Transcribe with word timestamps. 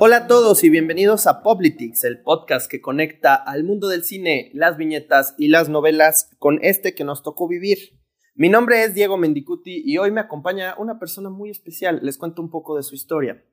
Hola 0.00 0.16
a 0.16 0.26
todos 0.26 0.62
y 0.64 0.70
bienvenidos 0.70 1.26
a 1.26 1.42
Politics, 1.42 2.04
el 2.04 2.22
podcast 2.22 2.70
que 2.70 2.80
conecta 2.80 3.34
al 3.34 3.64
mundo 3.64 3.88
del 3.88 4.04
cine, 4.04 4.50
las 4.54 4.76
viñetas 4.76 5.34
y 5.38 5.48
las 5.48 5.68
novelas 5.68 6.30
con 6.38 6.58
este 6.62 6.94
que 6.94 7.04
nos 7.04 7.22
tocó 7.22 7.48
vivir. 7.48 7.98
Mi 8.34 8.48
nombre 8.48 8.84
es 8.84 8.94
Diego 8.94 9.16
Mendicuti 9.16 9.82
y 9.84 9.98
hoy 9.98 10.12
me 10.12 10.20
acompaña 10.20 10.76
una 10.78 10.98
persona 10.98 11.30
muy 11.30 11.50
especial. 11.50 12.00
Les 12.02 12.18
cuento 12.18 12.42
un 12.42 12.50
poco 12.50 12.76
de 12.76 12.82
su 12.82 12.94
historia. 12.94 13.44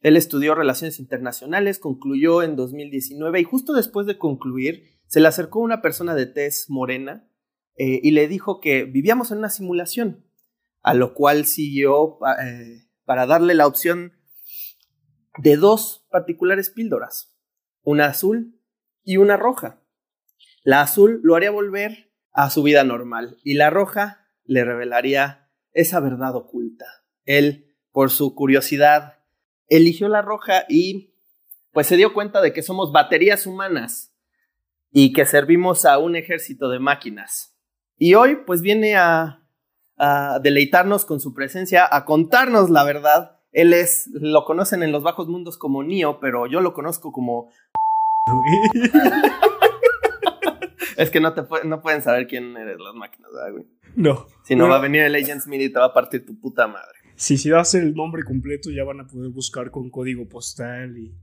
Él 0.00 0.16
estudió 0.16 0.54
Relaciones 0.54 0.98
Internacionales, 0.98 1.78
concluyó 1.78 2.42
en 2.42 2.56
2019 2.56 3.40
y 3.40 3.44
justo 3.44 3.72
después 3.72 4.06
de 4.06 4.18
concluir 4.18 4.98
se 5.06 5.20
le 5.20 5.28
acercó 5.28 5.60
una 5.60 5.80
persona 5.80 6.14
de 6.14 6.26
tez 6.26 6.66
morena 6.68 7.28
eh, 7.76 8.00
y 8.02 8.10
le 8.10 8.26
dijo 8.26 8.60
que 8.60 8.84
vivíamos 8.84 9.30
en 9.30 9.38
una 9.38 9.48
simulación, 9.50 10.23
a 10.84 10.92
lo 10.92 11.14
cual 11.14 11.46
siguió 11.46 12.18
eh, 12.42 12.86
para 13.04 13.26
darle 13.26 13.54
la 13.54 13.66
opción 13.66 14.12
de 15.38 15.56
dos 15.56 16.06
particulares 16.10 16.70
píldoras, 16.70 17.34
una 17.82 18.06
azul 18.06 18.60
y 19.02 19.16
una 19.16 19.36
roja. 19.38 19.82
La 20.62 20.82
azul 20.82 21.20
lo 21.24 21.36
haría 21.36 21.50
volver 21.50 22.12
a 22.32 22.50
su 22.50 22.62
vida 22.62 22.84
normal 22.84 23.38
y 23.42 23.54
la 23.54 23.70
roja 23.70 24.28
le 24.44 24.62
revelaría 24.62 25.50
esa 25.72 26.00
verdad 26.00 26.36
oculta. 26.36 26.84
Él, 27.24 27.74
por 27.90 28.10
su 28.10 28.34
curiosidad, 28.34 29.20
eligió 29.68 30.08
la 30.08 30.20
roja 30.20 30.66
y 30.68 31.14
pues 31.72 31.86
se 31.86 31.96
dio 31.96 32.12
cuenta 32.12 32.42
de 32.42 32.52
que 32.52 32.62
somos 32.62 32.92
baterías 32.92 33.46
humanas 33.46 34.14
y 34.90 35.14
que 35.14 35.24
servimos 35.24 35.86
a 35.86 35.98
un 35.98 36.14
ejército 36.14 36.68
de 36.68 36.78
máquinas. 36.78 37.56
Y 37.96 38.14
hoy 38.14 38.36
pues 38.44 38.60
viene 38.60 38.96
a, 38.96 39.43
deleitarnos 40.42 41.04
con 41.04 41.20
su 41.20 41.34
presencia, 41.34 41.88
a 41.90 42.04
contarnos 42.04 42.70
la 42.70 42.84
verdad. 42.84 43.40
Él 43.52 43.72
es, 43.72 44.08
lo 44.12 44.44
conocen 44.44 44.82
en 44.82 44.92
los 44.92 45.02
bajos 45.02 45.28
mundos 45.28 45.58
como 45.58 45.84
Neo, 45.84 46.18
pero 46.20 46.46
yo 46.46 46.60
lo 46.60 46.74
conozco 46.74 47.12
como... 47.12 47.50
es 50.96 51.10
que 51.10 51.20
no, 51.20 51.34
te 51.34 51.42
no 51.64 51.80
pueden 51.80 52.02
saber 52.02 52.26
quién 52.26 52.56
eres 52.56 52.78
las 52.80 52.94
máquinas, 52.94 53.30
¿verdad, 53.32 53.52
güey? 53.52 53.66
No. 53.94 54.26
Si 54.42 54.56
no, 54.56 54.68
va 54.68 54.76
a 54.76 54.80
venir 54.80 55.02
el 55.02 55.14
Agent 55.14 55.42
Smith 55.42 55.60
y 55.60 55.70
te 55.70 55.78
va 55.78 55.86
a 55.86 55.92
partir 55.92 56.26
tu 56.26 56.38
puta 56.40 56.66
madre. 56.66 56.98
Sí, 57.16 57.36
si 57.36 57.48
das 57.48 57.74
el 57.74 57.94
nombre 57.94 58.24
completo 58.24 58.70
ya 58.70 58.82
van 58.82 59.00
a 59.00 59.06
poder 59.06 59.30
buscar 59.30 59.70
con 59.70 59.88
código 59.88 60.28
postal 60.28 60.98
y 60.98 61.14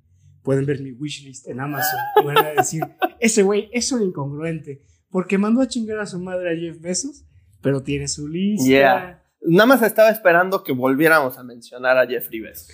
pueden 0.42 0.66
ver 0.66 0.82
mi 0.82 0.92
wishlist 0.92 1.48
en 1.48 1.60
Amazon 1.60 2.00
y 2.22 2.26
van 2.26 2.38
a 2.38 2.50
decir, 2.52 2.84
ese 3.20 3.44
güey 3.44 3.70
es 3.74 3.92
un 3.92 4.04
incongruente 4.04 4.82
porque 5.10 5.38
mandó 5.38 5.62
a 5.62 5.68
chingar 5.68 6.00
a 6.00 6.06
su 6.06 6.20
madre 6.20 6.54
a 6.54 6.58
Jeff 6.58 6.82
Bezos, 6.82 7.26
pero 7.62 7.82
tiene 7.82 8.08
su 8.08 8.28
lista. 8.28 8.66
Yeah. 8.66 9.24
Nada 9.42 9.66
más 9.66 9.82
estaba 9.82 10.10
esperando 10.10 10.64
que 10.64 10.72
volviéramos 10.72 11.38
a 11.38 11.44
mencionar 11.44 11.98
a 11.98 12.06
Jeffrey 12.06 12.42
Bezos. 12.42 12.70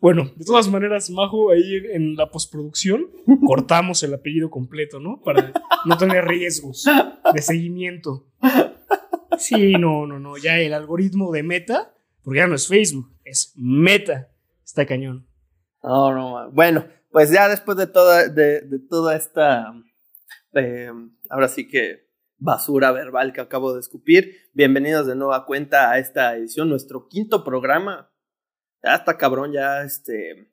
Bueno, 0.00 0.30
de 0.34 0.44
todas 0.44 0.68
maneras, 0.68 1.10
Majo, 1.10 1.52
ahí 1.52 1.80
en 1.92 2.16
la 2.16 2.28
postproducción 2.28 3.06
cortamos 3.46 4.02
el 4.02 4.12
apellido 4.12 4.50
completo, 4.50 4.98
¿no? 4.98 5.20
Para 5.20 5.52
no 5.86 5.96
tener 5.96 6.24
riesgos 6.24 6.84
de 7.32 7.40
seguimiento. 7.40 8.26
Sí, 9.38 9.74
no, 9.74 10.06
no, 10.06 10.18
no. 10.18 10.36
Ya 10.36 10.58
el 10.58 10.74
algoritmo 10.74 11.30
de 11.30 11.44
Meta, 11.44 11.94
porque 12.24 12.40
ya 12.40 12.48
no 12.48 12.56
es 12.56 12.66
Facebook, 12.66 13.10
es 13.24 13.52
Meta. 13.56 14.28
Está 14.64 14.86
cañón. 14.86 15.26
No, 15.82 16.12
no, 16.12 16.50
bueno, 16.50 16.84
pues 17.10 17.30
ya 17.30 17.48
después 17.48 17.76
de 17.76 17.86
toda, 17.86 18.28
de, 18.28 18.62
toda 18.88 19.16
esta, 19.16 19.72
em, 20.54 21.12
ahora 21.28 21.48
sí 21.48 21.68
que 21.68 22.01
basura 22.42 22.90
verbal 22.90 23.32
que 23.32 23.40
acabo 23.40 23.72
de 23.72 23.78
escupir, 23.78 24.36
bienvenidos 24.52 25.06
de 25.06 25.14
nueva 25.14 25.46
cuenta 25.46 25.92
a 25.92 25.98
esta 25.98 26.36
edición, 26.36 26.68
nuestro 26.68 27.06
quinto 27.06 27.44
programa. 27.44 28.10
Ya 28.82 28.96
está 28.96 29.16
cabrón, 29.16 29.52
ya 29.52 29.82
este, 29.84 30.52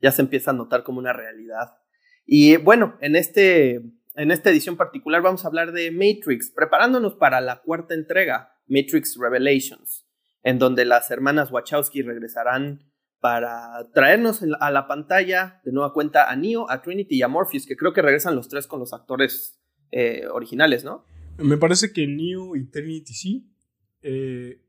ya 0.00 0.12
se 0.12 0.22
empieza 0.22 0.50
a 0.50 0.54
notar 0.54 0.82
como 0.82 0.98
una 0.98 1.12
realidad. 1.12 1.76
Y 2.24 2.56
bueno, 2.56 2.96
en 3.02 3.16
este 3.16 3.82
en 4.14 4.30
esta 4.30 4.48
edición 4.48 4.78
particular 4.78 5.20
vamos 5.20 5.44
a 5.44 5.48
hablar 5.48 5.72
de 5.72 5.90
Matrix, 5.90 6.52
preparándonos 6.54 7.14
para 7.14 7.42
la 7.42 7.60
cuarta 7.60 7.92
entrega, 7.92 8.54
Matrix 8.66 9.18
Revelations, 9.20 10.08
en 10.42 10.58
donde 10.58 10.86
las 10.86 11.10
hermanas 11.10 11.52
Wachowski 11.52 12.00
regresarán 12.00 12.90
para 13.20 13.90
traernos 13.92 14.42
a 14.58 14.70
la 14.70 14.86
pantalla 14.86 15.60
de 15.64 15.72
nueva 15.72 15.92
cuenta 15.92 16.30
a 16.30 16.36
Neo, 16.36 16.70
a 16.70 16.80
Trinity 16.80 17.16
y 17.16 17.22
a 17.22 17.28
Morpheus, 17.28 17.66
que 17.66 17.76
creo 17.76 17.92
que 17.92 18.00
regresan 18.00 18.34
los 18.34 18.48
tres 18.48 18.66
con 18.66 18.80
los 18.80 18.94
actores 18.94 19.60
eh, 19.92 20.26
originales, 20.32 20.84
¿no? 20.84 21.04
Me 21.40 21.56
parece 21.56 21.92
que 21.92 22.06
Neo 22.06 22.56
y 22.56 22.66
Trinity 22.66 23.14
sí. 23.14 23.50
Eh, 24.02 24.62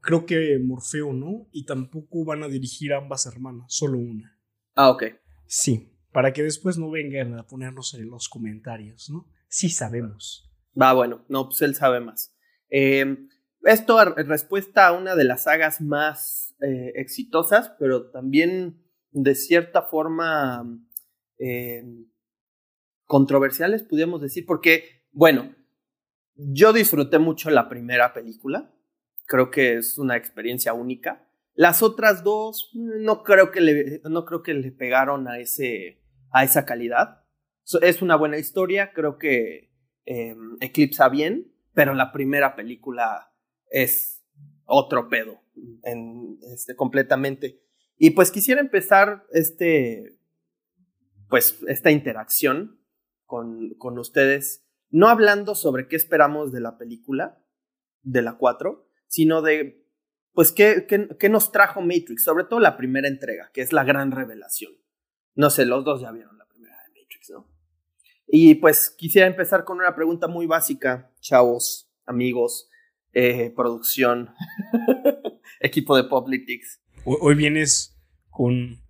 creo 0.00 0.26
que 0.26 0.58
Morfeo 0.58 1.12
no. 1.12 1.48
Y 1.52 1.64
tampoco 1.64 2.24
van 2.24 2.42
a 2.42 2.48
dirigir 2.48 2.92
a 2.92 2.98
ambas 2.98 3.26
hermanas, 3.26 3.66
solo 3.68 3.98
una. 3.98 4.38
Ah, 4.74 4.90
ok. 4.90 5.04
Sí 5.46 5.90
para 6.14 6.32
que 6.32 6.44
después 6.44 6.78
no 6.78 6.92
vengan 6.92 7.36
a 7.36 7.44
ponernos 7.44 7.92
en 7.94 8.08
los 8.08 8.28
comentarios, 8.28 9.10
¿no? 9.10 9.28
Sí 9.48 9.68
sabemos. 9.68 10.48
Va, 10.80 10.92
bueno, 10.92 11.24
no, 11.28 11.48
pues 11.48 11.60
él 11.62 11.74
sabe 11.74 11.98
más. 11.98 12.32
Em, 12.70 13.28
esto 13.62 14.00
en 14.16 14.28
respuesta 14.28 14.86
a 14.86 14.92
una 14.92 15.16
de 15.16 15.24
las 15.24 15.42
sagas 15.42 15.80
más 15.80 16.54
eh, 16.60 16.92
exitosas, 16.94 17.72
pero 17.80 18.12
también 18.12 18.80
de 19.10 19.34
cierta 19.34 19.82
forma 19.82 20.64
em, 21.38 22.06
controversiales, 23.06 23.82
pudiéramos 23.82 24.22
decir, 24.22 24.46
porque, 24.46 25.03
bueno, 25.14 25.54
yo 26.34 26.72
disfruté 26.72 27.18
mucho 27.18 27.50
la 27.50 27.68
primera 27.68 28.12
película, 28.12 28.74
creo 29.26 29.50
que 29.50 29.76
es 29.76 29.96
una 29.98 30.16
experiencia 30.16 30.74
única. 30.74 31.28
Las 31.54 31.82
otras 31.82 32.24
dos 32.24 32.70
no 32.74 33.22
creo 33.22 33.52
que 33.52 33.60
le, 33.60 34.00
no 34.04 34.24
creo 34.24 34.42
que 34.42 34.54
le 34.54 34.72
pegaron 34.72 35.28
a 35.28 35.38
ese, 35.38 36.02
a 36.32 36.42
esa 36.42 36.64
calidad. 36.66 37.24
es 37.80 38.02
una 38.02 38.16
buena 38.16 38.38
historia, 38.38 38.92
creo 38.92 39.18
que 39.18 39.70
em, 40.04 40.56
eclipsa 40.60 41.08
bien, 41.08 41.54
pero 41.72 41.94
la 41.94 42.12
primera 42.12 42.56
película 42.56 43.32
es 43.70 44.24
otro 44.64 45.08
pedo, 45.08 45.40
este, 46.52 46.74
completamente. 46.74 47.62
Y 47.96 48.10
pues 48.10 48.32
quisiera 48.32 48.60
empezar 48.60 49.24
este, 49.30 50.18
pues, 51.28 51.60
esta 51.68 51.92
interacción 51.92 52.80
con, 53.24 53.74
con 53.74 53.98
ustedes, 53.98 54.63
no 54.94 55.08
hablando 55.08 55.56
sobre 55.56 55.88
qué 55.88 55.96
esperamos 55.96 56.52
de 56.52 56.60
la 56.60 56.78
película, 56.78 57.42
de 58.02 58.22
la 58.22 58.36
4, 58.38 58.88
sino 59.08 59.42
de, 59.42 59.84
pues, 60.34 60.52
qué, 60.52 60.86
qué 60.86 61.28
nos 61.28 61.50
trajo 61.50 61.80
Matrix, 61.80 62.22
sobre 62.22 62.44
todo 62.44 62.60
la 62.60 62.76
primera 62.76 63.08
entrega, 63.08 63.50
que 63.52 63.60
es 63.60 63.72
la 63.72 63.82
gran 63.82 64.12
revelación. 64.12 64.72
No 65.34 65.50
sé, 65.50 65.66
los 65.66 65.84
dos 65.84 66.00
ya 66.00 66.12
vieron 66.12 66.38
la 66.38 66.46
primera 66.46 66.76
de 66.76 67.00
Matrix, 67.00 67.30
¿no? 67.30 67.50
Y 68.28 68.54
pues 68.54 68.88
quisiera 68.88 69.26
empezar 69.26 69.64
con 69.64 69.78
una 69.78 69.96
pregunta 69.96 70.28
muy 70.28 70.46
básica, 70.46 71.12
chavos, 71.18 71.92
amigos, 72.06 72.70
eh, 73.14 73.52
producción, 73.54 74.30
equipo 75.60 75.96
de 75.96 76.04
Politics. 76.04 76.80
Hoy 77.04 77.34
vienes 77.34 78.00
con 78.30 78.80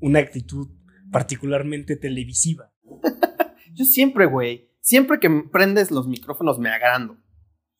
una 0.00 0.18
actitud 0.18 0.68
particularmente 1.10 1.96
televisiva. 1.96 2.72
Yo 3.74 3.84
siempre, 3.84 4.24
güey, 4.24 4.71
siempre 4.82 5.18
que 5.18 5.30
prendes 5.50 5.90
los 5.90 6.06
micrófonos 6.06 6.58
me 6.58 6.68
agrando. 6.68 7.16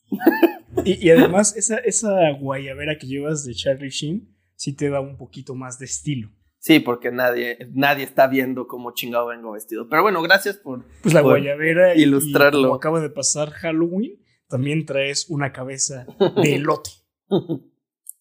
y, 0.85 1.07
y, 1.07 1.11
además, 1.11 1.55
esa, 1.57 1.77
esa 1.79 2.31
guayabera 2.41 2.97
que 2.99 3.07
llevas 3.07 3.45
de 3.45 3.55
Charlie 3.55 3.91
Sheen 3.91 4.35
sí 4.55 4.75
te 4.75 4.89
da 4.89 5.01
un 5.01 5.19
poquito 5.19 5.55
más 5.55 5.79
de 5.79 5.85
estilo. 5.85 6.31
Sí, 6.59 6.79
porque 6.79 7.11
nadie, 7.11 7.59
nadie 7.73 8.05
está 8.05 8.29
viendo 8.29 8.69
cómo 8.69 8.93
chingado 8.93 9.27
vengo 9.27 9.51
vestido. 9.51 9.89
Pero 9.89 10.03
bueno, 10.03 10.23
gracias 10.23 10.59
por, 10.59 10.87
pues 11.03 11.13
la 11.13 11.21
guayabera 11.21 11.97
ilustrarlo. 11.97 12.61
Y 12.61 12.63
como 12.63 12.75
acaba 12.77 13.01
de 13.01 13.11
pasar 13.11 13.51
Halloween, 13.51 14.23
también 14.47 14.87
traes 14.87 15.29
una 15.29 15.53
cabeza 15.53 16.07
de 16.37 16.55
elote. 16.55 16.91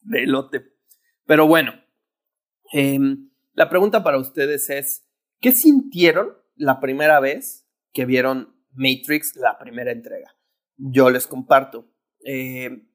de 0.02 0.24
elote. 0.24 0.64
Pero 1.28 1.46
bueno, 1.46 1.74
em, 2.74 3.30
la 3.54 3.70
pregunta 3.70 4.04
para 4.04 4.18
ustedes 4.18 4.72
es, 4.72 5.06
¿qué 5.40 5.52
sintieron 5.52 6.30
la 6.56 6.80
primera 6.80 7.20
vez 7.20 7.68
que 7.94 8.06
vieron 8.06 8.56
Matrix, 8.74 9.36
la 9.36 9.58
primera 9.58 9.92
entrega? 9.92 10.36
Yo 10.78 11.10
les 11.10 11.28
comparto. 11.28 11.88
Eh, 12.26 12.88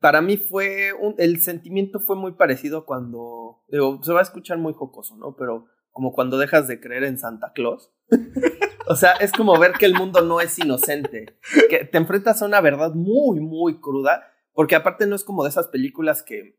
para 0.00 0.22
mí 0.22 0.38
fue, 0.38 0.92
un, 0.92 1.14
el 1.18 1.40
sentimiento 1.40 2.00
fue 2.00 2.16
muy 2.16 2.32
parecido 2.32 2.86
cuando, 2.86 3.62
se 3.68 4.12
va 4.12 4.20
a 4.20 4.22
escuchar 4.22 4.58
muy 4.58 4.72
jocoso, 4.72 5.16
¿no? 5.16 5.36
Pero 5.36 5.66
como 5.90 6.12
cuando 6.12 6.38
dejas 6.38 6.68
de 6.68 6.80
creer 6.80 7.04
en 7.04 7.18
Santa 7.18 7.52
Claus. 7.52 7.92
o 8.88 8.96
sea, 8.96 9.12
es 9.12 9.32
como 9.32 9.58
ver 9.58 9.72
que 9.72 9.86
el 9.86 9.94
mundo 9.94 10.22
no 10.22 10.40
es 10.40 10.58
inocente, 10.58 11.38
que 11.68 11.84
te 11.84 11.98
enfrentas 11.98 12.40
a 12.40 12.46
una 12.46 12.60
verdad 12.60 12.94
muy, 12.94 13.40
muy 13.40 13.80
cruda, 13.80 14.24
porque 14.52 14.76
aparte 14.76 15.06
no 15.06 15.16
es 15.16 15.24
como 15.24 15.42
de 15.42 15.50
esas 15.50 15.68
películas 15.68 16.22
que 16.22 16.58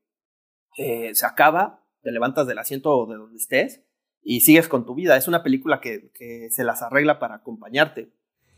eh, 0.77 1.15
se 1.15 1.25
acaba, 1.25 1.83
te 2.01 2.11
levantas 2.11 2.45
del 2.47 2.59
asiento 2.59 2.91
o 2.91 3.07
de 3.07 3.17
donde 3.17 3.37
estés 3.37 3.83
y 4.21 4.41
sigues 4.41 4.67
con 4.67 4.85
tu 4.85 4.93
vida. 4.93 5.17
Es 5.17 5.27
una 5.27 5.43
película 5.43 5.81
que 5.81 6.11
se 6.51 6.63
las 6.63 6.81
arregla 6.83 7.19
para 7.19 7.35
acompañarte. 7.35 8.13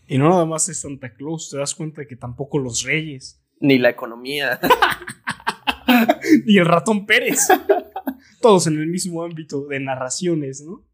Y 0.07 0.17
no 0.17 0.29
nada 0.29 0.45
más 0.45 0.67
es 0.69 0.81
Santa 0.81 1.13
Claus, 1.13 1.49
te 1.49 1.57
das 1.57 1.73
cuenta 1.75 2.05
que 2.05 2.15
tampoco 2.15 2.59
los 2.59 2.83
reyes 2.83 3.43
Ni 3.59 3.77
la 3.77 3.89
economía. 3.89 4.59
Ni 6.45 6.57
el 6.57 6.65
ratón 6.65 7.05
Pérez. 7.05 7.47
Todos 8.41 8.67
en 8.67 8.79
el 8.79 8.87
mismo 8.87 9.23
ámbito 9.23 9.67
de 9.67 9.79
narraciones, 9.79 10.63
¿no? 10.65 10.85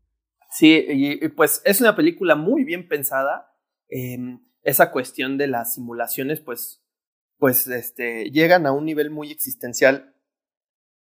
Sí, 0.51 0.85
y, 0.87 1.29
pues 1.29 1.61
es 1.65 1.81
una 1.81 1.95
película 1.95 2.35
muy 2.35 2.63
bien 2.63 2.87
pensada. 2.87 3.55
Em, 3.87 4.39
esa 4.61 4.91
cuestión 4.91 5.37
de 5.37 5.47
las 5.47 5.73
simulaciones, 5.73 6.41
pues, 6.41 6.83
pues, 7.37 7.65
este, 7.67 8.29
llegan 8.29 8.67
a 8.67 8.71
un 8.71 8.85
nivel 8.85 9.09
muy 9.09 9.31
existencial 9.31 10.15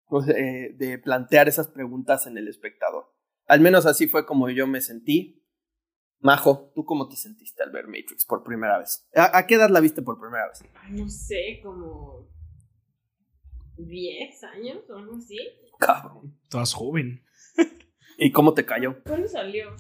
pues, 0.07 0.27
eh, 0.29 0.75
de 0.77 0.99
plantear 0.99 1.47
esas 1.47 1.67
preguntas 1.67 2.27
en 2.27 2.37
el 2.37 2.47
espectador. 2.47 3.05
Al 3.47 3.61
menos 3.61 3.85
así 3.85 4.07
fue 4.07 4.25
como 4.25 4.49
yo 4.49 4.67
me 4.67 4.81
sentí. 4.81 5.43
Majo, 6.19 6.71
¿tú 6.73 6.83
cómo 6.83 7.07
te 7.07 7.15
sentiste 7.15 7.63
al 7.63 7.71
ver 7.71 7.87
Matrix 7.87 8.25
por 8.25 8.43
primera 8.43 8.79
vez? 8.79 9.07
¿A, 9.15 9.45
qué 9.45 9.55
edad 9.55 9.69
la 9.69 9.79
viste 9.79 10.01
por 10.01 10.19
primera 10.19 10.47
vez? 10.47 10.63
No 10.89 11.07
sé, 11.09 11.59
como 11.61 12.27
10 13.77 14.43
años 14.43 14.89
o 14.89 14.97
algo 14.97 15.17
así. 15.17 15.37
Cabrón. 15.79 16.39
Todas 16.49 16.73
joven. 16.73 17.23
¿Y 18.17 18.31
cómo 18.31 18.53
te 18.53 18.65
cayó? 18.65 19.03
¿Cuándo 19.03 19.27
salió? 19.27 19.75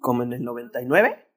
¿Como 0.00 0.22
en 0.22 0.32
el 0.32 0.44
99? 0.44 1.28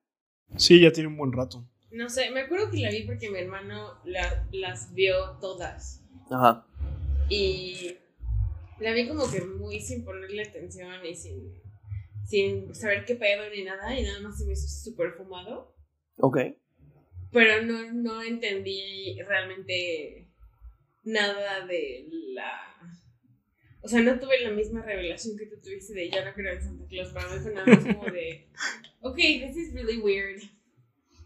Sí, 0.57 0.79
ya 0.79 0.91
tiene 0.91 1.09
un 1.09 1.17
buen 1.17 1.33
rato. 1.33 1.67
No 1.91 2.09
sé, 2.09 2.29
me 2.31 2.41
acuerdo 2.41 2.69
que 2.69 2.79
la 2.79 2.89
vi 2.89 3.03
porque 3.03 3.29
mi 3.29 3.39
hermano 3.39 3.99
las 4.03 4.93
vio 4.93 5.37
todas. 5.39 6.03
Ajá. 6.29 6.67
Y 7.29 7.95
la 8.79 8.93
vi 8.93 9.07
como 9.07 9.29
que 9.31 9.41
muy 9.41 9.79
sin 9.79 10.03
ponerle 10.03 10.43
atención 10.43 11.05
y 11.05 11.15
sin, 11.15 11.53
sin 12.25 12.73
saber 12.73 13.05
qué 13.05 13.15
pedo 13.15 13.49
ni 13.49 13.63
nada. 13.63 13.97
Y 13.97 14.03
nada 14.03 14.19
más 14.21 14.37
se 14.37 14.45
me 14.45 14.53
hizo 14.53 14.67
súper 14.67 15.13
fumado. 15.13 15.75
Ok. 16.17 16.37
Pero 17.31 17.63
no, 17.63 17.91
no 17.93 18.21
entendí 18.21 19.17
realmente 19.27 20.29
nada 21.03 21.65
de 21.65 22.07
la 22.33 22.75
o 23.85 23.87
sea, 23.87 24.01
no 24.01 24.19
tuve 24.19 24.39
la 24.41 24.49
misma 24.49 24.81
revelación 24.81 25.37
que 25.37 25.45
tú 25.45 25.57
tuviste 25.61 25.93
de 25.93 26.09
ya 26.09 26.25
no 26.25 26.33
creo 26.33 26.53
en 26.53 26.61
Santa 26.61 26.87
Claus. 26.87 27.09
Para 27.09 27.29
mí 27.29 27.39
fue 27.39 27.53
nada 27.53 27.67
más 27.67 27.85
como 27.85 28.05
de, 28.05 28.49
ok, 29.01 29.15
this 29.15 29.55
is 29.55 29.73
really 29.75 29.99
weird. 29.99 30.41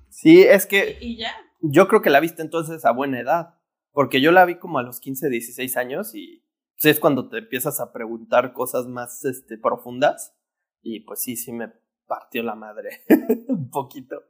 Sí, 0.09 0.41
es 0.41 0.65
que. 0.65 0.97
Y, 0.99 1.15
ya. 1.15 1.31
Yo 1.61 1.87
creo 1.87 2.01
que 2.01 2.09
la 2.09 2.19
viste 2.19 2.41
entonces 2.41 2.83
a 2.83 2.91
buena 2.91 3.21
edad. 3.21 3.53
Porque 3.93 4.19
yo 4.19 4.33
la 4.33 4.43
vi 4.43 4.55
como 4.55 4.77
a 4.77 4.83
los 4.83 4.99
15, 4.99 5.29
16 5.29 5.77
años 5.77 6.13
y 6.13 6.43
pues, 6.73 6.95
es 6.95 6.99
cuando 6.99 7.29
te 7.29 7.37
empiezas 7.37 7.79
a 7.79 7.93
preguntar 7.93 8.51
cosas 8.51 8.87
más 8.87 9.23
este, 9.23 9.57
profundas. 9.57 10.35
Y 10.81 11.01
pues 11.01 11.21
sí, 11.21 11.35
sí 11.35 11.51
me 11.51 11.71
partió 12.07 12.43
la 12.43 12.55
madre 12.55 13.03
un 13.47 13.69
poquito. 13.69 14.23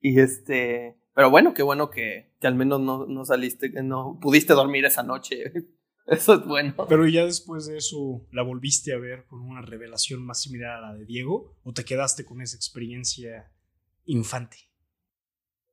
Y 0.00 0.20
este. 0.20 1.00
Pero 1.14 1.30
bueno, 1.30 1.52
qué 1.54 1.62
bueno 1.62 1.90
que, 1.90 2.34
que 2.40 2.46
al 2.46 2.54
menos 2.54 2.80
no, 2.80 3.06
no 3.06 3.24
saliste, 3.24 3.72
que 3.72 3.82
no 3.82 4.18
pudiste 4.20 4.54
dormir 4.54 4.84
esa 4.84 5.02
noche. 5.02 5.52
Eso 6.08 6.34
es 6.34 6.46
bueno. 6.46 6.74
Pero 6.88 7.06
ya 7.06 7.26
después 7.26 7.66
de 7.66 7.76
eso, 7.76 8.26
¿la 8.32 8.42
volviste 8.42 8.94
a 8.94 8.98
ver 8.98 9.26
con 9.26 9.42
una 9.42 9.60
revelación 9.60 10.24
más 10.24 10.40
similar 10.40 10.78
a 10.78 10.80
la 10.80 10.94
de 10.94 11.04
Diego? 11.04 11.54
¿O 11.64 11.74
te 11.74 11.84
quedaste 11.84 12.24
con 12.24 12.40
esa 12.40 12.56
experiencia 12.56 13.52
infante? 14.06 14.56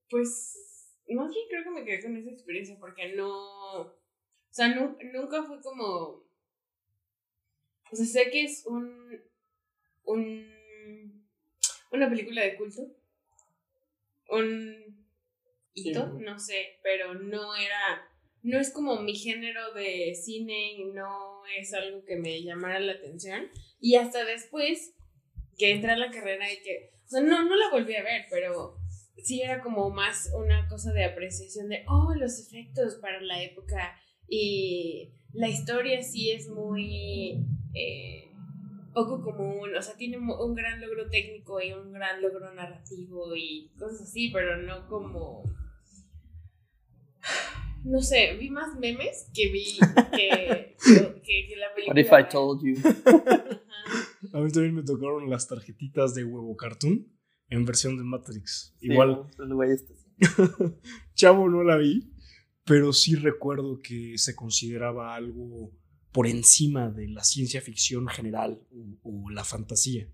Pues, 0.10 1.00
más 1.08 1.30
bien 1.30 1.46
creo 1.50 1.64
que 1.64 1.70
me 1.70 1.86
quedé 1.86 2.04
con 2.04 2.18
esa 2.18 2.32
experiencia 2.32 2.78
porque 2.78 3.16
no. 3.16 3.80
O 3.80 3.98
sea, 4.50 4.68
nunca 4.68 5.42
fue 5.44 5.62
como. 5.62 6.26
O 7.92 7.96
sea, 7.96 8.06
sé 8.06 8.30
que 8.30 8.44
es 8.44 8.66
un. 8.66 9.08
Un 10.06 10.56
una 11.92 12.10
película 12.10 12.42
de 12.44 12.56
culto. 12.56 12.82
Un 14.30 15.08
hito, 15.74 16.08
no 16.20 16.40
sé, 16.40 16.80
pero 16.84 17.14
no 17.14 17.56
era 17.56 18.10
no 18.46 18.60
es 18.60 18.72
como 18.72 19.02
mi 19.02 19.16
género 19.16 19.74
de 19.74 20.14
cine 20.14 20.74
y 20.74 20.86
no 20.86 21.42
es 21.58 21.74
algo 21.74 22.06
que 22.06 22.16
me 22.16 22.44
llamara 22.44 22.80
la 22.80 22.94
atención. 22.94 23.50
Y 23.80 23.96
hasta 23.96 24.24
después 24.24 24.94
que 25.58 25.72
entré 25.72 25.92
a 25.92 25.98
la 25.98 26.12
carrera 26.12 26.52
y 26.54 26.62
que, 26.62 26.92
o 27.06 27.08
sea, 27.08 27.22
no, 27.22 27.44
no 27.44 27.56
la 27.56 27.72
volví 27.72 27.96
a 27.96 28.04
ver, 28.04 28.26
pero 28.30 28.78
sí 29.24 29.42
era 29.42 29.64
como 29.64 29.90
más 29.90 30.30
una 30.36 30.68
cosa 30.68 30.94
de 30.94 31.06
apreciación 31.06 31.70
de, 31.70 31.86
oh, 31.88 32.14
los 32.14 32.40
efectos 32.40 32.96
para 33.02 33.20
la 33.20 33.42
época 33.42 34.00
y 34.28 35.12
la 35.34 35.48
historia 35.48 36.04
sí 36.04 36.30
es 36.30 36.48
muy 36.48 37.44
eh, 37.74 38.25
poco 38.96 39.22
común, 39.22 39.76
o 39.78 39.82
sea, 39.84 39.96
tiene 39.96 40.18
un 40.18 40.56
gran 40.56 40.82
logro 40.82 41.08
técnico 41.10 41.62
y 41.62 41.74
un 41.74 41.92
gran 41.92 42.20
logro 42.22 42.52
narrativo 42.56 43.36
y 43.36 43.70
cosas 43.78 44.02
así, 44.02 44.32
pero 44.34 44.58
no 44.58 44.88
como 44.88 45.44
no 47.84 48.02
sé, 48.02 48.36
vi 48.40 48.50
más 48.50 48.78
memes 48.80 49.30
que 49.34 49.52
vi 49.52 49.78
que, 50.12 50.76
que, 51.24 51.56
la 51.56 51.74
película. 51.76 51.94
What 51.94 51.98
if 51.98 52.12
I 52.12 52.30
told 52.30 52.64
you? 52.64 52.76
A 54.34 54.42
mí 54.42 54.52
también 54.52 54.74
me 54.74 54.84
tocaron 54.84 55.30
las 55.30 55.48
tarjetitas 55.48 56.16
de 56.16 56.26
huevo 56.26 56.56
cartoon 56.58 57.08
en 57.50 57.66
versión 57.66 57.96
de 57.98 58.04
Matrix. 58.04 58.76
Igual. 58.82 59.28
Chavo 61.14 61.48
no 61.48 61.64
la 61.64 61.78
vi, 61.78 62.12
pero 62.64 62.92
sí 62.92 63.16
recuerdo 63.16 63.80
que 63.82 64.18
se 64.18 64.36
consideraba 64.36 65.14
algo 65.14 65.72
por 66.16 66.28
encima 66.28 66.90
de 66.90 67.10
la 67.10 67.26
ciencia 67.26 67.60
ficción 67.60 68.08
general 68.08 68.66
o, 69.04 69.30
la 69.32 69.44
fantasía. 69.44 70.08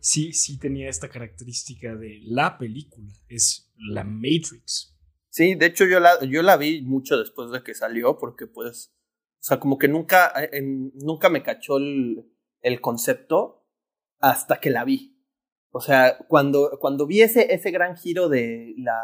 Sí, 0.00 0.32
sí 0.34 0.56
tenía 0.56 0.88
esta 0.88 1.08
característica 1.08 1.96
de 1.96 2.20
la 2.22 2.58
película, 2.58 3.12
es 3.26 3.72
la 3.76 4.04
Matrix. 4.04 4.96
Sí, 5.30 5.56
de 5.56 5.66
hecho 5.66 5.84
yo 5.84 5.98
la, 5.98 6.24
yo 6.24 6.42
la 6.42 6.56
vi 6.56 6.82
mucho 6.82 7.18
después 7.18 7.50
de 7.50 7.64
que 7.64 7.74
salió, 7.74 8.18
porque 8.18 8.46
pues, 8.46 8.94
o 9.40 9.42
sea, 9.42 9.58
como 9.58 9.78
que 9.78 9.88
nunca, 9.88 10.32
eh, 10.44 10.62
nunca 10.62 11.28
me 11.28 11.42
cachó 11.42 11.78
el, 11.78 12.24
el, 12.60 12.80
concepto 12.80 13.66
hasta 14.20 14.60
que 14.60 14.70
la 14.70 14.84
vi. 14.84 15.18
O 15.72 15.80
sea, 15.80 16.18
cuando, 16.28 16.78
cuando 16.78 17.04
vi 17.08 17.22
ese, 17.22 17.52
ese 17.52 17.72
gran 17.72 17.96
giro 17.96 18.28
de 18.28 18.74
la, 18.76 19.00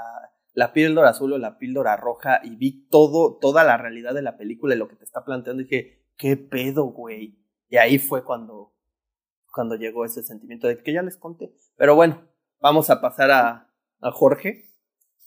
la 0.52 0.72
píldora 0.72 1.10
azul 1.10 1.32
o 1.32 1.38
la 1.38 1.58
píldora 1.58 1.96
roja 1.96 2.40
y 2.44 2.54
vi 2.54 2.86
todo, 2.88 3.38
toda 3.40 3.64
la 3.64 3.76
realidad 3.76 4.14
de 4.14 4.22
la 4.22 4.36
película 4.36 4.76
y 4.76 4.78
lo 4.78 4.86
que 4.86 4.94
te 4.94 5.04
está 5.04 5.24
planteando, 5.24 5.64
dije, 5.64 5.97
¿qué 6.18 6.36
pedo, 6.36 6.84
güey? 6.84 7.38
Y 7.70 7.76
ahí 7.76 7.98
fue 7.98 8.24
cuando, 8.24 8.74
cuando 9.52 9.76
llegó 9.76 10.04
ese 10.04 10.22
sentimiento 10.22 10.68
de 10.68 10.82
que 10.82 10.92
ya 10.92 11.02
les 11.02 11.16
conté. 11.16 11.54
Pero 11.76 11.94
bueno, 11.94 12.28
vamos 12.60 12.90
a 12.90 13.00
pasar 13.00 13.30
a, 13.30 13.72
a 14.00 14.10
Jorge. 14.12 14.70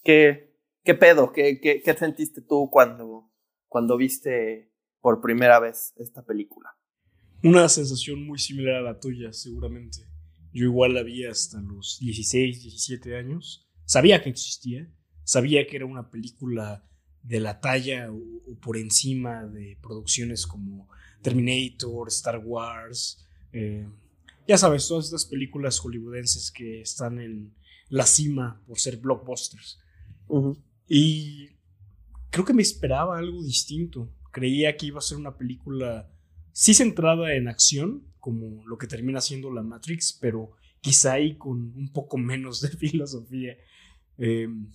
que 0.03 0.51
¿Qué 0.83 0.95
pedo? 0.95 1.31
¿Qué, 1.31 1.59
qué, 1.61 1.81
qué 1.83 1.93
sentiste 1.93 2.41
tú 2.41 2.69
cuando, 2.71 3.31
cuando 3.67 3.97
viste 3.97 4.71
por 4.99 5.21
primera 5.21 5.59
vez 5.59 5.93
esta 5.97 6.25
película? 6.25 6.71
Una 7.43 7.69
sensación 7.69 8.25
muy 8.25 8.39
similar 8.39 8.75
a 8.75 8.81
la 8.81 8.99
tuya, 8.99 9.31
seguramente. 9.31 9.99
Yo 10.51 10.65
igual 10.65 10.95
la 10.95 11.03
vi 11.03 11.25
hasta 11.25 11.61
los 11.61 11.99
16, 12.01 12.63
17 12.63 13.15
años. 13.15 13.69
Sabía 13.85 14.23
que 14.23 14.29
existía, 14.29 14.91
sabía 15.23 15.67
que 15.67 15.75
era 15.75 15.85
una 15.85 16.09
película 16.09 16.83
de 17.23 17.39
la 17.39 17.59
talla 17.59 18.11
o, 18.11 18.55
por 18.61 18.77
encima 18.77 19.45
de 19.45 19.77
producciones 19.81 20.45
como 20.47 20.87
Terminator, 21.21 22.07
Star 22.07 22.39
Wars. 22.43 23.25
Eh, 23.53 23.87
ya 24.47 24.57
sabes, 24.57 24.87
todas 24.87 25.05
estas 25.05 25.25
películas 25.25 25.79
hollywoodenses 25.79 26.51
que 26.51 26.81
están 26.81 27.19
en 27.19 27.53
la 27.89 28.05
cima 28.05 28.61
por 28.67 28.79
ser 28.79 28.97
blockbusters. 28.97 29.79
Y 30.87 31.49
creo 32.29 32.45
que 32.45 32.53
me 32.53 32.61
esperaba 32.61 33.17
algo 33.17 33.43
distinto. 33.43 34.09
Creía 34.31 34.75
que 34.77 34.87
iba 34.87 34.99
a 34.99 35.03
ser 35.03 35.17
una 35.17 35.37
película 35.37 36.09
sí 36.53 36.73
centrada 36.73 37.33
en 37.35 37.47
acción, 37.47 38.03
como 38.19 38.65
lo 38.65 38.77
que 38.77 38.87
termina 38.87 39.21
siendo 39.21 39.51
la 39.51 39.61
Matrix, 39.61 40.17
pero 40.19 40.51
quizá 40.79 41.13
ahí 41.13 41.35
con 41.35 41.73
un 41.75 41.91
poco 41.91 42.17
menos 42.17 42.61
de 42.61 42.69
filosofía. 42.77 43.57
Em, 44.17 44.69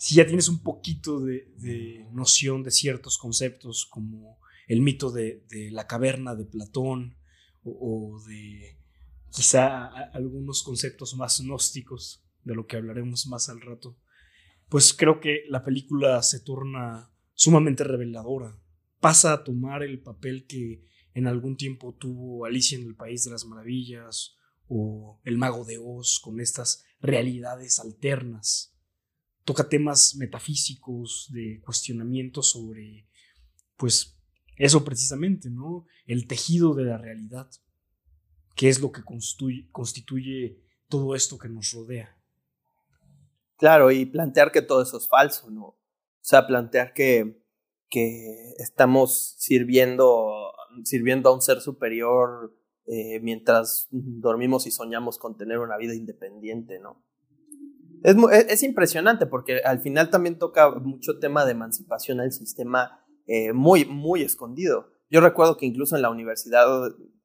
si 0.00 0.14
ya 0.14 0.26
tienes 0.26 0.48
un 0.48 0.62
poquito 0.62 1.20
de, 1.20 2.06
noción 2.12 2.62
de 2.62 2.70
ciertos 2.70 3.18
conceptos, 3.18 3.84
como 3.84 4.38
el 4.66 4.80
mito 4.80 5.10
de, 5.10 5.44
la 5.70 5.86
caverna 5.86 6.34
de 6.34 6.46
Platón, 6.46 7.18
o, 7.62 8.14
o 8.16 8.24
de 8.26 8.78
quizá 9.30 9.84
algunos 10.14 10.62
conceptos 10.62 11.14
más 11.16 11.42
gnósticos, 11.42 12.24
de 12.44 12.54
lo 12.54 12.66
que 12.66 12.78
hablaremos 12.78 13.26
más 13.26 13.50
al 13.50 13.60
rato 13.60 13.98
pues 14.70 14.94
creo 14.94 15.20
que 15.20 15.42
la 15.48 15.64
película 15.64 16.22
se 16.22 16.40
torna 16.40 17.10
sumamente 17.34 17.82
reveladora. 17.82 18.56
Pasa 19.00 19.32
a 19.32 19.42
tomar 19.44 19.82
el 19.82 20.00
papel 20.00 20.46
que 20.46 20.84
en 21.12 21.26
algún 21.26 21.56
tiempo 21.56 21.96
tuvo 21.98 22.46
Alicia 22.46 22.78
en 22.78 22.86
el 22.86 22.94
País 22.94 23.24
de 23.24 23.32
las 23.32 23.44
Maravillas 23.44 24.36
o 24.68 25.20
El 25.24 25.38
Mago 25.38 25.64
de 25.64 25.78
Oz 25.78 26.20
con 26.22 26.40
estas 26.40 26.84
realidades 27.00 27.80
alternas. 27.80 28.76
Toca 29.44 29.68
temas 29.68 30.14
metafísicos 30.16 31.28
de 31.32 31.60
cuestionamiento 31.64 32.42
sobre, 32.42 33.06
pues, 33.76 34.16
eso 34.56 34.84
precisamente, 34.84 35.48
¿no? 35.50 35.86
El 36.06 36.26
tejido 36.26 36.74
de 36.74 36.84
la 36.84 36.98
realidad, 36.98 37.50
que 38.54 38.68
es 38.68 38.80
lo 38.80 38.92
que 38.92 39.02
constituye, 39.02 39.68
constituye 39.72 40.60
todo 40.88 41.14
esto 41.14 41.38
que 41.38 41.48
nos 41.48 41.72
rodea. 41.72 42.16
Claro, 43.56 43.90
y 43.90 44.06
plantear 44.06 44.52
que 44.52 44.62
todo 44.62 44.82
eso 44.82 44.98
es 44.98 45.08
falso, 45.08 45.50
¿no? 45.50 45.64
O 45.64 45.78
sea, 46.20 46.46
plantear 46.46 46.92
que, 46.92 47.42
que 47.88 48.54
estamos 48.58 49.34
sirviendo, 49.38 50.52
sirviendo 50.84 51.30
a 51.30 51.34
un 51.34 51.42
ser 51.42 51.60
superior 51.60 52.54
eh, 52.86 53.20
mientras 53.20 53.88
dormimos 53.90 54.66
y 54.66 54.70
soñamos 54.70 55.16
con 55.16 55.36
tener 55.36 55.58
una 55.58 55.76
vida 55.76 55.94
independiente, 55.94 56.80
¿no? 56.80 57.02
Es, 58.02 58.16
es, 58.48 58.62
impresionante 58.62 59.26
porque 59.26 59.60
al 59.64 59.80
final 59.80 60.10
también 60.10 60.38
toca 60.38 60.70
mucho 60.70 61.18
tema 61.18 61.44
de 61.44 61.52
emancipación 61.52 62.20
al 62.20 62.32
sistema 62.32 63.04
eh, 63.26 63.52
muy, 63.52 63.84
muy 63.84 64.22
escondido. 64.22 64.92
Yo 65.10 65.20
recuerdo 65.20 65.56
que 65.56 65.66
incluso 65.66 65.96
en 65.96 66.02
la 66.02 66.10
universidad 66.10 66.66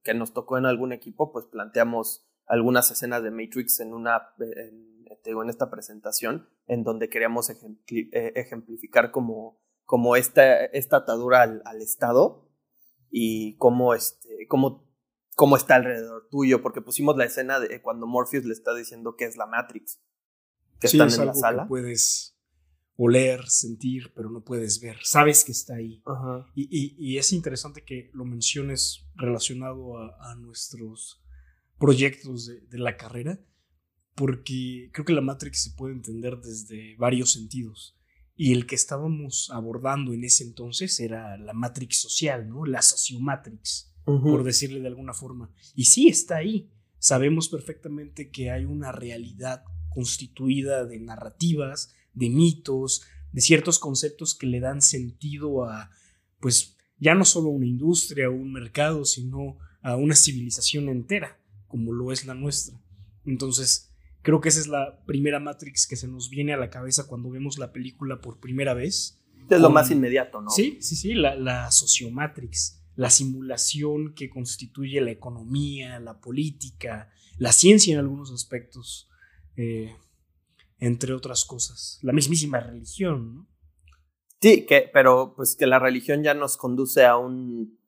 que 0.03 0.13
nos 0.13 0.33
tocó 0.33 0.57
en 0.57 0.65
algún 0.65 0.91
equipo, 0.91 1.31
pues 1.31 1.45
planteamos 1.45 2.27
algunas 2.45 2.91
escenas 2.91 3.23
de 3.23 3.31
Matrix 3.31 3.79
en 3.79 3.93
una, 3.93 4.21
en, 4.39 4.95
en 5.23 5.49
esta 5.49 5.69
presentación, 5.69 6.47
en 6.67 6.83
donde 6.83 7.09
queríamos 7.09 7.49
eh, 7.49 8.33
ejemplificar 8.35 9.11
como, 9.11 9.59
como 9.83 10.15
esta, 10.15 10.65
esta 10.65 10.97
atadura 10.97 11.41
al, 11.41 11.61
al 11.65 11.81
Estado 11.81 12.49
y 13.09 13.55
cómo, 13.57 13.93
este, 13.93 14.47
cómo, 14.47 14.87
cómo 15.35 15.57
está 15.57 15.75
alrededor 15.75 16.27
tuyo, 16.29 16.61
porque 16.61 16.81
pusimos 16.81 17.17
la 17.17 17.25
escena 17.25 17.59
de 17.59 17.81
cuando 17.81 18.07
Morpheus 18.07 18.45
le 18.45 18.53
está 18.53 18.73
diciendo 18.75 19.15
que 19.15 19.25
es 19.25 19.37
la 19.37 19.45
Matrix, 19.45 20.01
que 20.91 20.97
están 20.97 21.21
en 21.21 21.27
la 21.27 21.33
sala. 21.33 21.67
puedes 21.67 22.35
oler, 22.97 23.47
sentir, 23.47 24.13
pero 24.15 24.29
no 24.29 24.43
puedes 24.43 24.79
ver. 24.79 24.97
Sabes 25.03 25.43
que 25.43 25.51
está 25.51 25.75
ahí. 25.75 26.01
Y, 26.55 27.17
es 27.17 27.31
interesante 27.33 27.83
que 27.83 28.09
lo 28.13 28.25
menciones 28.25 29.05
relacionado 29.15 29.97
a, 29.97 30.35
nuestros 30.35 31.21
proyectos 31.77 32.47
de, 32.47 32.77
la 32.77 32.97
carrera, 32.97 33.39
porque 34.15 34.89
creo 34.93 35.05
que 35.05 35.13
la 35.13 35.21
Matrix 35.21 35.63
se 35.63 35.71
puede 35.71 35.93
entender 35.93 36.37
desde 36.37 36.95
varios 36.97 37.33
sentidos. 37.33 37.97
Y 38.37 38.51
el 38.51 38.65
que 38.65 38.75
estábamos 38.75 39.49
abordando 39.51 40.13
en 40.13 40.23
ese 40.23 40.43
entonces 40.43 40.99
era 40.99 41.37
la 41.37 41.53
Matrix 41.53 42.01
social, 42.01 42.49
¿no? 42.49 42.65
La 42.65 42.81
sociomatrix, 42.81 43.93
por 44.03 44.43
decirle 44.43 44.81
de 44.81 44.87
alguna 44.87 45.13
forma. 45.13 45.53
Y 45.73 45.85
sí 45.85 46.07
está 46.07 46.37
ahí. 46.37 46.69
Sabemos 46.97 47.49
perfectamente 47.49 48.31
que 48.31 48.51
hay 48.51 48.65
una 48.65 48.91
realidad 48.91 49.63
constituida 49.95 50.85
de 50.85 50.99
narrativas, 50.99 51.95
de 52.13 52.29
mitos, 52.29 53.03
de 53.31 53.41
ciertos 53.41 53.79
conceptos 53.79 54.35
que 54.35 54.45
le 54.45 54.59
dan 54.59 54.81
sentido 54.81 55.63
a, 55.63 55.89
pues, 56.39 56.77
ya 56.99 57.15
no 57.15 57.25
solo 57.25 57.49
una 57.49 57.65
industria 57.65 58.29
o 58.29 58.33
un 58.33 58.53
mercado, 58.53 59.05
sino 59.05 59.57
a 59.81 59.95
una 59.95 60.15
civilización 60.15 60.89
entera, 60.89 61.39
como 61.67 61.93
lo 61.93 62.11
es 62.11 62.25
la 62.25 62.33
nuestra. 62.33 62.79
Entonces, 63.25 63.91
creo 64.21 64.41
que 64.41 64.49
esa 64.49 64.59
es 64.59 64.67
la 64.67 65.01
primera 65.05 65.39
Matrix 65.39 65.87
que 65.87 65.95
se 65.95 66.07
nos 66.07 66.29
viene 66.29 66.53
a 66.53 66.57
la 66.57 66.69
cabeza 66.69 67.07
cuando 67.07 67.29
vemos 67.29 67.57
la 67.57 67.71
película 67.71 68.21
por 68.21 68.39
primera 68.39 68.73
vez. 68.73 69.21
Es 69.49 69.59
lo 69.59 69.69
más 69.69 69.91
inmediato, 69.91 70.41
¿no? 70.41 70.49
Sí, 70.49 70.77
sí, 70.81 70.95
sí, 70.95 71.13
la, 71.13 71.35
la 71.35 71.71
sociomatrix, 71.71 72.81
la 72.95 73.09
simulación 73.09 74.13
que 74.13 74.29
constituye 74.29 75.01
la 75.01 75.11
economía, 75.11 75.99
la 75.99 76.19
política, 76.19 77.09
la 77.37 77.51
ciencia 77.51 77.93
en 77.93 77.99
algunos 77.99 78.31
aspectos. 78.31 79.09
Eh, 79.57 79.95
entre 80.79 81.13
otras 81.13 81.45
cosas. 81.45 81.99
La 82.01 82.13
mismísima 82.13 82.59
religión, 82.59 83.35
¿no? 83.35 83.47
Sí, 84.41 84.65
que, 84.65 84.89
pero 84.93 85.33
pues 85.35 85.55
que 85.55 85.65
la 85.65 85.79
religión 85.79 86.21
ya 86.21 86.33
nos 86.33 86.57
conduce 86.57 87.05
a 87.05 87.17
un 87.17 87.79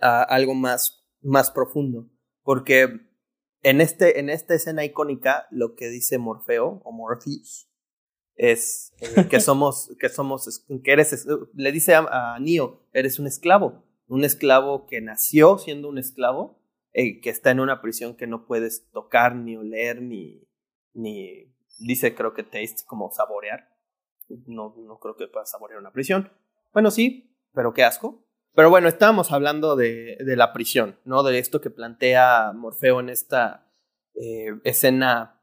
a 0.00 0.22
algo 0.22 0.54
más, 0.54 1.04
más 1.22 1.50
profundo. 1.50 2.08
Porque 2.42 3.00
en, 3.62 3.80
este, 3.80 4.20
en 4.20 4.30
esta 4.30 4.54
escena 4.54 4.84
icónica, 4.84 5.46
lo 5.50 5.74
que 5.74 5.88
dice 5.88 6.18
Morfeo 6.18 6.80
o 6.84 6.92
Morpheus 6.92 7.70
es 8.34 8.92
eh, 9.00 9.28
que 9.28 9.40
somos, 9.40 9.94
que 9.98 10.08
somos, 10.08 10.64
que 10.82 10.92
eres, 10.92 11.26
le 11.54 11.72
dice 11.72 11.94
a, 11.94 12.34
a 12.34 12.38
Neo, 12.40 12.86
eres 12.92 13.18
un 13.18 13.26
esclavo, 13.26 13.84
un 14.08 14.24
esclavo 14.24 14.86
que 14.86 15.00
nació 15.00 15.58
siendo 15.58 15.88
un 15.88 15.98
esclavo, 15.98 16.58
eh, 16.92 17.20
que 17.20 17.30
está 17.30 17.50
en 17.50 17.60
una 17.60 17.80
prisión 17.80 18.16
que 18.16 18.26
no 18.26 18.46
puedes 18.46 18.90
tocar, 18.90 19.36
ni 19.36 19.56
oler, 19.56 20.02
ni, 20.02 20.48
ni 20.94 21.52
dice 21.78 22.14
creo 22.14 22.34
que 22.34 22.42
taste 22.42 22.84
como 22.86 23.10
saborear. 23.10 23.68
No, 24.46 24.74
no 24.76 24.98
creo 24.98 25.16
que 25.16 25.26
pueda 25.26 25.46
saborear 25.46 25.80
una 25.80 25.92
prisión. 25.92 26.30
Bueno, 26.72 26.90
sí, 26.90 27.36
pero 27.52 27.72
qué 27.72 27.84
asco. 27.84 28.24
Pero 28.54 28.70
bueno, 28.70 28.88
estábamos 28.88 29.32
hablando 29.32 29.76
de, 29.76 30.16
de 30.24 30.36
la 30.36 30.52
prisión, 30.52 30.98
¿no? 31.04 31.22
De 31.22 31.38
esto 31.38 31.60
que 31.60 31.70
plantea 31.70 32.52
Morfeo 32.54 33.00
en 33.00 33.08
esta 33.08 33.70
eh, 34.14 34.58
escena, 34.64 35.40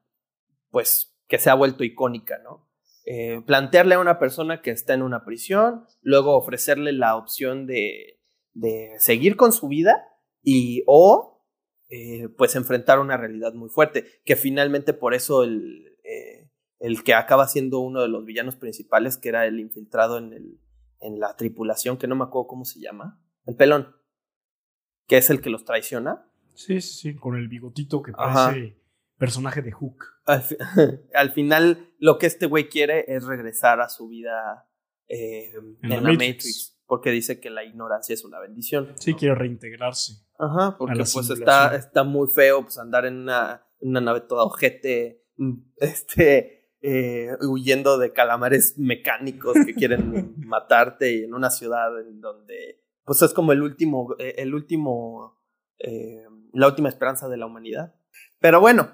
pues, 0.71 1.17
que 1.27 1.39
se 1.39 1.49
ha 1.49 1.55
vuelto 1.55 1.83
icónica, 1.83 2.37
¿no? 2.39 2.67
Eh, 3.05 3.41
plantearle 3.45 3.95
a 3.95 3.99
una 3.99 4.19
persona 4.19 4.61
que 4.61 4.71
está 4.71 4.93
en 4.93 5.01
una 5.01 5.23
prisión, 5.23 5.85
luego 6.01 6.35
ofrecerle 6.35 6.91
la 6.91 7.15
opción 7.15 7.65
de, 7.65 8.19
de 8.53 8.95
seguir 8.99 9.37
con 9.37 9.53
su 9.53 9.69
vida 9.69 10.05
y 10.43 10.83
o 10.87 11.36
eh, 11.89 12.29
pues 12.37 12.55
enfrentar 12.55 12.99
una 12.99 13.17
realidad 13.17 13.53
muy 13.53 13.69
fuerte, 13.69 14.05
que 14.25 14.35
finalmente 14.35 14.93
por 14.93 15.13
eso 15.13 15.43
el, 15.43 15.97
eh, 16.03 16.49
el 16.79 17.03
que 17.03 17.13
acaba 17.13 17.47
siendo 17.47 17.79
uno 17.79 18.01
de 18.01 18.09
los 18.09 18.25
villanos 18.25 18.55
principales, 18.55 19.17
que 19.17 19.29
era 19.29 19.45
el 19.45 19.59
infiltrado 19.59 20.17
en, 20.17 20.33
el, 20.33 20.59
en 20.99 21.19
la 21.19 21.35
tripulación, 21.35 21.97
que 21.97 22.07
no 22.07 22.15
me 22.15 22.25
acuerdo 22.25 22.47
cómo 22.47 22.65
se 22.65 22.79
llama, 22.79 23.21
el 23.45 23.55
pelón, 23.55 23.95
que 25.07 25.17
es 25.17 25.29
el 25.29 25.41
que 25.41 25.49
los 25.49 25.65
traiciona. 25.65 26.29
Sí, 26.53 26.81
sí, 26.81 26.93
sí, 26.93 27.15
con 27.15 27.35
el 27.35 27.47
bigotito 27.47 28.01
que 28.01 28.11
parece 28.11 28.77
personaje 29.17 29.61
de 29.61 29.71
Hook. 29.71 30.05
Al, 31.13 31.31
final, 31.31 31.93
lo 31.99 32.17
que 32.17 32.27
este 32.27 32.45
güey 32.45 32.69
quiere 32.69 33.05
es 33.07 33.25
regresar 33.25 33.81
a 33.81 33.89
su 33.89 34.07
vida 34.07 34.67
eh, 35.07 35.53
en, 35.81 35.89
la, 35.89 36.01
Matrix. 36.01 36.76
Porque 36.87 37.11
dice 37.11 37.39
que 37.39 37.49
la 37.49 37.63
ignorancia 37.63 38.13
es 38.13 38.23
una 38.23 38.39
bendición. 38.39 38.93
Sí, 38.95 39.13
quiere 39.13 39.35
reintegrarse. 39.35 40.13
Ajá, 40.39 40.75
porque 40.77 41.03
pues 41.13 41.29
está, 41.29 41.75
está 41.75 42.03
muy 42.03 42.27
feo 42.27 42.63
pues 42.63 42.77
andar 42.77 43.05
en 43.05 43.17
una, 43.17 43.67
una 43.79 44.01
nave 44.01 44.21
toda 44.21 44.43
ojete 44.43 45.25
este, 45.77 46.71
eh, 46.81 47.29
huyendo 47.41 47.97
de 47.97 48.13
calamares 48.13 48.77
mecánicos 48.77 49.57
que 49.65 49.73
quieren 49.73 50.35
matarte 50.37 51.23
en 51.23 51.33
una 51.33 51.49
ciudad 51.49 51.99
en 51.99 52.21
donde, 52.21 52.83
pues 53.03 53.21
es 53.21 53.33
como 53.33 53.51
el 53.51 53.61
último, 53.61 54.15
eh, 54.19 54.35
el 54.37 54.53
último, 54.53 55.41
eh, 55.79 56.23
la 56.53 56.67
última 56.67 56.89
esperanza 56.89 57.27
de 57.27 57.37
la 57.37 57.45
humanidad. 57.45 57.95
Pero 58.39 58.61
bueno, 58.61 58.91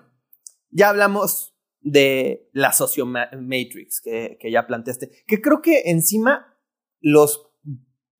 ya 0.71 0.89
hablamos 0.89 1.55
de 1.81 2.49
la 2.53 2.71
sociomatrix 2.71 4.01
que, 4.01 4.37
que 4.39 4.51
ya 4.51 4.65
planteaste, 4.65 5.11
que 5.27 5.41
creo 5.41 5.61
que 5.61 5.83
encima 5.85 6.57
los, 7.01 7.52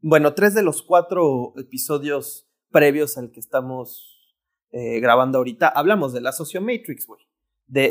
bueno, 0.03 0.35
tres 0.35 0.53
de 0.53 0.61
los 0.61 0.83
cuatro 0.83 1.53
episodios 1.57 2.47
previos 2.69 3.17
al 3.17 3.31
que 3.31 3.39
estamos 3.39 4.11
grabando 4.71 5.37
ahorita, 5.37 5.67
hablamos 5.67 6.13
de 6.13 6.21
la 6.21 6.31
sociomatrix, 6.31 7.05
güey 7.05 7.23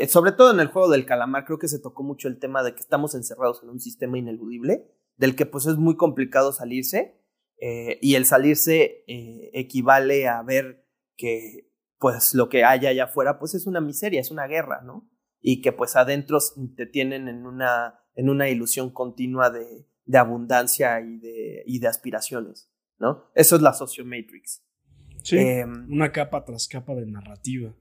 sobre 0.07 0.31
todo 0.31 0.51
en 0.51 0.59
el 0.59 0.67
juego 0.67 0.89
del 0.89 1.05
calamar, 1.05 1.45
creo 1.45 1.59
que 1.59 1.67
se 1.67 1.79
tocó 1.79 2.03
mucho 2.03 2.27
el 2.27 2.39
tema 2.39 2.63
de 2.63 2.73
que 2.73 2.79
estamos 2.79 3.15
encerrados 3.15 3.61
en 3.63 3.69
un 3.69 3.79
sistema 3.79 4.17
ineludible, 4.17 4.87
del 5.17 5.35
que 5.35 5.45
pues 5.45 5.65
es 5.65 5.77
muy 5.77 5.97
complicado 5.97 6.53
salirse, 6.53 7.19
eh, 7.59 7.99
y 8.01 8.15
el 8.15 8.25
salirse 8.25 9.03
eh, 9.07 9.51
equivale 9.53 10.27
a 10.27 10.41
ver 10.41 10.85
que 11.15 11.69
pues 11.99 12.33
lo 12.33 12.49
que 12.49 12.63
hay 12.63 12.85
allá 12.85 13.05
afuera 13.05 13.39
pues 13.39 13.55
es 13.55 13.67
una 13.67 13.81
miseria, 13.81 14.19
es 14.19 14.31
una 14.31 14.47
guerra, 14.47 14.81
¿no? 14.81 15.09
Y 15.39 15.61
que 15.61 15.71
pues 15.71 15.95
adentro 15.95 16.39
te 16.75 16.85
tienen 16.85 17.27
en 17.27 17.45
una, 17.45 17.99
en 18.15 18.29
una 18.29 18.49
ilusión 18.49 18.91
continua 18.91 19.49
de, 19.49 19.85
de 20.05 20.17
abundancia 20.17 20.99
y 21.01 21.17
de, 21.17 21.63
y 21.65 21.79
de 21.79 21.87
aspiraciones, 21.87 22.69
¿no? 22.99 23.25
Eso 23.35 23.55
es 23.55 23.61
la 23.61 23.73
sociomatrix. 23.73 24.63
Sí, 25.23 25.37
em, 25.37 25.87
una 25.89 26.11
capa 26.11 26.43
tras 26.43 26.67
capa 26.67 26.93
de 26.95 27.05
narrativa. 27.05 27.73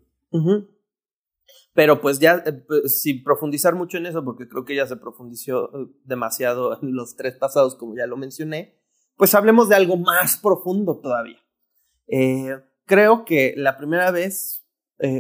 Pero 1.75 2.01
pues 2.01 2.19
ya, 2.19 2.43
eh, 2.47 2.53
pues, 2.53 3.03
sin 3.03 3.23
profundizar 3.25 3.75
mucho 3.75 3.99
en 3.99 4.07
eso, 4.07 4.25
porque 4.25 4.49
creo 4.49 4.65
que 4.65 4.77
ya 4.77 4.87
se 4.87 4.97
profundizó 4.97 5.71
eh, 5.75 5.89
demasiado 6.05 6.79
en 6.83 6.95
los 6.95 7.17
tres 7.17 7.37
pasados, 7.37 7.75
como 7.75 7.97
ya 7.97 8.07
lo 8.07 8.17
mencioné, 8.17 8.79
pues 9.17 9.35
hablemos 9.35 9.69
de 9.69 9.77
algo 9.77 9.97
más 9.97 10.37
profundo 10.37 11.01
todavía. 11.01 11.39
Eh, 12.07 12.61
creo 12.87 13.25
que 13.25 13.55
la 13.57 13.77
primera 13.77 14.11
vez, 14.11 14.61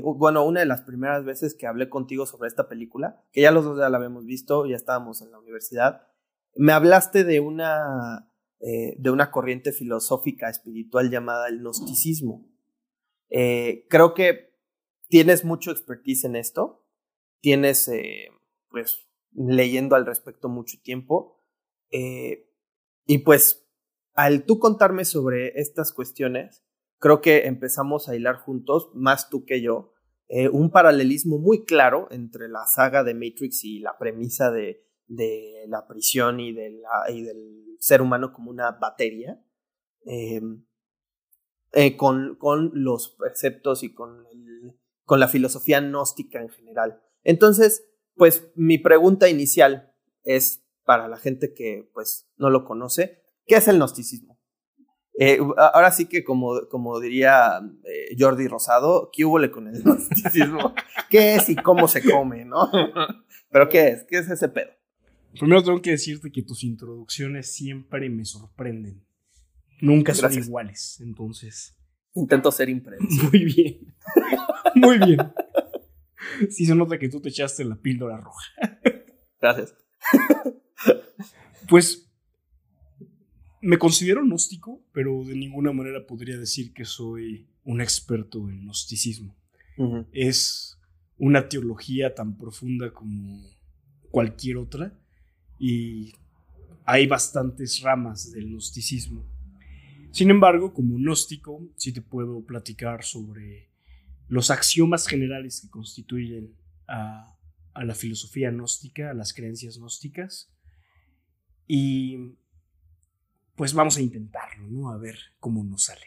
bueno, 0.02 0.44
una 0.44 0.60
de 0.60 0.66
las 0.66 0.82
primeras 0.82 1.24
veces 1.24 1.54
que 1.54 1.66
hablé 1.66 1.88
contigo 1.88 2.24
sobre 2.24 2.46
esta 2.48 2.68
película, 2.68 3.20
que 3.32 3.40
ya 3.40 3.50
los 3.50 3.64
dos 3.64 3.78
ya 3.78 3.88
la 3.88 3.96
habíamos 3.96 4.24
visto, 4.24 4.64
ya 4.66 4.76
estábamos 4.76 5.22
en 5.22 5.32
la 5.32 5.40
universidad, 5.40 6.06
me 6.54 6.72
hablaste 6.72 7.24
de 7.24 7.40
una, 7.40 8.28
de 8.60 9.10
una 9.10 9.30
corriente 9.30 9.72
filosófica 9.72 10.48
espiritual 10.48 11.10
llamada 11.10 11.48
el 11.48 11.60
gnosticismo. 11.60 12.48
creo 13.28 14.14
que 14.14 14.52
tienes 15.12 15.44
mucho 15.44 15.70
expertise 15.70 16.24
en 16.24 16.36
esto, 16.36 16.86
tienes, 17.42 17.86
eh, 17.88 18.30
pues, 18.70 19.06
leyendo 19.32 19.94
al 19.94 20.06
respecto 20.06 20.48
mucho 20.48 20.78
tiempo, 20.82 21.38
eh, 21.90 22.48
y 23.04 23.18
pues, 23.18 23.68
al 24.14 24.46
tú 24.46 24.58
contarme 24.58 25.04
sobre 25.04 25.60
estas 25.60 25.92
cuestiones, 25.92 26.64
creo 26.98 27.20
que 27.20 27.46
empezamos 27.46 28.08
a 28.08 28.16
hilar 28.16 28.36
juntos, 28.36 28.90
más 28.94 29.28
tú 29.28 29.44
que 29.44 29.60
yo, 29.60 29.92
eh, 30.28 30.48
un 30.48 30.70
paralelismo 30.70 31.36
muy 31.36 31.66
claro 31.66 32.08
entre 32.10 32.48
la 32.48 32.64
saga 32.64 33.04
de 33.04 33.12
Matrix 33.12 33.64
y 33.64 33.80
la 33.80 33.98
premisa 33.98 34.50
de, 34.50 34.82
de 35.12 35.64
la 35.68 35.86
prisión 35.86 36.40
y, 36.40 36.52
de 36.52 36.70
la, 36.70 37.10
y 37.10 37.22
del 37.22 37.76
ser 37.78 38.00
humano 38.00 38.32
como 38.32 38.50
una 38.50 38.72
batería, 38.72 39.38
em, 40.04 40.64
eh, 41.72 41.96
con, 41.96 42.36
con, 42.36 42.70
los 42.74 43.10
preceptos 43.10 43.82
y 43.82 43.92
con, 43.92 44.26
el, 44.26 44.78
con 45.04 45.20
la 45.20 45.28
filosofía 45.28 45.80
gnóstica 45.80 46.40
en 46.40 46.48
general. 46.48 47.02
Entonces, 47.24 47.86
pues 48.16 48.50
mi 48.54 48.78
pregunta 48.78 49.28
inicial 49.28 49.94
es 50.24 50.64
para 50.84 51.08
la 51.08 51.18
gente 51.18 51.52
que 51.52 51.90
pues 51.92 52.28
no 52.36 52.50
lo 52.50 52.64
conoce, 52.64 53.22
¿qué 53.46 53.56
es 53.56 53.68
el 53.68 53.76
gnosticismo? 53.76 54.38
Eh, 55.18 55.38
ahora 55.56 55.92
sí 55.92 56.06
que 56.06 56.24
como, 56.24 56.68
como 56.70 56.98
diría 56.98 57.60
eh, 57.84 58.16
Jordi 58.18 58.48
Rosado, 58.48 59.10
¿qué 59.12 59.26
hubo 59.26 59.38
con 59.50 59.68
el 59.68 59.82
gnosticismo? 59.84 60.74
¿Qué 61.10 61.34
es 61.34 61.50
y 61.50 61.56
cómo 61.56 61.86
se 61.86 62.02
come, 62.02 62.46
no? 62.46 62.70
Pero 63.50 63.68
¿qué 63.68 63.88
es? 63.88 64.04
¿Qué 64.04 64.18
es 64.18 64.30
ese 64.30 64.48
pedo? 64.48 64.72
Primero 65.38 65.62
tengo 65.62 65.80
que 65.80 65.92
decirte 65.92 66.30
que 66.30 66.42
tus 66.42 66.64
introducciones 66.64 67.52
siempre 67.52 68.08
me 68.10 68.24
sorprenden. 68.24 69.02
Nunca 69.80 70.14
son 70.14 70.32
iguales, 70.32 71.00
entonces. 71.00 71.76
Intento 72.14 72.52
ser 72.52 72.68
impredecible. 72.68 73.28
Muy 73.30 73.44
bien. 73.44 73.94
Muy 74.74 74.98
bien. 74.98 75.18
Sí 76.50 76.66
se 76.66 76.74
nota 76.74 76.98
que 76.98 77.08
tú 77.08 77.20
te 77.20 77.30
echaste 77.30 77.64
la 77.64 77.76
píldora 77.76 78.18
roja. 78.18 78.42
Gracias. 79.40 79.74
Pues 81.68 82.10
me 83.60 83.78
considero 83.78 84.22
gnóstico, 84.22 84.84
pero 84.92 85.24
de 85.24 85.34
ninguna 85.34 85.72
manera 85.72 86.06
podría 86.06 86.36
decir 86.36 86.72
que 86.72 86.84
soy 86.84 87.48
un 87.64 87.80
experto 87.80 88.48
en 88.48 88.64
gnosticismo. 88.64 89.34
Es 90.12 90.78
una 91.16 91.48
teología 91.48 92.14
tan 92.14 92.36
profunda 92.36 92.92
como 92.92 93.42
cualquier 94.10 94.58
otra 94.58 94.96
y 95.62 96.16
hay 96.84 97.06
bastantes 97.06 97.82
ramas 97.82 98.32
del 98.32 98.48
gnosticismo. 98.48 99.24
Sin 100.10 100.28
embargo, 100.28 100.74
como 100.74 100.96
gnóstico, 100.96 101.64
sí 101.76 101.92
te 101.92 102.02
puedo 102.02 102.44
platicar 102.44 103.04
sobre 103.04 103.70
los 104.26 104.50
axiomas 104.50 105.06
generales 105.06 105.60
que 105.60 105.70
constituyen 105.70 106.52
a, 106.88 107.38
la 107.76 107.94
filosofía 107.94 108.50
gnóstica, 108.50 109.10
a 109.10 109.14
las 109.14 109.32
creencias 109.32 109.78
gnósticas. 109.78 110.52
Y 111.68 112.34
pues 113.54 113.72
vamos 113.72 113.96
a 113.98 114.02
intentarlo, 114.02 114.66
¿no? 114.66 114.90
A 114.90 114.98
ver 114.98 115.16
cómo 115.38 115.62
nos 115.62 115.84
sale. 115.84 116.06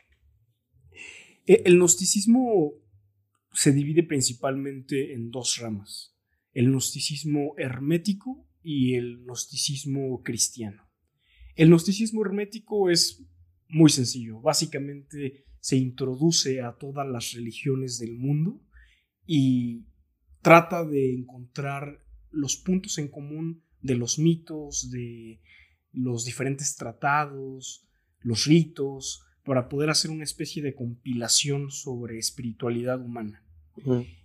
E, 1.48 1.62
el 1.64 1.78
gnosticismo 1.78 2.74
se 3.54 3.72
divide 3.72 4.04
principalmente 4.04 5.14
en 5.14 5.32
dos 5.32 5.60
ramas, 5.60 6.14
el 6.54 6.66
gnosticismo 6.66 7.54
hermético 7.58 8.46
y 8.68 8.96
el 8.96 9.20
gnosticismo 9.20 10.24
cristiano. 10.24 10.90
El 11.56 11.70
gnosticismo 11.70 12.26
hermético 12.26 12.90
es 12.90 13.24
muy 13.70 13.92
sencillo, 13.92 14.42
básicamente 14.42 15.46
se 15.60 15.78
introduce 15.78 16.62
a 16.62 16.74
todas 16.74 17.08
las 17.08 17.32
religiones 17.34 18.00
del 18.00 18.18
mundo 18.18 18.60
y 19.26 19.86
trata 20.42 20.84
de 20.84 21.14
encontrar 21.14 22.04
los 22.32 22.58
puntos 22.58 22.98
en 22.98 23.08
común 23.08 23.64
de 23.82 23.96
los 23.96 24.18
mitos, 24.18 24.90
de 24.90 25.40
los 25.92 26.26
diferentes 26.26 26.76
tratados, 26.76 27.88
los 28.20 28.46
ritos, 28.46 29.24
para 29.44 29.70
poder 29.70 29.92
hacer 29.92 30.10
una 30.10 30.24
especie 30.24 30.64
de 30.64 30.74
compilación 30.74 31.70
sobre 31.70 32.18
espiritualidad 32.18 33.00
humana. 33.00 33.44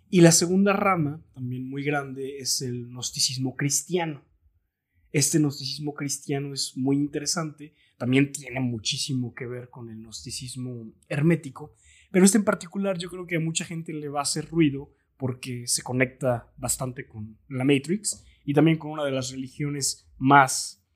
Y 0.09 0.23
la 0.23 0.33
segunda 0.33 0.73
rama, 0.73 1.23
también 1.35 1.69
muy 1.69 1.85
grande, 1.85 2.39
es 2.39 2.63
el 2.63 2.87
gnosticismo 2.87 3.55
cristiano. 3.55 4.25
Este 5.13 5.39
gnosticismo 5.39 5.95
cristiano 5.95 6.55
es 6.55 6.77
muy 6.77 6.97
interesante, 6.97 7.75
también 7.99 8.33
tiene 8.33 8.61
muchísimo 8.61 9.35
que 9.35 9.47
ver 9.47 9.69
con 9.69 9.91
el 9.91 9.99
gnosticismo 9.99 10.93
hermético, 11.09 11.75
pero 12.11 12.25
este 12.25 12.39
en 12.39 12.45
particular 12.45 12.99
yo 12.99 13.11
creo 13.11 13.27
que 13.27 13.37
a 13.37 13.41
mucha 13.41 13.65
gente 13.65 13.93
le 13.93 14.09
va 14.09 14.21
a 14.21 14.23
hacer 14.23 14.49
ruido 14.49 14.93
porque 15.17 15.67
se 15.67 15.83
conecta 15.83 16.53
bastante 16.57 17.07
con 17.07 17.39
la 17.49 17.65
Matrix 17.65 18.25
y 18.45 18.55
también 18.55 18.79
con 18.79 18.93
una 18.93 19.05
de 19.05 19.11
las 19.11 19.31
religiones 19.31 20.09
más 20.17 20.87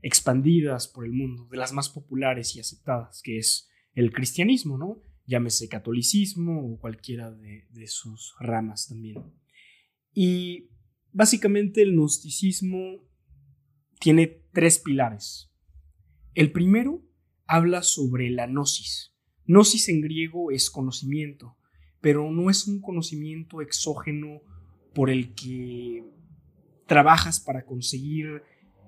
expandidas 0.00 0.88
por 0.88 1.04
el 1.04 1.12
mundo, 1.12 1.46
de 1.50 1.56
las 1.56 1.72
más 1.72 1.88
populares 1.88 2.54
y 2.56 2.60
aceptadas, 2.60 3.20
que 3.22 3.38
es 3.38 3.68
el 3.94 4.12
cristianismo, 4.12 4.78
¿no? 4.78 5.02
Llámese 5.26 5.68
catolicismo 5.68 6.72
o 6.72 6.78
cualquiera 6.78 7.30
de, 7.30 7.66
de 7.70 7.86
sus 7.88 8.34
ramas 8.40 8.88
también. 8.88 9.22
Y 10.14 10.70
básicamente 11.12 11.82
el 11.82 11.92
gnosticismo 11.92 13.07
tiene 13.98 14.42
tres 14.52 14.78
pilares. 14.78 15.50
El 16.34 16.52
primero 16.52 17.02
habla 17.46 17.82
sobre 17.82 18.30
la 18.30 18.46
gnosis. 18.46 19.14
Gnosis 19.46 19.88
en 19.88 20.00
griego 20.00 20.50
es 20.50 20.70
conocimiento, 20.70 21.56
pero 22.00 22.30
no 22.30 22.50
es 22.50 22.66
un 22.66 22.80
conocimiento 22.80 23.60
exógeno 23.60 24.42
por 24.94 25.10
el 25.10 25.34
que 25.34 26.04
trabajas 26.86 27.40
para 27.40 27.64
conseguir 27.64 28.42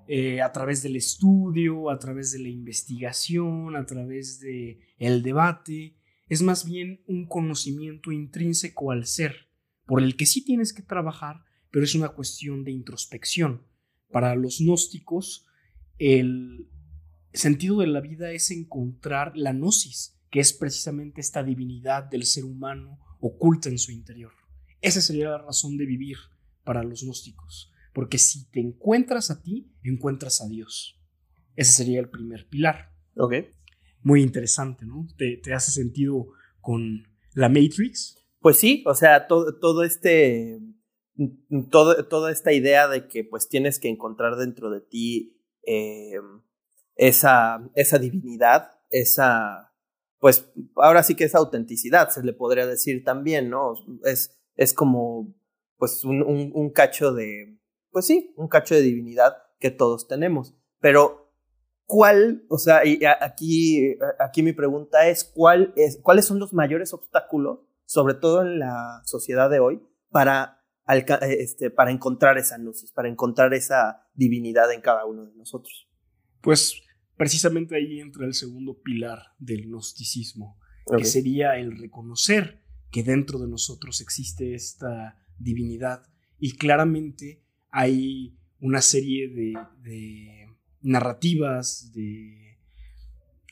eh, 0.06 0.42
a 0.42 0.52
través 0.52 0.82
del 0.82 0.96
estudio, 0.96 1.90
a 1.90 1.98
través 1.98 2.32
de 2.32 2.40
la 2.40 2.48
investigación, 2.48 3.76
a 3.76 3.86
través 3.86 4.40
del 4.40 4.80
el 4.98 5.22
debate. 5.22 5.96
Es 6.28 6.42
más 6.42 6.64
bien 6.64 7.02
un 7.06 7.26
conocimiento 7.26 8.12
intrínseco 8.12 8.90
al 8.90 9.06
ser, 9.06 9.48
por 9.86 10.02
el 10.02 10.16
que 10.16 10.26
sí 10.26 10.44
tienes 10.44 10.72
que 10.72 10.82
trabajar, 10.82 11.44
pero 11.70 11.84
es 11.84 11.94
una 11.94 12.08
cuestión 12.08 12.64
de 12.64 12.72
introspección. 12.72 13.62
Para 14.10 14.34
los 14.34 14.58
gnósticos, 14.60 15.46
el 15.98 16.68
sentido 17.32 17.78
de 17.78 17.86
la 17.86 18.00
vida 18.00 18.32
es 18.32 18.50
encontrar 18.50 19.36
la 19.36 19.52
gnosis, 19.52 20.18
que 20.30 20.40
es 20.40 20.52
precisamente 20.52 21.20
esta 21.20 21.42
divinidad 21.42 22.04
del 22.04 22.24
ser 22.24 22.44
humano 22.44 22.98
oculta 23.20 23.68
en 23.68 23.78
su 23.78 23.92
interior. 23.92 24.32
Esa 24.80 25.00
sería 25.00 25.30
la 25.30 25.38
razón 25.38 25.76
de 25.76 25.86
vivir 25.86 26.16
para 26.64 26.82
los 26.82 27.02
gnósticos. 27.02 27.72
Porque 27.92 28.18
si 28.18 28.48
te 28.50 28.60
encuentras 28.60 29.30
a 29.30 29.42
ti, 29.42 29.72
encuentras 29.82 30.40
a 30.40 30.48
Dios. 30.48 31.00
Ese 31.56 31.72
sería 31.72 32.00
el 32.00 32.08
primer 32.08 32.48
pilar. 32.48 32.92
Ok. 33.16 33.34
Muy 34.02 34.22
interesante, 34.22 34.86
¿no? 34.86 35.06
¿Te, 35.16 35.52
hace 35.52 35.72
sentido 35.72 36.28
con 36.60 37.06
la 37.34 37.48
Matrix? 37.48 38.16
Pues 38.38 38.58
sí, 38.58 38.82
o 38.86 38.94
sea, 38.94 39.26
todo, 39.26 39.58
todo 39.58 39.82
este. 39.82 40.58
Todo, 41.70 42.06
toda 42.06 42.30
esta 42.30 42.52
idea 42.52 42.88
de 42.88 43.08
que 43.08 43.24
pues 43.24 43.48
tienes 43.48 43.78
que 43.78 43.88
encontrar 43.88 44.36
dentro 44.36 44.70
de 44.70 44.80
ti 44.80 45.36
eh, 45.66 46.20
esa, 46.96 47.68
esa 47.74 47.98
divinidad, 47.98 48.70
esa, 48.90 49.74
pues 50.18 50.50
ahora 50.76 51.02
sí 51.02 51.14
que 51.14 51.24
esa 51.24 51.38
autenticidad, 51.38 52.08
se 52.08 52.22
le 52.22 52.32
podría 52.32 52.66
decir 52.66 53.04
también, 53.04 53.50
¿no? 53.50 53.74
Es, 54.04 54.38
es 54.56 54.72
como 54.72 55.34
pues 55.76 56.04
un, 56.04 56.22
un 56.22 56.70
cacho 56.70 57.12
de, 57.12 57.58
pues 57.90 58.06
sí, 58.06 58.32
un 58.36 58.48
cacho 58.48 58.74
de 58.74 58.82
divinidad 58.82 59.36
que 59.58 59.70
todos 59.70 60.08
tenemos. 60.08 60.54
Pero, 60.80 61.32
¿cuál, 61.84 62.44
o 62.48 62.58
sea, 62.58 62.84
y 62.84 63.00
aquí, 63.04 63.96
aquí 64.18 64.42
mi 64.42 64.52
pregunta 64.52 65.08
es, 65.08 65.24
¿cuál 65.24 65.72
es, 65.76 65.98
¿cuáles 66.02 66.24
son 66.24 66.38
los 66.38 66.52
mayores 66.52 66.92
obstáculos, 66.92 67.60
sobre 67.84 68.14
todo 68.14 68.42
en 68.42 68.58
la 68.58 69.02
sociedad 69.04 69.50
de 69.50 69.60
hoy, 69.60 69.82
para, 70.10 70.59
este, 70.96 71.70
para 71.70 71.90
encontrar 71.90 72.38
esa 72.38 72.58
gnosis, 72.58 72.92
para 72.92 73.08
encontrar 73.08 73.54
esa 73.54 74.06
divinidad 74.14 74.72
en 74.72 74.80
cada 74.80 75.04
uno 75.04 75.26
de 75.26 75.34
nosotros? 75.34 75.88
Pues 76.40 76.82
precisamente 77.16 77.76
ahí 77.76 78.00
entra 78.00 78.26
el 78.26 78.34
segundo 78.34 78.80
pilar 78.82 79.20
del 79.38 79.66
gnosticismo, 79.66 80.58
que 80.96 81.04
sería 81.04 81.56
el 81.56 81.78
reconocer 81.78 82.62
que 82.90 83.02
dentro 83.02 83.38
de 83.38 83.48
nosotros 83.48 84.00
existe 84.00 84.54
esta 84.54 85.22
divinidad 85.38 86.02
y 86.38 86.56
claramente 86.56 87.44
hay 87.70 88.36
una 88.60 88.80
serie 88.80 89.28
de, 89.28 90.48
narrativas, 90.82 91.92
de 91.92 92.58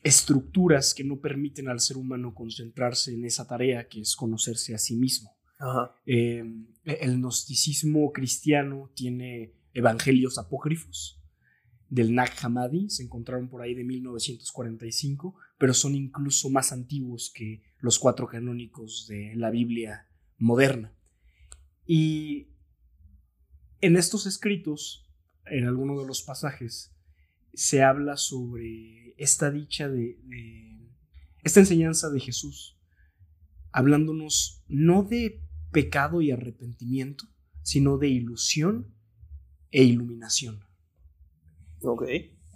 estructuras 0.03 0.94
que 0.94 1.05
no 1.05 1.20
permiten 1.20 1.68
al 1.68 1.81
ser 1.81 1.96
humano 1.96 2.35
concentrarse 2.35 3.12
en 3.14 3.24
esa 3.24 3.46
tarea 3.46 3.88
que 3.88 4.01
es 4.01 4.16
conocerse 4.16 4.74
a 4.74 4.79
sí 4.79 4.96
mismo. 4.96 5.38
Eh, 6.07 6.44
el 6.85 7.18
gnosticismo 7.18 8.12
cristiano 8.12 8.90
tiene 8.94 9.53
evangelios 9.75 10.38
apócrifos 10.38 11.21
del 11.88 12.14
Nag 12.14 12.31
Hammadi, 12.42 12.90
se 12.90 13.03
encontraron 13.03 13.49
por 13.49 13.62
ahí 13.62 13.75
de 13.75 13.85
1945, 13.85 15.35
pero 15.57 15.73
son 15.75 15.94
incluso 15.94 16.51
más 16.51 16.73
antiguos 16.73 17.33
que 17.35 17.62
los 17.81 17.99
cuatro 17.99 18.27
canónicos 18.27 19.07
de 19.09 19.35
la 19.37 19.51
Biblia 19.51 20.07
moderna. 20.37 20.92
Y 21.87 22.49
en 23.81 23.97
estos 23.97 24.27
escritos, 24.27 25.09
en 25.47 25.66
alguno 25.66 25.99
de 25.99 26.07
los 26.07 26.23
pasajes, 26.23 26.94
se 27.55 27.83
habla 27.83 28.16
sobre 28.16 29.14
esta 29.16 29.51
dicha 29.51 29.88
de, 29.88 30.18
esta 31.42 31.61
enseñanza 31.61 32.11
de 32.11 32.21
Jesús, 32.21 32.77
hablándonos 33.73 34.62
no 34.68 35.03
de 35.03 35.40
pecado 35.71 36.23
y 36.23 36.31
arrepentimiento, 36.31 37.27
sino 37.63 37.99
de 37.99 38.09
ilusión 38.09 38.95
e 39.71 39.85
iluminación. 39.85 40.61
Ok. 41.83 42.05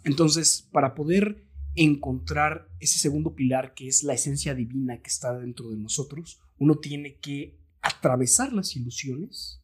Entonces, 0.05 0.69
para 0.73 0.95
poder 0.95 1.47
encontrar 1.75 2.69
ese 2.81 2.99
segundo 2.99 3.35
pilar 3.35 3.75
que 3.75 3.89
es 3.89 4.03
la 4.03 4.15
esencia 4.15 4.55
divina 4.55 5.01
que 5.01 5.09
está 5.09 5.39
dentro 5.39 5.71
de 5.71 5.77
nosotros, 5.77 6.41
uno 6.59 6.79
tiene 6.79 7.17
que 7.19 7.59
atravesar 7.81 8.53
las 8.53 8.77
ilusiones 8.77 9.63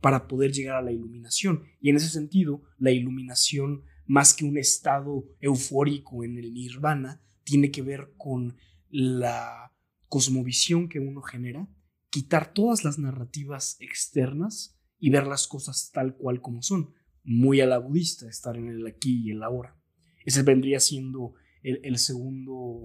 para 0.00 0.28
poder 0.28 0.52
llegar 0.52 0.76
a 0.76 0.82
la 0.82 0.92
iluminación. 0.92 1.64
Y 1.80 1.90
en 1.90 1.96
ese 1.96 2.08
sentido, 2.08 2.62
la 2.78 2.90
iluminación, 2.90 3.84
más 4.06 4.34
que 4.34 4.44
un 4.44 4.58
estado 4.58 5.24
eufórico 5.40 6.24
en 6.24 6.36
el 6.36 6.52
nirvana, 6.52 7.22
tiene 7.42 7.70
que 7.70 7.82
ver 7.82 8.12
con 8.16 8.56
la 8.90 9.72
cosmovisión 10.08 10.88
que 10.88 11.00
uno 11.00 11.22
genera, 11.22 11.68
quitar 12.14 12.54
todas 12.54 12.84
las 12.84 12.96
narrativas 12.96 13.76
externas 13.80 14.78
y 15.00 15.10
ver 15.10 15.26
las 15.26 15.48
cosas 15.48 15.90
tal 15.92 16.14
cual 16.14 16.40
como 16.40 16.62
son. 16.62 16.94
Muy 17.24 17.60
a 17.60 17.66
la 17.66 17.78
budista, 17.78 18.28
estar 18.28 18.56
en 18.56 18.68
el 18.68 18.86
aquí 18.86 19.22
y 19.24 19.32
el 19.32 19.42
ahora. 19.42 19.76
Ese 20.24 20.44
vendría 20.44 20.78
siendo 20.78 21.34
el, 21.64 21.98
segundo 21.98 22.82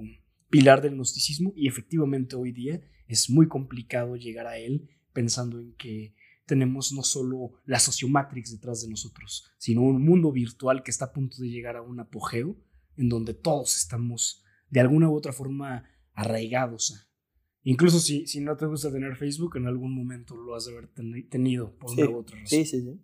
pilar 0.49 0.81
del 0.81 0.95
gnosticismo 0.95 1.53
y 1.55 1.67
efectivamente 1.67 2.35
hoy 2.35 2.53
día 2.53 2.81
es 3.05 3.29
muy 3.29 3.47
complicado 3.47 4.15
llegar 4.15 4.47
a 4.47 4.57
él 4.57 4.89
pensando 5.13 5.59
en 5.59 5.75
que 5.75 6.15
tenemos 6.47 6.91
no 6.91 7.03
solo 7.03 7.51
la 7.65 7.79
sociomatrix 7.79 8.51
detrás 8.51 8.81
de 8.81 8.89
nosotros, 8.89 9.51
sino 9.59 9.83
un 9.83 10.03
mundo 10.03 10.31
virtual 10.31 10.81
que 10.81 10.89
está 10.89 11.05
a 11.05 11.13
punto 11.13 11.37
de 11.39 11.49
llegar 11.49 11.75
a 11.75 11.83
un 11.83 11.99
apogeo 11.99 12.57
en 12.97 13.09
donde 13.09 13.35
todos 13.35 13.77
estamos 13.77 14.43
de 14.71 14.79
alguna 14.79 15.07
u 15.07 15.13
otra 15.15 15.33
forma 15.33 15.83
arraigados 16.15 17.08
Incluso 17.63 17.99
si, 17.99 18.25
si 18.25 18.39
no 18.39 18.55
te 18.55 18.65
gusta 18.65 18.91
tener 18.91 19.15
Facebook, 19.15 19.57
en 19.57 19.67
algún 19.67 19.93
momento 19.93 20.35
lo 20.35 20.55
has 20.55 20.65
de 20.65 20.71
haber 20.71 20.89
tenido 21.29 21.75
por 21.77 21.91
una 21.91 22.09
u 22.09 22.19
otra 22.19 22.37
razón. 22.37 22.47
Sí, 22.47 22.65
sí, 22.65 22.81
sí. 22.81 22.99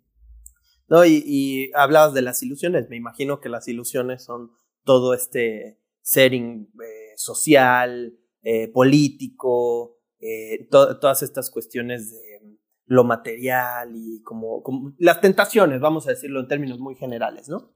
No, 0.88 1.04
y, 1.04 1.70
hablabas 1.74 2.14
de 2.14 2.22
las 2.22 2.42
ilusiones. 2.42 2.88
Me 2.88 2.96
imagino 2.96 3.40
que 3.40 3.48
las 3.48 3.68
ilusiones 3.68 4.24
son 4.24 4.52
todo 4.84 5.14
este 5.14 5.80
setting 6.00 6.70
eh, 6.82 7.12
social, 7.16 8.16
eh, 8.42 8.68
político, 8.68 9.98
eh, 10.20 10.68
todas 10.70 11.22
estas 11.22 11.50
cuestiones 11.50 12.12
de 12.12 12.36
lo 12.86 13.04
material 13.04 13.90
y 13.94 14.22
como, 14.22 14.62
como, 14.62 14.94
las 14.98 15.20
tentaciones, 15.20 15.80
vamos 15.80 16.06
a 16.06 16.10
decirlo 16.10 16.40
en 16.40 16.48
términos 16.48 16.78
muy 16.78 16.94
generales, 16.94 17.48
¿no? 17.48 17.72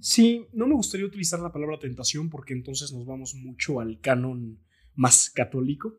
Sí, 0.00 0.46
no 0.52 0.66
me 0.66 0.74
gustaría 0.74 1.06
utilizar 1.06 1.40
la 1.40 1.52
palabra 1.52 1.78
tentación 1.78 2.30
porque 2.30 2.54
entonces 2.54 2.92
nos 2.92 3.04
vamos 3.04 3.34
mucho 3.34 3.80
al 3.80 4.00
canon 4.00 4.58
más 4.94 5.30
católico, 5.30 5.98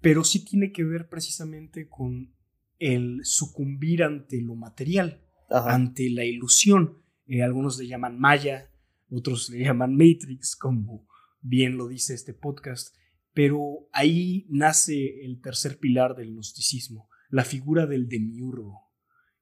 pero 0.00 0.24
sí 0.24 0.44
tiene 0.44 0.72
que 0.72 0.84
ver 0.84 1.08
precisamente 1.08 1.88
con 1.88 2.34
el 2.78 3.20
sucumbir 3.24 4.02
ante 4.02 4.40
lo 4.40 4.54
material 4.54 5.22
ante 5.50 6.10
la 6.10 6.24
ilusión. 6.24 7.02
Eh, 7.26 7.42
algunos 7.42 7.78
le 7.78 7.86
llaman 7.86 8.18
Maya, 8.18 8.70
otros 9.10 9.50
le 9.50 9.64
llaman 9.64 9.94
Matrix, 9.94 10.56
como 10.56 11.06
bien 11.40 11.76
lo 11.76 11.88
dice 11.88 12.14
este 12.14 12.34
podcast. 12.34 12.94
Pero 13.32 13.88
ahí 13.92 14.46
nace 14.48 15.24
el 15.24 15.40
tercer 15.40 15.78
pilar 15.78 16.16
del 16.16 16.32
gnosticismo, 16.32 17.08
la 17.30 17.44
figura 17.44 17.86
del 17.86 18.08
demiurgo, 18.08 18.90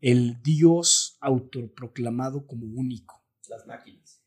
el 0.00 0.42
dios 0.42 1.16
autoproclamado 1.20 2.46
como 2.46 2.66
único. 2.66 3.24
Las 3.48 3.66
máquinas. 3.66 4.22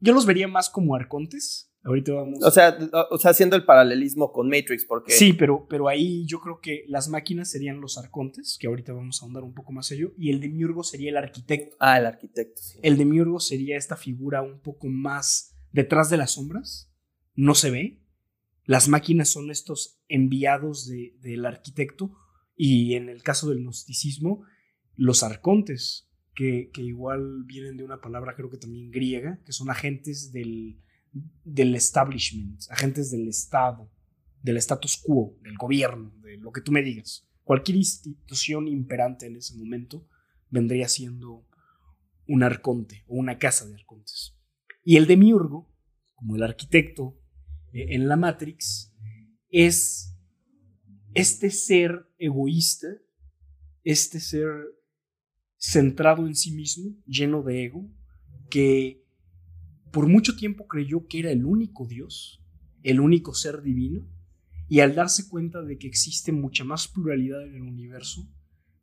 Yo 0.00 0.14
los 0.14 0.26
vería 0.26 0.48
más 0.48 0.70
como 0.70 0.94
arcontes, 0.94 1.73
Ahorita 1.84 2.14
vamos. 2.14 2.42
O 2.42 2.50
sea, 2.50 2.78
o 3.10 3.18
sea, 3.18 3.32
haciendo 3.32 3.56
el 3.56 3.64
paralelismo 3.66 4.32
con 4.32 4.48
Matrix, 4.48 4.86
porque. 4.86 5.12
Sí, 5.12 5.34
pero, 5.34 5.66
pero 5.68 5.86
ahí 5.86 6.24
yo 6.24 6.40
creo 6.40 6.58
que 6.60 6.84
las 6.88 7.10
máquinas 7.10 7.50
serían 7.50 7.78
los 7.80 7.98
arcontes, 7.98 8.56
que 8.58 8.68
ahorita 8.68 8.94
vamos 8.94 9.20
a 9.20 9.26
ahondar 9.26 9.44
un 9.44 9.52
poco 9.52 9.72
más 9.72 9.90
ello, 9.90 10.14
y 10.16 10.30
el 10.30 10.40
demiurgo 10.40 10.82
sería 10.82 11.10
el 11.10 11.18
arquitecto. 11.18 11.76
Ah, 11.78 11.98
el 11.98 12.06
arquitecto. 12.06 12.62
Sí. 12.62 12.78
El 12.82 12.96
demiurgo 12.96 13.38
sería 13.38 13.76
esta 13.76 13.96
figura 13.96 14.40
un 14.40 14.60
poco 14.60 14.88
más 14.88 15.54
detrás 15.72 16.08
de 16.08 16.16
las 16.16 16.32
sombras, 16.32 16.90
no 17.34 17.54
se 17.54 17.70
ve. 17.70 18.00
Las 18.64 18.88
máquinas 18.88 19.28
son 19.28 19.50
estos 19.50 20.00
enviados 20.08 20.88
de, 20.88 21.14
del 21.20 21.44
arquitecto, 21.44 22.12
y 22.56 22.94
en 22.94 23.10
el 23.10 23.22
caso 23.22 23.50
del 23.50 23.60
gnosticismo, 23.62 24.42
los 24.96 25.22
arcontes, 25.22 26.08
que, 26.34 26.70
que 26.72 26.80
igual 26.80 27.44
vienen 27.44 27.76
de 27.76 27.84
una 27.84 28.00
palabra, 28.00 28.34
creo 28.34 28.48
que 28.48 28.56
también 28.56 28.90
griega, 28.90 29.38
que 29.44 29.52
son 29.52 29.68
agentes 29.68 30.32
del 30.32 30.80
del 31.44 31.74
establishment, 31.74 32.60
agentes 32.70 33.10
del 33.10 33.28
Estado, 33.28 33.90
del 34.42 34.56
status 34.58 34.98
quo, 34.98 35.36
del 35.42 35.56
gobierno, 35.56 36.12
de 36.20 36.36
lo 36.36 36.52
que 36.52 36.60
tú 36.60 36.72
me 36.72 36.82
digas. 36.82 37.26
Cualquier 37.44 37.76
institución 37.76 38.68
imperante 38.68 39.26
en 39.26 39.36
ese 39.36 39.56
momento 39.56 40.06
vendría 40.50 40.88
siendo 40.88 41.46
un 42.26 42.42
arconte 42.42 43.04
o 43.06 43.16
una 43.16 43.38
casa 43.38 43.66
de 43.66 43.74
arcontes. 43.74 44.36
Y 44.82 44.96
el 44.96 45.06
demiurgo, 45.06 45.70
como 46.14 46.36
el 46.36 46.42
arquitecto 46.42 47.18
eh, 47.72 47.94
en 47.94 48.08
la 48.08 48.16
Matrix, 48.16 48.94
es 49.50 50.14
este 51.14 51.50
ser 51.50 52.08
egoísta, 52.18 52.88
este 53.82 54.20
ser 54.20 54.48
centrado 55.56 56.26
en 56.26 56.34
sí 56.34 56.52
mismo, 56.52 56.96
lleno 57.06 57.42
de 57.42 57.64
ego, 57.64 57.88
que 58.50 59.03
por 59.94 60.08
mucho 60.08 60.34
tiempo 60.34 60.66
creyó 60.66 61.06
que 61.06 61.20
era 61.20 61.30
el 61.30 61.44
único 61.44 61.86
Dios, 61.86 62.42
el 62.82 62.98
único 62.98 63.32
ser 63.32 63.62
divino, 63.62 64.04
y 64.68 64.80
al 64.80 64.96
darse 64.96 65.28
cuenta 65.28 65.62
de 65.62 65.78
que 65.78 65.86
existe 65.86 66.32
mucha 66.32 66.64
más 66.64 66.88
pluralidad 66.88 67.46
en 67.46 67.54
el 67.54 67.62
universo, 67.62 68.28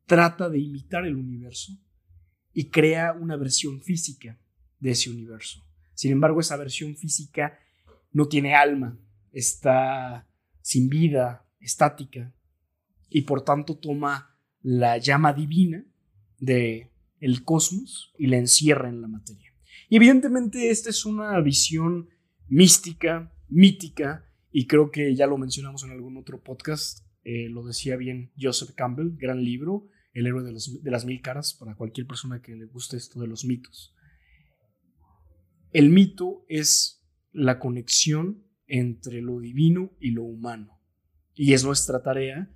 trata 0.05 0.47
de 0.47 0.59
imitar 0.59 1.05
el 1.05 1.17
universo 1.17 1.77
y 2.53 2.69
crea 2.69 3.11
una 3.11 3.35
versión 3.35 3.81
física 3.81 4.39
de 4.79 4.91
ese 4.91 5.09
universo. 5.09 5.67
Sin 5.95 6.13
embargo, 6.13 6.39
esa 6.39 6.55
versión 6.55 6.95
física 6.95 7.59
no 8.13 8.29
tiene 8.29 8.55
alma, 8.55 8.97
está 9.33 10.29
sin 10.61 10.87
vida, 10.87 11.45
estática, 11.59 12.33
y 13.09 13.23
por 13.23 13.43
tanto 13.43 13.77
toma 13.77 14.37
la 14.61 14.97
llama 14.97 15.33
divina 15.33 15.83
de 16.39 16.89
el 17.19 17.43
cosmos 17.43 18.13
y 18.17 18.27
la 18.27 18.37
encierra 18.37 18.87
en 18.87 19.01
la 19.01 19.09
materia. 19.09 19.50
Y 19.89 19.97
evidentemente 19.97 20.69
esta 20.69 20.89
es 20.89 21.05
una 21.05 21.39
visión 21.41 22.09
mística, 22.47 23.33
mítica, 23.49 24.25
y 24.51 24.67
creo 24.67 24.91
que 24.91 25.15
ya 25.15 25.27
lo 25.27 25.37
mencionamos 25.37 25.83
en 25.83 25.91
algún 25.91 26.17
otro 26.17 26.41
podcast, 26.41 27.05
eh, 27.23 27.49
lo 27.49 27.63
decía 27.63 27.95
bien 27.95 28.31
Joseph 28.39 28.71
Campbell, 28.75 29.15
gran 29.17 29.43
libro, 29.43 29.87
El 30.13 30.27
héroe 30.27 30.43
de, 30.43 30.53
de 30.81 30.91
las 30.91 31.05
mil 31.05 31.21
caras, 31.21 31.53
para 31.53 31.75
cualquier 31.75 32.07
persona 32.07 32.41
que 32.41 32.55
le 32.55 32.65
guste 32.65 32.97
esto 32.97 33.19
de 33.19 33.27
los 33.27 33.45
mitos. 33.45 33.95
El 35.71 35.89
mito 35.89 36.45
es 36.49 37.05
la 37.31 37.59
conexión 37.59 38.43
entre 38.67 39.21
lo 39.21 39.39
divino 39.39 39.91
y 39.99 40.11
lo 40.11 40.23
humano. 40.23 40.81
Y 41.33 41.53
es 41.53 41.63
nuestra 41.63 42.03
tarea 42.03 42.49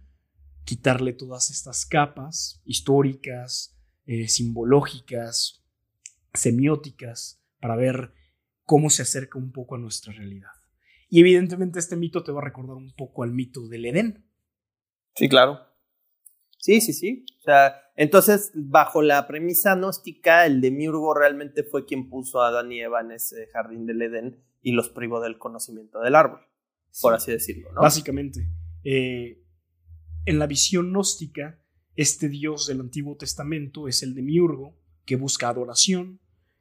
quitarle 0.66 1.14
todas 1.14 1.50
estas 1.50 1.86
capas 1.86 2.62
históricas, 2.66 3.78
eh, 4.06 4.28
simbológicas, 4.28 5.65
semióticas 6.36 7.44
para 7.60 7.76
ver 7.76 8.14
cómo 8.64 8.90
se 8.90 9.04
acerca 9.04 9.38
un 9.38 9.52
poco 9.52 9.76
a 9.76 9.78
nuestra 9.78 10.14
realidad. 10.14 10.50
Y 11.10 11.20
evidentemente 11.20 11.80
este 11.80 11.96
mito 11.96 12.24
te 12.24 12.32
va 12.32 12.42
a 12.42 12.46
recordar 12.46 12.76
un 12.76 12.94
poco 12.94 13.24
al 13.24 13.32
mito 13.32 13.68
del 13.68 13.86
Edén. 13.86 14.26
Sí, 15.16 15.30
claro. 15.30 15.60
Sí, 16.58 16.82
sí, 16.82 16.94
sí. 16.94 17.26
O 17.40 17.44
sea, 17.44 17.76
entonces, 17.96 18.52
bajo 18.56 19.02
la 19.02 19.28
premisa 19.28 19.76
gnóstica, 19.76 20.46
el 20.46 20.62
demiurgo 20.62 21.14
realmente 21.14 21.64
fue 21.64 21.86
quien 21.86 22.10
puso 22.10 22.42
a 22.42 22.50
Adán 22.50 22.72
y 22.72 22.82
Eva 22.82 23.02
en 23.02 23.12
ese 23.12 23.48
jardín 23.48 23.86
del 23.86 24.02
Edén 24.02 24.44
y 24.62 24.72
los 24.72 24.90
privó 24.90 25.22
del 25.22 25.38
conocimiento 25.38 26.00
del 26.02 26.16
árbol, 26.16 26.42
por 27.02 27.14
así 27.14 27.32
decirlo, 27.32 27.72
¿no? 27.72 27.82
Básicamente. 27.82 28.50
Eh, 28.84 29.44
en 30.26 30.40
la 30.40 30.48
visión 30.48 30.90
gnóstica, 30.90 31.62
este 31.96 32.30
dios 32.30 32.68
del 32.68 32.82
Antiguo 32.82 33.16
Testamento 33.16 33.88
es 33.88 34.02
el 34.02 34.16
demiurgo, 34.16 34.76
que 35.06 35.16
busca 35.16 35.50
adoración, 35.50 36.20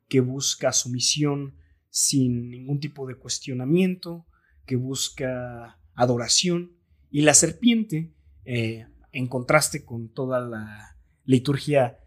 que 0.09 0.21
busca 0.21 0.73
sumisión 0.73 1.55
sin 1.91 2.51
ningún 2.51 2.81
tipo 2.81 3.07
de 3.07 3.17
cuestionamiento, 3.17 4.27
que 4.67 4.77
busca 4.77 5.79
adoración, 5.95 6.77
y 7.11 7.23
la 7.23 7.35
serpiente, 7.35 8.13
eh, 8.45 8.87
en 9.13 9.29
contraste 9.29 9.85
con 9.85 10.09
toda 10.09 10.41
la 10.41 10.99
liturgia 11.25 12.01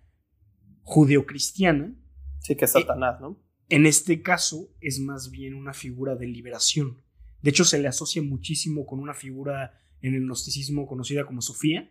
judeocristiana, 0.83 1.95
sí 2.39 2.55
que 2.55 2.65
es 2.65 2.71
Satanás, 2.71 3.21
¿no? 3.21 3.41
En 3.69 3.85
este 3.85 4.21
caso 4.21 4.73
es 4.81 4.99
más 4.99 5.31
bien 5.31 5.53
una 5.53 5.73
figura 5.73 6.15
de 6.15 6.27
liberación. 6.27 7.01
De 7.41 7.49
hecho, 7.49 7.65
se 7.65 7.79
le 7.79 7.87
asocia 7.87 8.21
muchísimo 8.21 8.85
con 8.85 8.99
una 8.99 9.13
figura 9.13 9.79
en 10.01 10.15
el 10.15 10.21
gnosticismo 10.21 10.87
conocida 10.87 11.25
como 11.25 11.41
Sofía. 11.41 11.89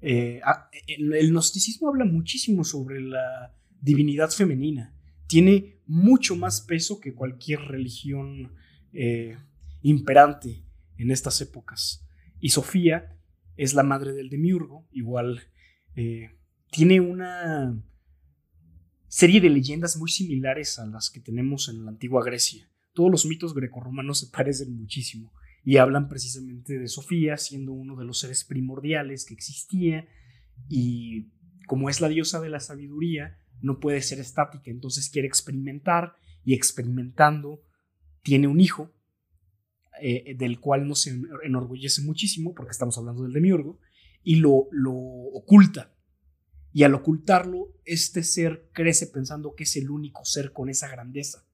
Eh, 0.00 0.40
el 0.86 1.30
gnosticismo 1.30 1.88
habla 1.88 2.04
muchísimo 2.04 2.64
sobre 2.64 3.00
la 3.00 3.54
divinidad 3.80 4.30
femenina 4.30 4.95
tiene 5.26 5.80
mucho 5.86 6.36
más 6.36 6.60
peso 6.60 7.00
que 7.00 7.14
cualquier 7.14 7.60
religión 7.60 8.54
eh, 8.92 9.36
imperante 9.82 10.64
en 10.96 11.10
estas 11.10 11.40
épocas. 11.40 12.06
Y 12.40 12.50
Sofía 12.50 13.16
es 13.56 13.74
la 13.74 13.82
madre 13.82 14.12
del 14.12 14.28
demiurgo, 14.28 14.86
igual 14.92 15.40
eh, 15.94 16.30
tiene 16.70 17.00
una 17.00 17.82
serie 19.08 19.40
de 19.40 19.50
leyendas 19.50 19.96
muy 19.96 20.10
similares 20.10 20.78
a 20.78 20.86
las 20.86 21.10
que 21.10 21.20
tenemos 21.20 21.68
en 21.68 21.84
la 21.84 21.90
antigua 21.90 22.24
Grecia. 22.24 22.70
Todos 22.92 23.10
los 23.10 23.26
mitos 23.26 23.54
grecorromanos 23.54 24.20
se 24.20 24.26
parecen 24.26 24.76
muchísimo 24.76 25.32
y 25.64 25.78
hablan 25.78 26.08
precisamente 26.08 26.78
de 26.78 26.88
Sofía 26.88 27.36
siendo 27.36 27.72
uno 27.72 27.96
de 27.96 28.04
los 28.04 28.20
seres 28.20 28.44
primordiales 28.44 29.24
que 29.24 29.34
existía 29.34 30.06
y 30.68 31.28
como 31.66 31.90
es 31.90 32.00
la 32.00 32.08
diosa 32.08 32.40
de 32.40 32.48
la 32.48 32.60
sabiduría, 32.60 33.38
no 33.62 33.80
puede 33.80 34.02
ser 34.02 34.18
estática, 34.18 34.70
entonces 34.70 35.10
quiere 35.10 35.28
experimentar 35.28 36.14
y 36.44 36.54
experimentando 36.54 37.62
tiene 38.22 38.48
un 38.48 38.60
hijo 38.60 38.92
eh, 40.00 40.34
del 40.36 40.60
cual 40.60 40.86
nos 40.86 41.06
enorgullece 41.06 42.02
muchísimo 42.02 42.54
porque 42.54 42.72
estamos 42.72 42.98
hablando 42.98 43.22
del 43.22 43.32
demiurgo 43.32 43.78
y 44.22 44.36
lo, 44.36 44.68
lo 44.70 44.92
oculta. 44.92 45.94
Y 46.72 46.82
al 46.82 46.94
ocultarlo, 46.94 47.72
este 47.84 48.22
ser 48.22 48.68
crece 48.72 49.06
pensando 49.06 49.54
que 49.54 49.64
es 49.64 49.76
el 49.76 49.88
único 49.88 50.24
ser 50.24 50.52
con 50.52 50.68
esa 50.68 50.88
grandeza. 50.88 51.46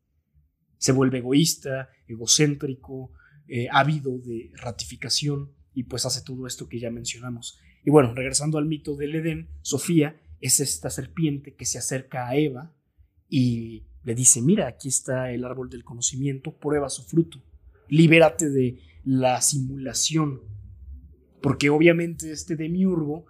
Se 0.78 0.90
vuelve 0.90 1.18
egoísta, 1.18 1.90
egocéntrico, 2.08 3.12
eh, 3.46 3.68
ávido 3.70 4.18
de 4.18 4.50
ratificación 4.54 5.52
y 5.74 5.84
pues 5.84 6.06
hace 6.06 6.22
todo 6.22 6.46
esto 6.46 6.68
que 6.68 6.80
ya 6.80 6.90
mencionamos. 6.90 7.60
Y 7.84 7.90
bueno, 7.90 8.14
regresando 8.14 8.58
al 8.58 8.66
mito 8.66 8.96
del 8.96 9.14
Edén, 9.14 9.48
Sofía 9.60 10.20
es 10.42 10.60
esta 10.60 10.90
serpiente 10.90 11.54
que 11.54 11.64
se 11.64 11.78
acerca 11.78 12.28
a 12.28 12.36
Eva 12.36 12.74
y 13.28 13.84
le 14.02 14.14
dice, 14.14 14.42
mira, 14.42 14.66
aquí 14.66 14.88
está 14.88 15.30
el 15.30 15.44
árbol 15.44 15.70
del 15.70 15.84
conocimiento, 15.84 16.58
prueba 16.58 16.90
su 16.90 17.04
fruto, 17.04 17.40
libérate 17.88 18.50
de 18.50 18.80
la 19.04 19.40
simulación, 19.40 20.40
porque 21.40 21.70
obviamente 21.70 22.32
este 22.32 22.56
demiurgo 22.56 23.24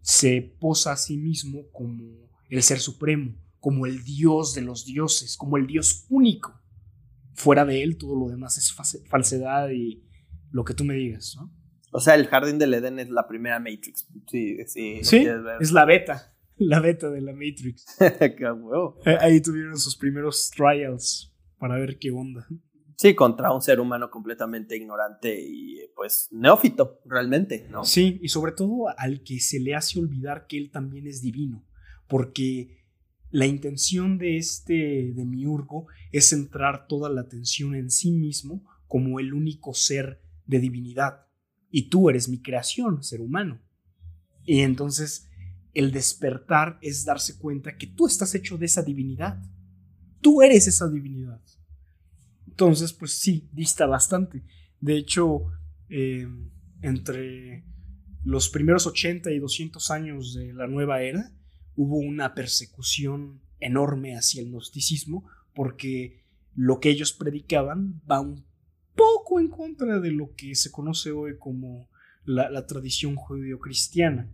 se 0.00 0.40
posa 0.58 0.92
a 0.92 0.96
sí 0.96 1.18
mismo 1.18 1.68
como 1.72 2.04
el 2.48 2.62
ser 2.62 2.80
supremo, 2.80 3.34
como 3.60 3.84
el 3.84 4.02
dios 4.02 4.54
de 4.54 4.62
los 4.62 4.86
dioses, 4.86 5.36
como 5.36 5.58
el 5.58 5.66
dios 5.66 6.06
único. 6.08 6.58
Fuera 7.34 7.66
de 7.66 7.82
él 7.82 7.98
todo 7.98 8.18
lo 8.18 8.28
demás 8.28 8.56
es 8.56 8.72
falsedad 9.08 9.68
y 9.70 10.02
lo 10.50 10.64
que 10.64 10.72
tú 10.72 10.84
me 10.84 10.94
digas, 10.94 11.36
¿no? 11.36 11.52
O 11.90 12.00
sea, 12.00 12.14
el 12.14 12.26
jardín 12.26 12.58
del 12.58 12.74
Edén 12.74 12.98
es 12.98 13.10
la 13.10 13.26
primera 13.26 13.58
Matrix. 13.58 14.06
Sí, 14.26 14.58
sí. 14.66 15.00
Sí, 15.02 15.26
es 15.60 15.72
la 15.72 15.84
beta. 15.84 16.34
La 16.56 16.80
beta 16.80 17.08
de 17.08 17.20
la 17.20 17.32
Matrix. 17.32 17.86
qué 18.36 18.50
huevo. 18.50 18.98
Eh, 19.04 19.16
ahí 19.20 19.40
tuvieron 19.40 19.78
sus 19.78 19.96
primeros 19.96 20.50
trials 20.50 21.32
para 21.58 21.76
ver 21.76 21.98
qué 21.98 22.10
onda. 22.10 22.46
Sí, 22.96 23.14
contra 23.14 23.52
un 23.52 23.62
ser 23.62 23.78
humano 23.78 24.10
completamente 24.10 24.76
ignorante 24.76 25.40
y 25.40 25.78
pues 25.94 26.28
neófito, 26.32 27.00
realmente, 27.04 27.68
¿no? 27.70 27.84
Sí, 27.84 28.18
y 28.22 28.28
sobre 28.28 28.50
todo 28.50 28.88
al 28.96 29.22
que 29.22 29.38
se 29.38 29.60
le 29.60 29.76
hace 29.76 30.00
olvidar 30.00 30.48
que 30.48 30.58
él 30.58 30.72
también 30.72 31.06
es 31.06 31.22
divino, 31.22 31.64
porque 32.08 32.82
la 33.30 33.46
intención 33.46 34.18
de 34.18 34.36
este 34.36 35.12
demiurgo 35.14 35.86
es 36.10 36.30
centrar 36.30 36.88
toda 36.88 37.08
la 37.08 37.20
atención 37.20 37.76
en 37.76 37.88
sí 37.90 38.10
mismo 38.10 38.64
como 38.88 39.20
el 39.20 39.32
único 39.32 39.74
ser 39.74 40.20
de 40.46 40.58
divinidad. 40.58 41.27
Y 41.70 41.88
tú 41.88 42.08
eres 42.10 42.28
mi 42.28 42.40
creación, 42.40 43.02
ser 43.02 43.20
humano. 43.20 43.60
Y 44.44 44.60
entonces 44.60 45.28
el 45.74 45.92
despertar 45.92 46.78
es 46.82 47.04
darse 47.04 47.38
cuenta 47.38 47.76
que 47.76 47.86
tú 47.86 48.06
estás 48.06 48.34
hecho 48.34 48.56
de 48.56 48.66
esa 48.66 48.82
divinidad. 48.82 49.42
Tú 50.20 50.42
eres 50.42 50.66
esa 50.66 50.88
divinidad. 50.88 51.40
Entonces, 52.46 52.92
pues 52.92 53.12
sí, 53.12 53.48
dista 53.52 53.86
bastante. 53.86 54.42
De 54.80 54.96
hecho, 54.96 55.42
eh, 55.88 56.26
entre 56.82 57.64
los 58.24 58.48
primeros 58.48 58.86
80 58.86 59.30
y 59.30 59.38
200 59.38 59.90
años 59.90 60.34
de 60.34 60.52
la 60.52 60.66
nueva 60.66 61.02
era, 61.02 61.32
hubo 61.76 61.98
una 61.98 62.34
persecución 62.34 63.40
enorme 63.60 64.16
hacia 64.16 64.42
el 64.42 64.50
gnosticismo 64.50 65.24
porque 65.54 66.24
lo 66.54 66.80
que 66.80 66.90
ellos 66.90 67.12
predicaban 67.12 68.00
va 68.10 68.20
un 68.20 68.44
poco 68.98 69.38
en 69.38 69.48
contra 69.48 70.00
de 70.00 70.10
lo 70.10 70.34
que 70.34 70.54
se 70.54 70.72
conoce 70.72 71.12
hoy 71.12 71.38
como 71.38 71.88
la, 72.24 72.50
la 72.50 72.66
tradición 72.66 73.14
judeocristiana. 73.14 74.30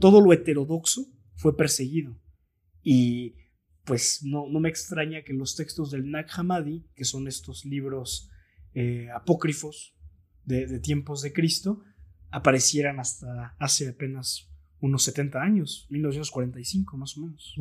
Todo 0.00 0.20
lo 0.20 0.32
heterodoxo 0.32 1.06
fue 1.36 1.56
perseguido 1.56 2.18
y 2.82 3.36
pues 3.84 4.22
no, 4.22 4.46
no 4.48 4.60
me 4.60 4.68
extraña 4.68 5.22
que 5.22 5.32
los 5.32 5.56
textos 5.56 5.90
del 5.90 6.10
Nag 6.10 6.26
Hammadi, 6.36 6.86
que 6.94 7.04
son 7.04 7.26
estos 7.26 7.64
libros 7.64 8.30
eh, 8.74 9.08
apócrifos 9.14 9.96
de, 10.44 10.78
tiempos 10.80 11.22
de 11.22 11.32
Cristo, 11.32 11.82
aparecieran 12.30 13.00
hasta 13.00 13.56
hace 13.58 13.88
apenas 13.88 14.50
unos 14.80 15.02
70 15.04 15.40
años, 15.40 15.86
1945 15.90 16.96
más 16.98 17.16
o 17.16 17.22
menos. 17.22 17.54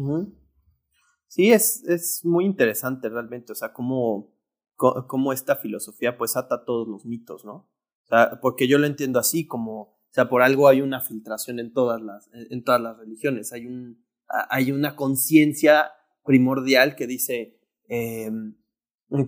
Sí, 1.27 1.49
es, 1.51 1.83
es 1.87 2.25
muy 2.25 2.45
interesante 2.45 3.07
realmente, 3.09 3.53
o 3.53 3.55
sea, 3.55 3.71
cómo, 3.71 4.33
cómo 4.77 5.33
esta 5.33 5.55
filosofía 5.55 6.17
pues 6.17 6.37
ata 6.37 6.63
todos 6.63 6.87
los 6.87 7.05
mitos, 7.05 7.43
¿no? 7.43 7.69
O 8.03 8.07
sea, 8.07 8.39
porque 8.41 8.67
yo 8.67 8.77
lo 8.77 8.87
entiendo 8.87 9.19
así, 9.19 9.45
como, 9.45 9.81
o 9.81 10.09
sea, 10.11 10.29
por 10.29 10.41
algo 10.41 10.67
hay 10.67 10.81
una 10.81 11.01
filtración 11.01 11.59
en 11.59 11.73
todas 11.73 12.01
las, 12.01 12.29
en 12.31 12.63
todas 12.63 12.79
las 12.79 12.97
religiones, 12.97 13.51
hay, 13.51 13.65
un, 13.65 14.05
hay 14.49 14.71
una 14.71 14.95
conciencia 14.95 15.91
primordial 16.23 16.95
que 16.95 17.07
dice, 17.07 17.59
eh, 17.89 18.31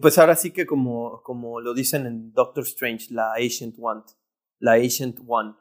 pues 0.01 0.17
ahora 0.17 0.35
sí 0.35 0.51
que 0.51 0.65
como, 0.65 1.21
como 1.23 1.59
lo 1.59 1.73
dicen 1.73 2.05
en 2.05 2.31
Doctor 2.31 2.63
Strange, 2.63 3.07
la 3.13 3.33
Ancient 3.33 3.75
One, 3.79 4.03
la 4.59 4.73
Ancient 4.73 5.19
One, 5.27 5.55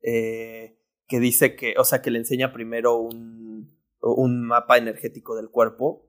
eh, 0.00 0.78
que 1.06 1.20
dice 1.20 1.56
que, 1.56 1.74
o 1.78 1.84
sea, 1.84 2.00
que 2.00 2.10
le 2.10 2.20
enseña 2.20 2.52
primero 2.52 2.96
un, 2.96 3.76
un 4.00 4.46
mapa 4.46 4.78
energético 4.78 5.36
del 5.36 5.50
cuerpo 5.50 6.08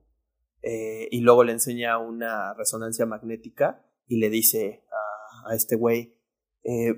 eh, 0.66 1.08
y 1.10 1.20
luego 1.20 1.44
le 1.44 1.52
enseña 1.52 1.98
una 1.98 2.54
resonancia 2.54 3.06
magnética 3.06 3.84
y 4.06 4.18
le 4.18 4.30
dice 4.30 4.84
a, 4.90 5.50
a 5.50 5.54
este 5.54 5.76
güey, 5.76 6.14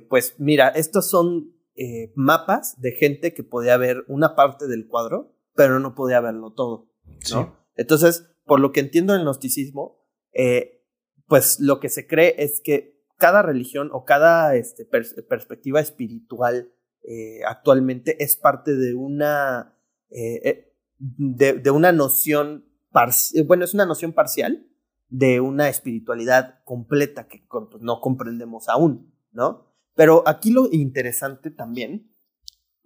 pues 0.08 0.36
mira, 0.38 0.68
estos 0.68 1.10
son 1.10 1.54
mapas 2.14 2.80
de 2.80 2.92
gente 2.92 3.34
que 3.34 3.44
podía 3.44 3.76
ver 3.76 4.02
una 4.08 4.34
parte 4.34 4.66
del 4.66 4.88
cuadro, 4.88 5.36
pero 5.54 5.78
no 5.78 5.94
podía 5.94 6.22
verlo 6.22 6.54
todo, 6.54 6.88
¿no? 7.30 7.58
Entonces, 7.76 8.30
por 8.46 8.60
lo 8.60 8.72
que 8.72 8.80
entiendo 8.80 9.12
del 9.12 9.22
gnosticismo, 9.22 10.02
eh, 10.32 10.84
pues 11.26 11.60
lo 11.60 11.80
que 11.80 11.88
se 11.88 12.06
cree 12.06 12.34
es 12.38 12.60
que 12.60 12.98
cada 13.16 13.42
religión 13.42 13.90
o 13.92 14.04
cada 14.04 14.56
este, 14.56 14.84
perspectiva 14.84 15.80
espiritual 15.80 16.72
eh, 17.02 17.40
actualmente 17.46 18.22
es 18.22 18.36
parte 18.36 18.74
de 18.74 18.94
una, 18.94 19.76
eh, 20.10 20.72
de, 20.98 21.70
una 21.70 21.92
noción, 21.92 22.67
bueno, 23.46 23.64
es 23.64 23.74
una 23.74 23.86
noción 23.86 24.12
parcial 24.12 24.66
de 25.08 25.40
una 25.40 25.68
espiritualidad 25.68 26.62
completa 26.64 27.28
que 27.28 27.44
pues, 27.48 27.82
no 27.82 28.00
comprendemos 28.00 28.68
aún, 28.68 29.14
¿no? 29.32 29.66
Pero 29.94 30.22
aquí 30.26 30.50
lo 30.50 30.68
interesante 30.70 31.50
también, 31.50 32.14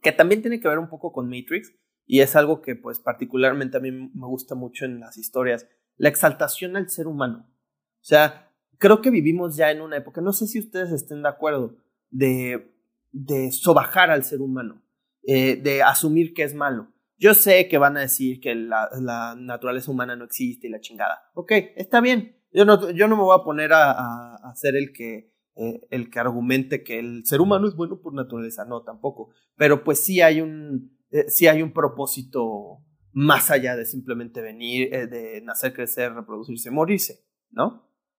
que 0.00 0.12
también 0.12 0.40
tiene 0.40 0.60
que 0.60 0.68
ver 0.68 0.78
un 0.78 0.88
poco 0.88 1.12
con 1.12 1.28
Matrix, 1.28 1.72
y 2.06 2.20
es 2.20 2.36
algo 2.36 2.62
que 2.62 2.76
pues 2.76 2.98
particularmente 2.98 3.76
a 3.76 3.80
mí 3.80 3.90
me 3.90 4.26
gusta 4.26 4.54
mucho 4.54 4.84
en 4.84 5.00
las 5.00 5.16
historias, 5.16 5.66
la 5.96 6.08
exaltación 6.08 6.76
al 6.76 6.90
ser 6.90 7.06
humano. 7.06 7.46
O 7.48 8.04
sea, 8.04 8.52
creo 8.78 9.00
que 9.00 9.10
vivimos 9.10 9.56
ya 9.56 9.70
en 9.70 9.80
una 9.80 9.96
época, 9.96 10.20
no 10.20 10.32
sé 10.32 10.46
si 10.46 10.58
ustedes 10.58 10.90
estén 10.90 11.22
de 11.22 11.28
acuerdo, 11.28 11.76
de, 12.10 12.74
de 13.12 13.52
sobajar 13.52 14.10
al 14.10 14.24
ser 14.24 14.40
humano, 14.40 14.82
eh, 15.22 15.56
de 15.56 15.82
asumir 15.82 16.34
que 16.34 16.42
es 16.42 16.54
malo. 16.54 16.91
Yo 17.22 17.35
sé 17.35 17.68
que 17.68 17.78
van 17.78 17.96
a 17.96 18.00
decir 18.00 18.40
que 18.40 18.52
la, 18.56 19.37
naturaleza 19.38 19.92
humana 19.92 20.16
no 20.16 20.24
existe 20.24 20.66
y 20.66 20.70
la 20.70 20.80
chingada. 20.80 21.30
Ok, 21.35 21.52
está 21.76 22.00
bien. 22.00 22.37
Yo 22.50 22.64
no, 22.64 22.90
yo 22.90 23.06
no 23.06 23.16
me 23.16 23.22
voy 23.22 23.38
a 23.38 23.44
poner 23.44 23.72
a, 23.72 24.35
a, 24.35 24.54
ser 24.56 24.74
el 24.74 24.92
que, 24.92 25.32
eh, 25.54 25.87
el 25.90 26.11
que 26.11 26.18
argumente 26.18 26.82
que 26.82 26.98
el 26.98 27.24
ser 27.24 27.40
humano 27.40 27.68
es 27.68 27.76
bueno 27.76 28.00
por 28.00 28.12
naturaleza. 28.12 28.64
No, 28.64 28.82
tampoco. 28.82 29.30
Pero 29.54 29.85
pues 29.85 30.02
sí 30.02 30.20
hay 30.20 30.40
un, 30.40 30.98
eh, 31.12 31.26
si 31.28 31.46
hay 31.46 31.62
un 31.62 31.72
propósito 31.72 32.82
más 33.12 33.52
allá 33.52 33.76
de 33.76 33.87
simplemente 33.87 34.42
venir, 34.42 34.92
eh, 34.92 35.06
de 35.06 35.42
nacer, 35.42 35.74
crecer, 35.74 36.12
reproducirse, 36.12 36.72
morirse, 36.72 37.24
¿no? 37.52 37.66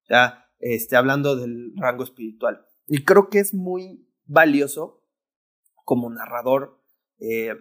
O 0.04 0.06
sea, 0.06 0.46
este, 0.60 0.96
hablando 0.96 1.36
del 1.36 1.74
rango 1.76 2.06
espiritual. 2.06 2.66
Y 2.88 3.04
creo 3.04 3.30
que 3.30 3.40
es 3.40 3.54
muy 3.54 4.08
valioso 4.24 5.04
como 5.84 6.10
narrador, 6.10 6.82
eh, 7.20 7.54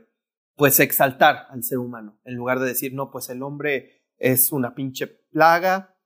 pues 0.62 0.79
exaltar 0.79 1.48
al 1.51 1.64
ser 1.64 1.79
humano, 1.79 2.20
en 2.22 2.37
lugar 2.37 2.61
de 2.61 2.68
decir, 2.68 2.94
no, 2.94 3.11
pues 3.11 3.29
el 3.31 3.42
hombre 3.42 4.05
es 4.16 4.53
una 4.53 4.77
pinche 4.77 5.09
plaga, 5.09 5.96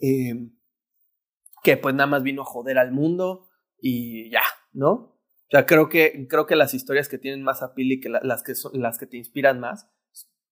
que 0.00 1.76
pues 1.76 1.94
nada 1.94 2.06
más 2.06 2.22
vino 2.22 2.40
a 2.40 2.46
joder 2.46 2.78
al 2.78 2.90
mundo 2.90 3.50
y 3.78 4.30
ya, 4.30 4.40
¿no? 4.72 4.92
O 4.92 5.18
sea, 5.50 5.66
creo 5.66 5.90
que, 5.90 6.26
creo 6.26 6.46
que 6.46 6.56
las 6.56 6.72
historias 6.72 7.10
que 7.10 7.18
tienen 7.18 7.42
más 7.42 7.62
appeal 7.62 7.92
y 7.92 8.00
que 8.00 8.08
las, 8.08 8.42
que 8.42 8.54
son, 8.54 8.72
las 8.80 8.96
que 8.96 9.04
te 9.04 9.18
inspiran 9.18 9.60
más 9.60 9.90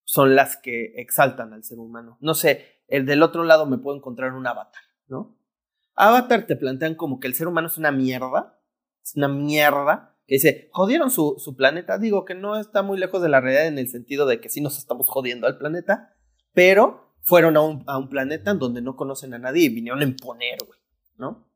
son 0.04 0.36
las 0.36 0.58
que 0.58 0.92
exaltan 0.96 1.54
al 1.54 1.64
ser 1.64 1.78
humano. 1.78 2.18
No 2.20 2.34
sé, 2.34 2.82
el 2.88 3.06
del 3.06 3.22
otro 3.22 3.44
lado 3.44 3.64
me 3.64 3.78
puedo 3.78 3.96
encontrar 3.96 4.34
un 4.34 4.46
avatar, 4.46 4.82
¿no? 5.06 5.38
Avatar 5.94 6.46
te 6.46 6.56
plantean 6.56 6.94
como 6.94 7.18
que 7.18 7.26
el 7.26 7.34
ser 7.34 7.48
humano 7.48 7.68
es 7.68 7.78
una 7.78 7.90
mierda, 7.90 8.60
es 9.02 9.16
una 9.16 9.28
mierda, 9.28 10.09
que 10.30 10.36
dice, 10.36 10.68
jodieron 10.70 11.10
su, 11.10 11.34
su 11.38 11.56
planeta, 11.56 11.98
digo 11.98 12.24
que 12.24 12.36
no 12.36 12.56
está 12.56 12.84
muy 12.84 12.96
lejos 13.00 13.20
de 13.20 13.28
la 13.28 13.40
realidad 13.40 13.66
en 13.66 13.78
el 13.78 13.88
sentido 13.88 14.26
de 14.26 14.40
que 14.40 14.48
sí 14.48 14.60
nos 14.60 14.78
estamos 14.78 15.08
jodiendo 15.08 15.48
al 15.48 15.58
planeta, 15.58 16.14
pero 16.54 17.16
fueron 17.22 17.56
a 17.56 17.62
un, 17.62 17.82
a 17.88 17.98
un 17.98 18.08
planeta 18.08 18.52
en 18.52 18.60
donde 18.60 18.80
no 18.80 18.94
conocen 18.94 19.34
a 19.34 19.40
nadie 19.40 19.64
y 19.64 19.74
vinieron 19.74 20.02
a 20.02 20.04
imponer, 20.04 20.58
güey, 20.64 20.78
¿no? 21.18 21.50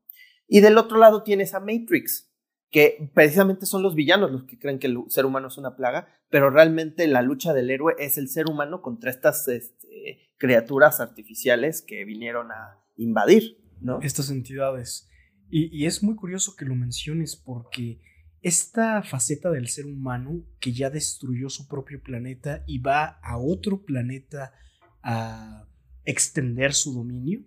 Y 0.49 0.59
del 0.59 0.77
otro 0.77 0.97
lado 0.97 1.23
tienes 1.23 1.53
a 1.53 1.61
Matrix, 1.61 2.29
que 2.69 3.09
precisamente 3.13 3.65
son 3.65 3.81
los 3.81 3.95
villanos 3.95 4.29
los 4.29 4.43
que 4.43 4.59
creen 4.59 4.77
que 4.77 4.87
el 4.87 4.97
ser 5.07 5.25
humano 5.25 5.47
es 5.47 5.57
una 5.57 5.77
plaga, 5.77 6.09
pero 6.29 6.49
realmente 6.49 7.07
la 7.07 7.21
lucha 7.21 7.53
del 7.53 7.69
héroe 7.71 7.95
es 7.97 8.17
el 8.17 8.27
ser 8.27 8.49
humano 8.49 8.81
contra 8.81 9.09
estas 9.09 9.47
este, 9.47 10.33
criaturas 10.37 10.99
artificiales 10.99 11.81
que 11.81 12.03
vinieron 12.03 12.51
a 12.51 12.83
invadir, 12.97 13.57
¿no? 13.79 14.01
Estas 14.01 14.29
entidades. 14.31 15.07
Y, 15.49 15.69
y, 15.73 15.85
es 15.85 16.03
muy 16.03 16.17
curioso 16.17 16.57
que 16.57 16.65
lo 16.65 16.75
menciones 16.75 17.37
porque 17.37 18.01
esta 18.45 19.01
faceta 19.01 19.49
del 19.49 19.69
ser 19.69 19.87
humano 19.87 20.45
que 20.59 20.71
ya 20.71 20.91
destruyó 20.91 21.49
su 21.49 21.67
propio 21.67 21.99
planeta 21.99 22.63
y 22.67 22.77
va 22.77 23.17
a 23.23 23.39
otro 23.39 23.83
planeta 23.83 24.53
a 25.01 25.67
extender 26.03 26.75
su 26.75 26.93
dominio, 26.93 27.43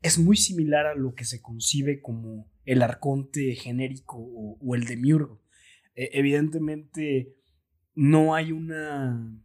es 0.00 0.18
muy 0.18 0.38
similar 0.38 0.86
a 0.86 0.94
lo 0.94 1.14
que 1.14 1.26
se 1.26 1.42
concibe 1.42 2.00
como 2.00 2.50
el 2.64 2.80
arconte 2.80 3.54
genérico 3.54 4.16
o, 4.18 4.74
el 4.74 4.86
demiurgo. 4.86 5.42
E, 5.94 6.08
evidentemente 6.14 7.36
no 7.94 8.34
hay 8.34 8.52
una 8.52 9.44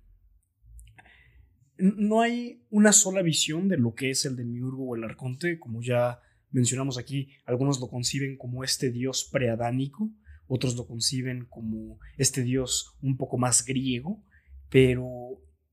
no 1.78 2.22
hay 2.22 2.64
una 2.70 2.94
sola 2.94 3.22
visión 3.22 3.68
de 3.68 3.78
lo 3.78 3.96
que 3.96 4.12
es 4.12 4.24
el 4.24 4.38
demiurgo 4.38 4.86
o 4.86 4.96
el 4.96 5.04
arconte, 5.04 5.60
como 5.60 5.82
ya 5.82 6.22
mencionamos 6.52 6.98
aquí, 6.98 7.32
algunos 7.46 7.82
lo 7.82 7.90
conciben 7.90 8.38
como 8.38 8.64
este 8.64 8.92
dios 8.92 9.28
preadánico, 9.30 10.10
otros 10.48 10.76
lo 10.76 10.88
conciben 10.88 11.46
como 11.46 12.00
este 12.18 12.44
dios 12.44 12.96
un 13.02 13.18
poco 13.18 13.38
más 13.38 13.66
griego, 13.66 14.24
pero 14.70 15.08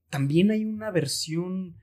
también 0.09 0.51
hay 0.51 0.65
una 0.65 0.91
versión 0.91 1.79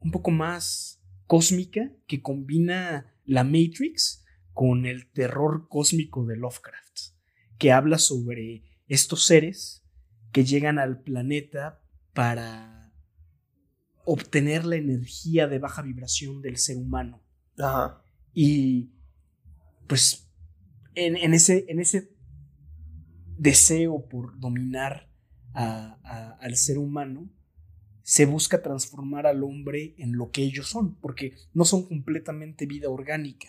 un 0.00 0.10
poco 0.10 0.30
más 0.30 1.02
cósmica 1.26 1.92
que 2.06 2.22
combina 2.22 3.14
la 3.24 3.44
Matrix 3.44 4.24
con 4.52 4.86
el 4.86 5.10
terror 5.10 5.68
cósmico 5.68 6.26
de 6.26 6.36
Lovecraft, 6.36 7.14
que 7.58 7.72
habla 7.72 7.98
sobre 7.98 8.64
estos 8.88 9.24
seres 9.24 9.84
que 10.32 10.44
llegan 10.44 10.78
al 10.78 11.02
planeta 11.02 11.82
para 12.12 12.92
obtener 14.04 14.64
la 14.64 14.76
energía 14.76 15.46
de 15.46 15.58
baja 15.58 15.82
vibración 15.82 16.42
del 16.42 16.56
ser 16.56 16.76
humano. 16.76 17.22
Y 18.32 18.90
pues 19.86 20.30
en, 20.94 21.34
ese, 21.34 21.66
en 21.68 21.80
ese 21.80 22.10
deseo 23.40 24.06
por 24.06 24.38
dominar 24.38 25.08
al 25.54 26.56
ser 26.56 26.76
humano, 26.76 27.28
se 28.02 28.26
busca 28.26 28.62
transformar 28.62 29.26
al 29.26 29.42
hombre 29.42 29.94
en 29.98 30.12
lo 30.12 30.30
que 30.30 30.42
ellos 30.42 30.68
son, 30.68 30.96
porque 31.00 31.34
no 31.54 31.64
son 31.64 31.86
completamente 31.86 32.66
vida 32.66 32.90
orgánica, 32.90 33.48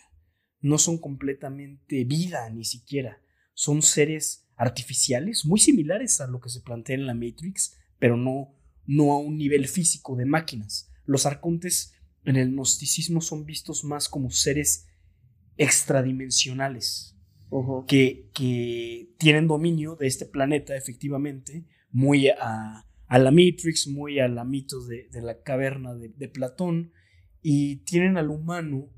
no 0.61 0.77
son 0.77 0.97
completamente 0.97 2.05
vida 2.05 2.49
ni 2.49 2.63
siquiera, 2.63 3.21
son 3.53 3.81
seres 3.81 4.47
artificiales 4.55 5.45
muy 5.45 5.59
similares 5.59 6.21
a 6.21 6.27
lo 6.27 6.39
que 6.39 6.49
se 6.49 6.61
plantea 6.61 6.95
en 6.95 7.05
la 7.05 7.13
Matrix, 7.13 7.77
pero 7.99 8.15
no, 8.15 8.55
no 8.85 9.11
a 9.11 9.19
un 9.19 9.37
nivel 9.37 9.67
físico 9.67 10.15
de 10.15 10.25
máquinas. 10.25 10.89
Los 11.05 11.25
arcontes 11.25 11.93
en 12.23 12.37
el 12.37 12.51
gnosticismo 12.51 13.19
son 13.19 13.45
vistos 13.45 13.83
más 13.83 14.07
como 14.07 14.31
seres 14.31 14.87
extradimensionales, 15.57 17.17
que, 17.87 18.29
que, 18.33 19.09
tienen 19.17 19.47
dominio 19.47 19.95
de 19.95 20.07
este 20.07 20.25
planeta, 20.25 20.75
efectivamente, 20.75 21.65
muy 21.91 22.29
a, 22.29 22.85
la 23.09 23.31
Matrix, 23.31 23.87
muy 23.87 24.19
a 24.19 24.27
la 24.27 24.45
mito 24.45 24.83
de, 24.85 25.09
la 25.21 25.41
caverna 25.41 25.93
de, 25.93 26.09
de, 26.09 26.27
Platón, 26.29 26.93
y 27.41 27.77
tienen 27.77 28.17
al 28.17 28.29
humano 28.29 28.89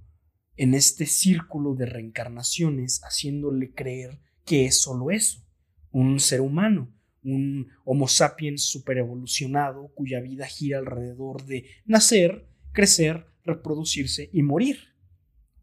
en 0.56 0.76
este 0.76 1.06
círculo 1.08 1.74
de 1.74 1.88
reencarnaciones, 1.88 3.02
haciéndole 3.04 3.74
creer 3.74 4.20
que 4.46 4.66
es 4.66 4.80
solo 4.82 5.10
eso, 5.10 5.44
un 5.92 6.20
ser 6.20 6.42
humano, 6.42 6.94
un 7.24 7.70
Homo 7.86 8.08
sapiens 8.08 8.64
superevolucionado 8.64 9.92
cuya 9.96 10.20
vida 10.20 10.46
gira 10.46 10.78
alrededor 10.78 11.46
de 11.46 11.66
nacer, 11.86 12.48
crecer, 12.72 13.26
reproducirse 13.44 14.30
y 14.32 14.44
morir, 14.44 14.94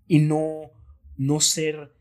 y 0.07 0.19
no, 0.19 0.73
no 1.17 1.41
ser 1.41 1.93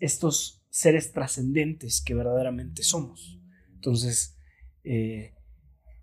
estos 0.00 0.62
seres 0.70 1.12
trascendentes 1.12 2.02
que 2.02 2.14
verdaderamente 2.14 2.82
somos. 2.82 3.38
Entonces, 3.74 4.36
eh, 4.84 5.34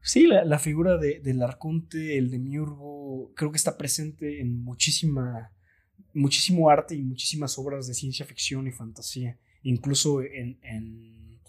Sí, 0.02 0.28
la, 0.28 0.60
figura 0.60 0.98
de, 0.98 1.20
del 1.20 1.42
arconte, 1.44 2.18
el 2.18 2.32
demiurgo, 2.32 3.32
creo 3.36 3.52
que 3.52 3.58
está 3.58 3.78
presente 3.78 4.40
en 4.40 4.64
muchísima, 4.64 5.52
muchísimo 6.14 6.70
arte 6.70 6.96
y 6.96 7.04
muchísimas 7.04 7.60
obras 7.60 7.86
de 7.88 7.94
ciencia 7.94 8.26
ficción 8.26 8.66
y 8.68 8.72
fantasía, 8.72 9.38
incluso 9.62 10.22
en, 10.22 10.58
en 10.64 11.42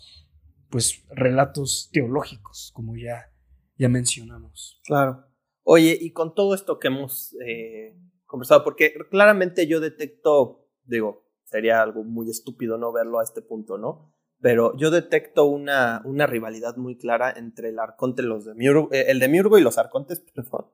pues, 0.68 1.04
relatos 1.10 1.90
teológicos, 1.92 2.72
como 2.74 2.96
ya, 2.96 3.32
ya 3.78 3.88
mencionamos. 3.88 4.80
Claro. 4.84 5.24
Oye, 5.62 5.96
y 6.00 6.10
con 6.12 6.34
todo 6.34 6.54
esto 6.54 6.78
que 6.78 6.88
hemos 6.88 7.36
eh, 7.46 7.96
conversado, 8.26 8.64
porque 8.64 8.94
claramente 9.10 9.68
yo 9.68 9.78
detecto, 9.78 10.66
digo, 10.84 11.24
sería 11.50 11.82
algo 11.82 12.04
muy 12.04 12.30
estúpido 12.30 12.78
no 12.78 12.92
verlo 12.92 13.20
a 13.20 13.24
este 13.24 13.42
punto, 13.42 13.78
¿no? 13.78 14.14
pero 14.40 14.76
yo 14.76 14.90
detecto 14.90 15.44
una, 15.44 16.02
una 16.04 16.26
rivalidad 16.26 16.76
muy 16.76 16.96
clara 16.96 17.32
entre 17.36 17.68
el 17.68 17.78
arconte, 17.78 18.22
los 18.22 18.44
de 18.44 18.52
eh, 18.52 19.04
el 19.08 19.18
demiurgo 19.18 19.58
y 19.58 19.62
los 19.62 19.78
arcontes, 19.78 20.20
perdón, 20.34 20.66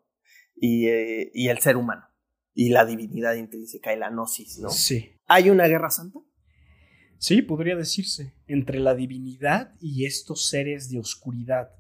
y, 0.54 0.86
eh, 0.86 1.30
y 1.34 1.48
el 1.48 1.58
ser 1.58 1.76
humano, 1.76 2.04
y 2.54 2.70
la 2.70 2.84
divinidad 2.84 3.34
intrínseca 3.34 3.92
y 3.92 3.98
la 3.98 4.10
gnosis, 4.10 4.58
¿no? 4.58 4.70
Sí. 4.70 5.10
¿Hay 5.26 5.50
una 5.50 5.66
guerra 5.66 5.90
santa? 5.90 6.20
Sí, 7.18 7.42
podría 7.42 7.76
decirse, 7.76 8.34
entre 8.46 8.78
la 8.78 8.94
divinidad 8.94 9.74
y 9.80 10.04
estos 10.04 10.48
seres 10.48 10.90
de 10.90 10.98
oscuridad, 10.98 11.70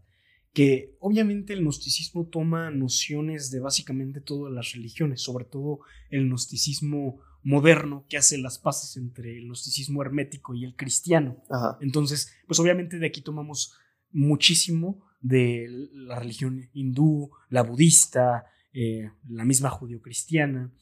que 0.52 0.96
obviamente 1.00 1.52
el 1.52 1.60
gnosticismo 1.60 2.26
toma 2.28 2.70
nociones 2.70 3.50
de 3.50 3.60
básicamente 3.60 4.22
todas 4.22 4.52
las 4.52 4.72
religiones, 4.72 5.20
sobre 5.20 5.44
todo 5.44 5.80
el 6.08 6.28
gnosticismo 6.28 7.20
moderno 7.46 8.04
que 8.08 8.16
hace 8.16 8.38
las 8.38 8.58
paces 8.58 8.96
entre 8.96 9.38
el 9.38 9.46
gnosticismo 9.46 10.02
hermético 10.02 10.52
y 10.56 10.64
el 10.64 10.74
cristiano. 10.74 11.44
Entonces, 11.80 12.34
pues 12.48 12.58
obviamente 12.58 12.98
de 12.98 13.06
aquí 13.06 13.22
tomamos 13.22 13.72
muchísimo 14.10 15.04
de 15.20 15.68
la 15.92 16.18
religión 16.18 16.68
hindú, 16.72 17.30
la 17.48 17.62
budista, 17.62 18.46
eh, 18.72 19.12
la 19.28 19.44
misma 19.44 19.70
judio-cristiana, 19.70 20.72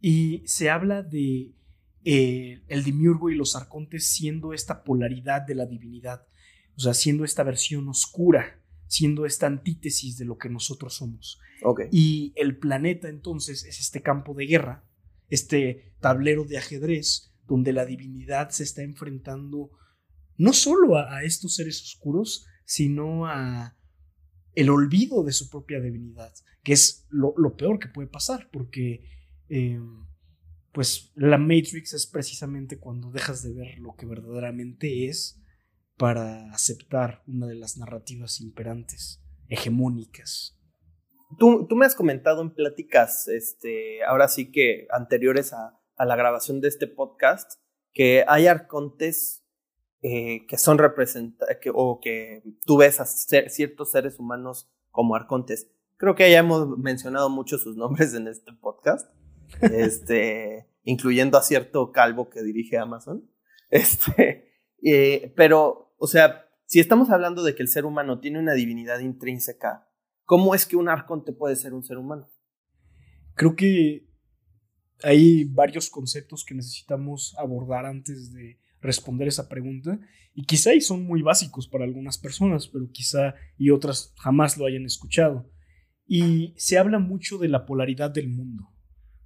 y 0.00 0.42
se 0.46 0.70
habla 0.70 1.02
de 1.02 1.52
eh, 2.04 2.62
el 2.68 2.84
demiurgo 2.84 3.28
y 3.28 3.34
los 3.34 3.54
arcontes 3.54 4.06
siendo 4.06 4.54
esta 4.54 4.82
polaridad 4.82 5.42
de 5.42 5.56
la 5.56 5.66
divinidad, 5.66 6.26
o 6.74 6.80
sea, 6.80 6.94
siendo 6.94 7.24
esta 7.26 7.42
versión 7.42 7.86
oscura, 7.90 8.62
siendo 8.86 9.26
esta 9.26 9.46
antítesis 9.46 10.16
de 10.16 10.24
lo 10.24 10.38
que 10.38 10.48
nosotros 10.48 10.94
somos. 10.94 11.38
Y 11.92 12.32
el 12.36 12.56
planeta 12.56 13.10
entonces 13.10 13.64
es 13.64 13.78
este 13.78 14.00
campo 14.00 14.32
de 14.32 14.46
guerra 14.46 14.84
este 15.28 15.94
tablero 16.00 16.44
de 16.44 16.58
ajedrez 16.58 17.32
donde 17.46 17.72
la 17.72 17.84
divinidad 17.84 18.50
se 18.50 18.62
está 18.62 18.82
enfrentando 18.82 19.70
no 20.36 20.52
solo 20.52 20.96
a, 20.96 21.22
estos 21.22 21.54
seres 21.54 21.80
oscuros, 21.82 22.46
sino 22.64 23.26
a 23.26 23.76
el 24.54 24.70
olvido 24.70 25.22
de 25.24 25.32
su 25.32 25.48
propia 25.48 25.80
divinidad, 25.80 26.32
que 26.62 26.72
es 26.72 27.06
lo, 27.08 27.56
peor 27.56 27.78
que 27.78 27.88
puede 27.88 28.08
pasar, 28.08 28.48
porque 28.52 29.04
eh, 29.48 29.80
pues 30.72 31.12
la 31.14 31.38
Matrix 31.38 31.94
es 31.94 32.06
precisamente 32.06 32.78
cuando 32.78 33.10
dejas 33.10 33.42
de 33.42 33.52
ver 33.52 33.78
lo 33.78 33.94
que 33.94 34.06
verdaderamente 34.06 35.08
es 35.08 35.40
para 35.96 36.52
aceptar 36.52 37.22
una 37.26 37.46
de 37.46 37.54
las 37.54 37.76
narrativas 37.76 38.40
imperantes, 38.40 39.22
hegemónicas 39.48 40.58
Tú, 41.38 41.66
me 41.70 41.86
has 41.86 41.94
comentado 41.94 42.42
en 42.42 42.54
pláticas, 42.54 43.28
este, 43.28 44.04
ahora 44.04 44.28
sí 44.28 44.50
que 44.50 44.86
anteriores 44.90 45.52
a, 45.52 45.78
la 45.98 46.16
grabación 46.16 46.60
de 46.60 46.68
este 46.68 46.86
podcast, 46.86 47.60
que 47.92 48.24
hay 48.26 48.46
arcontes 48.46 49.44
eh, 50.02 50.46
que 50.48 50.58
son 50.58 50.78
representados, 50.78 51.56
o 51.72 52.00
que 52.00 52.42
tú 52.66 52.78
ves 52.78 53.00
a 53.00 53.06
ciertos 53.06 53.92
seres 53.92 54.18
humanos 54.18 54.68
como 54.90 55.14
arcontes. 55.14 55.70
Creo 55.96 56.14
que 56.14 56.30
ya 56.30 56.38
hemos 56.38 56.76
mencionado 56.78 57.30
mucho 57.30 57.58
sus 57.58 57.76
nombres 57.76 58.12
en 58.14 58.26
este 58.28 58.52
podcast, 58.52 59.08
este, 59.60 60.68
incluyendo 60.84 61.38
a 61.38 61.42
cierto 61.42 61.92
calvo 61.92 62.28
que 62.28 62.42
dirige 62.42 62.76
Amazon. 62.76 63.30
Este, 63.70 64.52
eh, 64.82 65.32
pero, 65.36 65.94
o 65.96 66.06
sea, 66.06 66.46
si 66.66 66.80
estamos 66.80 67.10
hablando 67.10 67.42
de 67.42 67.54
que 67.54 67.62
el 67.62 67.68
ser 67.68 67.84
humano 67.84 68.20
tiene 68.20 68.38
una 68.38 68.54
divinidad 68.54 68.98
intrínseca, 69.00 69.88
¿Cómo 70.24 70.54
es 70.54 70.66
que 70.66 70.76
un 70.76 70.88
arconte 70.88 71.32
puede 71.32 71.56
ser 71.56 71.74
un 71.74 71.84
ser 71.84 71.98
humano? 71.98 72.28
Creo 73.34 73.54
que 73.56 74.06
hay 75.02 75.44
varios 75.44 75.90
conceptos 75.90 76.44
que 76.44 76.54
necesitamos 76.54 77.34
abordar 77.38 77.84
antes 77.86 78.32
de 78.32 78.58
responder 78.80 79.28
esa 79.28 79.48
pregunta 79.48 79.98
y 80.34 80.44
quizá 80.44 80.70
son 80.80 81.04
muy 81.04 81.22
básicos 81.22 81.68
para 81.68 81.84
algunas 81.84 82.18
personas, 82.18 82.68
pero 82.68 82.90
quizá 82.90 83.34
y 83.56 83.70
otras 83.70 84.12
jamás 84.18 84.56
lo 84.56 84.66
hayan 84.66 84.84
escuchado. 84.84 85.50
Y 86.06 86.54
se 86.56 86.76
habla 86.78 86.98
mucho 86.98 87.38
de 87.38 87.48
la 87.48 87.64
polaridad 87.66 88.10
del 88.10 88.28
mundo, 88.28 88.68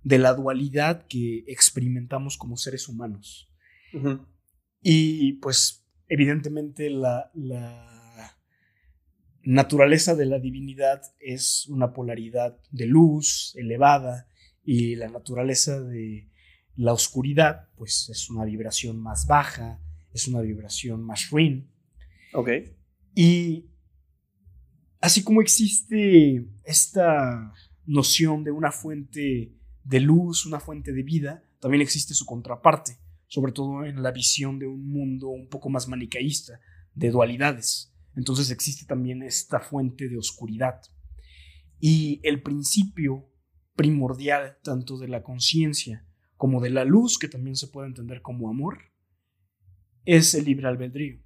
de 0.02 0.18
la 0.18 0.34
dualidad 0.34 1.06
que 1.06 1.44
experimentamos 1.48 2.36
como 2.36 2.56
seres 2.56 2.88
humanos. 2.88 3.50
Y 4.82 5.34
pues 5.34 5.86
evidentemente 6.08 6.90
la, 6.90 7.30
la, 7.34 7.97
naturaleza 9.48 10.14
de 10.14 10.26
la 10.26 10.38
divinidad 10.38 11.00
es 11.18 11.66
una 11.68 11.94
polaridad 11.94 12.58
de 12.70 12.84
luz 12.84 13.54
elevada 13.56 14.28
y 14.62 14.94
la 14.94 15.08
naturaleza 15.08 15.80
de 15.80 16.28
la 16.76 16.92
oscuridad 16.92 17.70
pues 17.74 18.10
es 18.10 18.28
una 18.28 18.44
vibración 18.44 19.00
más 19.00 19.26
baja, 19.26 19.80
es 20.12 20.28
una 20.28 20.42
vibración 20.42 21.02
más 21.02 21.30
ruin. 21.30 21.72
Ok. 22.34 22.50
Y 23.14 23.70
así 25.00 25.24
como 25.24 25.40
existe 25.40 26.46
esta 26.64 27.54
noción 27.86 28.44
de 28.44 28.50
una 28.50 28.70
fuente 28.70 29.54
de 29.82 30.00
luz, 30.00 30.44
una 30.44 30.60
fuente 30.60 30.92
de 30.92 31.02
vida, 31.02 31.42
también 31.58 31.80
existe 31.80 32.12
su 32.12 32.26
contraparte, 32.26 32.98
sobre 33.28 33.52
todo 33.52 33.86
en 33.86 34.02
la 34.02 34.10
visión 34.10 34.58
de 34.58 34.66
un 34.66 34.86
mundo 34.90 35.28
un 35.28 35.48
poco 35.48 35.70
más 35.70 35.88
manicaísta, 35.88 36.60
de 36.94 37.10
dualidades. 37.10 37.94
Entonces 38.18 38.50
existe 38.50 38.84
también 38.84 39.22
esta 39.22 39.60
fuente 39.60 40.08
de 40.08 40.18
oscuridad. 40.18 40.80
Y 41.78 42.18
el 42.24 42.42
principio 42.42 43.30
primordial 43.76 44.58
tanto 44.64 44.98
de 44.98 45.06
la 45.06 45.22
conciencia 45.22 46.04
como 46.36 46.60
de 46.60 46.70
la 46.70 46.84
luz, 46.84 47.16
que 47.16 47.28
también 47.28 47.54
se 47.54 47.68
puede 47.68 47.86
entender 47.86 48.20
como 48.20 48.50
amor, 48.50 48.80
es 50.04 50.34
el 50.34 50.46
libre 50.46 50.66
albedrío. 50.66 51.20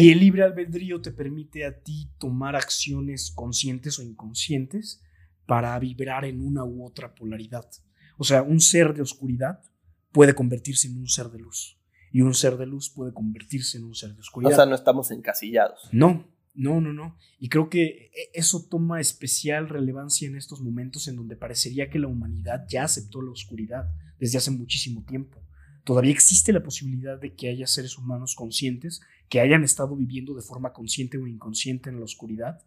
Y 0.00 0.10
el 0.10 0.18
libre 0.18 0.42
albedrío 0.42 1.00
te 1.00 1.12
permite 1.12 1.64
a 1.64 1.80
ti 1.80 2.10
tomar 2.18 2.56
acciones 2.56 3.30
conscientes 3.30 4.00
o 4.00 4.02
inconscientes 4.02 5.00
para 5.46 5.78
vibrar 5.78 6.24
en 6.24 6.40
una 6.40 6.64
u 6.64 6.84
otra 6.84 7.14
polaridad. 7.14 7.70
O 8.18 8.24
sea, 8.24 8.42
un 8.42 8.58
ser 8.58 8.94
de 8.94 9.02
oscuridad 9.02 9.62
puede 10.10 10.34
convertirse 10.34 10.88
en 10.88 10.98
un 10.98 11.06
ser 11.06 11.28
de 11.28 11.38
luz. 11.38 11.79
Y 12.12 12.22
un 12.22 12.34
ser 12.34 12.56
de 12.56 12.66
luz 12.66 12.90
puede 12.90 13.12
convertirse 13.12 13.78
en 13.78 13.84
un 13.84 13.94
ser 13.94 14.14
de 14.14 14.20
oscuridad. 14.20 14.52
O 14.52 14.56
sea, 14.56 14.66
no 14.66 14.74
estamos 14.74 15.10
encasillados. 15.10 15.88
No, 15.92 16.24
no, 16.54 16.80
no, 16.80 16.92
no. 16.92 17.16
Y 17.38 17.48
creo 17.48 17.68
que 17.70 18.10
e, 18.14 18.30
eso 18.34 18.66
toma 18.68 19.00
especial 19.00 19.68
relevancia 19.68 20.28
en 20.28 20.36
estos 20.36 20.60
momentos 20.60 21.06
en 21.08 21.16
donde 21.16 21.36
parecería 21.36 21.88
que 21.88 21.98
la 21.98 22.08
humanidad 22.08 22.66
ya 22.68 22.84
aceptó 22.84 23.22
la 23.22 23.30
oscuridad 23.30 23.90
desde 24.18 24.38
hace 24.38 24.50
muchísimo 24.50 25.04
tiempo. 25.04 25.40
Todavía 25.84 26.12
existe 26.12 26.52
la 26.52 26.62
posibilidad 26.62 27.18
de 27.18 27.34
que 27.34 27.48
haya 27.48 27.66
seres 27.66 27.96
humanos 27.96 28.34
conscientes 28.34 29.00
que 29.28 29.40
hayan 29.40 29.64
estado 29.64 29.96
viviendo 29.96 30.34
de 30.34 30.42
forma 30.42 30.72
consciente 30.72 31.16
o 31.16 31.26
inconsciente 31.26 31.88
en 31.88 31.98
la 31.98 32.04
oscuridad 32.04 32.60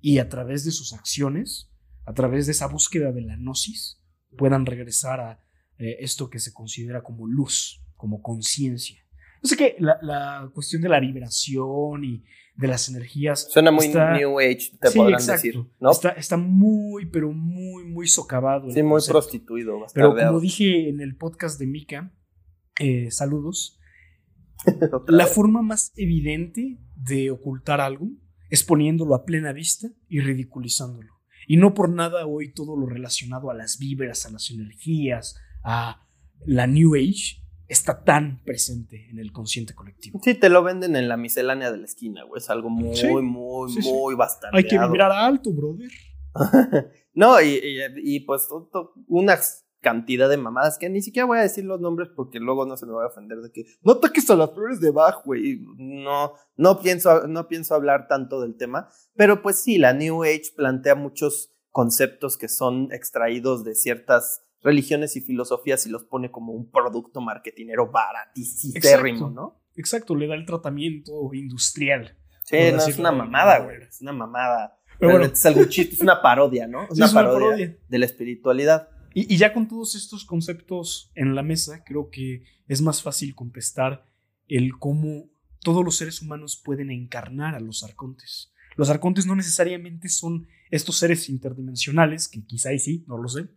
y 0.00 0.18
a 0.18 0.28
través 0.28 0.64
de 0.64 0.72
sus 0.72 0.92
acciones, 0.92 1.70
a 2.04 2.12
través 2.12 2.46
de 2.46 2.52
esa 2.52 2.66
búsqueda 2.66 3.12
de 3.12 3.22
la 3.22 3.36
gnosis, 3.36 4.00
puedan 4.36 4.66
regresar 4.66 5.20
a 5.20 5.44
eh, 5.78 5.96
esto 6.00 6.28
que 6.28 6.40
se 6.40 6.52
considera 6.52 7.02
como 7.02 7.26
luz, 7.26 7.80
como 7.98 8.22
conciencia. 8.22 8.98
No 9.42 9.48
sé 9.48 9.56
que 9.56 9.76
la, 9.78 10.50
cuestión 10.54 10.80
de 10.80 10.88
la 10.88 10.98
vibración 10.98 12.04
y 12.04 12.24
de 12.56 12.66
las 12.66 12.88
energías. 12.88 13.46
Suena 13.50 13.70
muy 13.70 13.88
New 13.88 14.40
Age, 14.40 14.72
te 14.80 14.90
podrán 14.90 15.24
decir. 15.24 15.62
¿no? 15.78 15.90
Está, 16.16 16.36
muy, 16.38 17.06
pero 17.06 17.30
muy, 17.30 17.84
muy 17.84 18.08
socavado. 18.08 18.70
Sí, 18.70 18.82
muy 18.82 19.02
prostituido. 19.06 19.84
Pero 19.92 20.16
como 20.16 20.40
dije 20.40 20.88
en 20.88 21.00
el 21.00 21.14
podcast 21.16 21.60
de 21.60 21.66
Mika, 21.66 22.12
eh, 22.80 23.10
saludos. 23.10 23.78
la 25.06 25.26
forma 25.26 25.62
más 25.62 25.92
evidente 25.96 26.78
de 26.96 27.30
ocultar 27.30 27.80
algo 27.80 28.08
es 28.50 28.64
poniéndolo 28.64 29.14
a 29.14 29.24
plena 29.24 29.52
vista 29.52 29.88
y 30.08 30.20
ridiculizándolo. 30.20 31.12
Y 31.46 31.58
no 31.58 31.74
por 31.74 31.90
nada 31.90 32.26
hoy 32.26 32.52
todo 32.52 32.76
lo 32.76 32.86
relacionado 32.86 33.50
a 33.50 33.54
las 33.54 33.78
vibras, 33.78 34.26
a 34.26 34.30
las 34.30 34.50
energías, 34.50 35.36
a 35.62 36.06
la 36.44 36.66
New 36.66 36.94
Age, 36.94 37.42
está 37.68 38.02
tan 38.02 38.42
presente 38.44 39.08
en 39.10 39.18
el 39.18 39.32
consciente 39.32 39.74
colectivo. 39.74 40.20
Sí, 40.22 40.34
te 40.34 40.48
lo 40.48 40.62
venden 40.62 40.96
en 40.96 41.08
la 41.08 41.16
miscelánea 41.16 41.70
de 41.70 41.78
la 41.78 41.84
esquina, 41.84 42.24
güey. 42.24 42.40
Es 42.40 42.50
algo 42.50 42.70
muy, 42.70 43.22
muy, 43.22 43.72
muy 43.82 44.14
bastante. 44.14 44.56
Hay 44.56 44.64
que 44.64 44.78
vibrar 44.78 45.12
alto, 45.12 45.52
brother. 45.52 45.90
no, 47.14 47.40
y, 47.40 47.60
y, 47.96 48.20
pues 48.20 48.48
unas 49.06 49.66
cantidad 49.80 50.28
de 50.28 50.36
mamadas 50.36 50.76
que 50.76 50.90
ni 50.90 51.02
siquiera 51.02 51.26
voy 51.26 51.38
a 51.38 51.42
decir 51.42 51.64
los 51.64 51.80
nombres 51.80 52.08
porque 52.14 52.40
luego 52.40 52.66
no 52.66 52.76
se 52.76 52.84
me 52.84 52.92
va 52.92 53.04
a 53.04 53.08
ofender 53.08 53.38
de 53.38 53.52
que 53.52 53.64
no 53.82 53.98
toques 53.98 54.28
a 54.28 54.34
las 54.34 54.52
flores 54.52 54.80
de 54.80 54.90
Bach, 54.90 55.24
güey. 55.24 55.62
No, 55.76 56.32
no 56.56 56.80
pienso, 56.80 57.28
no 57.28 57.46
pienso 57.48 57.74
hablar 57.74 58.08
tanto 58.08 58.40
del 58.40 58.56
tema, 58.56 58.88
pero 59.14 59.40
pues 59.40 59.60
sí, 59.60 59.78
la 59.78 59.92
New 59.92 60.24
Age 60.24 60.52
plantea 60.56 60.94
muchos 60.94 61.54
conceptos 61.70 62.36
que 62.36 62.48
son 62.48 62.92
extraídos 62.92 63.62
de 63.64 63.74
ciertas 63.74 64.42
religiones 64.62 65.16
y 65.16 65.20
filosofías 65.20 65.86
y 65.86 65.90
los 65.90 66.04
pone 66.04 66.30
como 66.30 66.52
un 66.52 66.70
producto 66.70 67.20
marketinero 67.20 67.90
baratísimo, 67.90 69.30
¿no? 69.30 69.60
Exacto, 69.76 70.14
le 70.14 70.26
da 70.26 70.34
el 70.34 70.44
tratamiento 70.44 71.32
industrial. 71.32 72.16
Sí, 72.42 72.56
no, 72.72 72.84
es 72.84 72.98
una 72.98 73.12
mamada, 73.12 73.60
güey. 73.60 73.76
Es 73.82 74.00
una 74.00 74.12
mamada. 74.12 74.78
Pero 74.98 75.12
bueno. 75.12 75.26
es 75.26 75.46
algo 75.46 75.64
chiste, 75.66 75.94
es 75.94 76.00
una 76.00 76.20
parodia, 76.20 76.66
¿no? 76.66 76.84
Es, 76.84 76.98
una, 76.98 77.12
parodia 77.12 77.76
de 77.88 77.98
la 77.98 78.06
espiritualidad. 78.06 78.88
Y, 79.14 79.36
ya 79.36 79.52
con 79.52 79.68
todos 79.68 79.94
estos 79.94 80.24
conceptos 80.24 81.10
en 81.14 81.34
la 81.34 81.42
mesa, 81.42 81.82
creo 81.84 82.10
que 82.10 82.44
es 82.66 82.82
más 82.82 83.02
fácil 83.02 83.34
contestar 83.34 84.04
el 84.48 84.78
cómo 84.78 85.26
todos 85.60 85.84
los 85.84 85.96
seres 85.96 86.22
humanos 86.22 86.60
pueden 86.64 86.90
encarnar 86.90 87.54
a 87.54 87.60
los 87.60 87.84
arcontes. 87.84 88.52
Los 88.76 88.90
arcontes 88.90 89.26
no 89.26 89.34
necesariamente 89.34 90.08
son 90.08 90.46
estos 90.70 90.98
seres 90.98 91.28
interdimensionales, 91.28 92.28
que 92.28 92.44
quizá 92.44 92.72
y 92.72 92.78
sí, 92.78 93.04
no 93.08 93.18
lo 93.18 93.28
sé, 93.28 93.48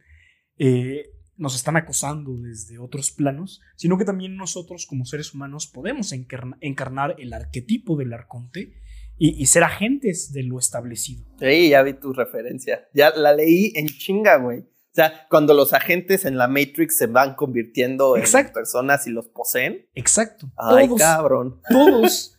eh, 0.64 1.09
nos 1.38 1.55
están 1.55 1.76
acosando 1.76 2.38
desde 2.38 2.78
otros 2.78 3.09
planos, 3.09 3.62
sino 3.76 3.97
que 3.97 4.05
también 4.05 4.38
nosotros 4.38 4.86
como 4.86 5.05
seres 5.05 5.34
humanos 5.34 5.66
podemos 5.66 6.12
encarnar 6.12 7.16
el 7.18 7.34
arquetipo 7.34 7.97
del 7.97 8.14
arconte 8.14 8.76
y, 9.18 9.43
ser 9.47 9.64
agentes 9.64 10.32
de 10.34 10.43
lo 10.43 10.59
establecido. 10.59 11.26
Sí, 11.39 11.70
ya 11.70 11.82
vi 11.82 11.93
tu 11.93 12.14
referencia. 12.14 12.88
Ya 12.93 13.09
la 13.09 13.34
leí 13.34 13.74
en 13.76 13.88
chinga, 13.88 14.38
güey. 14.38 14.59
O 14.59 14.93
sea, 14.93 15.28
cuando 15.30 15.55
los 15.55 15.74
agentes 15.74 16.26
en 16.26 16.38
la 16.38 16.47
Matrix 16.47 16.97
se 16.97 17.07
van 17.07 17.34
convirtiendo 17.34 18.16
en 18.18 18.24
personas 18.53 19.07
y 19.07 19.09
los 19.09 19.30
poseen. 19.30 19.88
Exacto. 19.95 20.51
Ay, 20.57 20.89
cabrón. 20.95 21.59
Todos, 21.70 22.38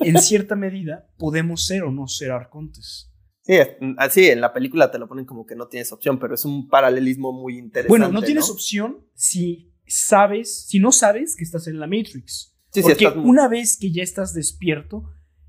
en 0.00 0.20
cierta 0.20 0.56
medida, 0.56 1.08
podemos 1.16 1.64
ser 1.64 1.84
o 1.84 1.92
no 1.92 2.08
ser 2.08 2.32
arcontes. 2.32 3.11
Sí, 3.42 3.54
así 3.98 4.26
en 4.26 4.40
la 4.40 4.52
película 4.52 4.90
te 4.90 4.98
lo 4.98 5.08
ponen 5.08 5.24
como 5.24 5.44
que 5.44 5.56
no 5.56 5.66
tienes 5.66 5.92
opción, 5.92 6.18
pero 6.18 6.34
es 6.34 6.44
un 6.44 6.68
paralelismo 6.68 7.32
muy 7.32 7.58
interesante. 7.58 7.88
Bueno, 7.88 8.08
no 8.08 8.22
tienes 8.22 8.48
opción 8.48 9.04
si 9.14 9.72
sabes, 9.86 10.66
si 10.66 10.78
no 10.78 10.92
sabes 10.92 11.36
que 11.36 11.44
estás 11.44 11.66
en 11.66 11.80
la 11.80 11.86
Matrix. 11.86 12.56
Sí, 12.70 12.82
porque 12.82 13.08
una 13.08 13.48
vez 13.48 13.76
que 13.76 13.90
ya 13.90 14.02
estás 14.02 14.32
despierto, 14.32 15.04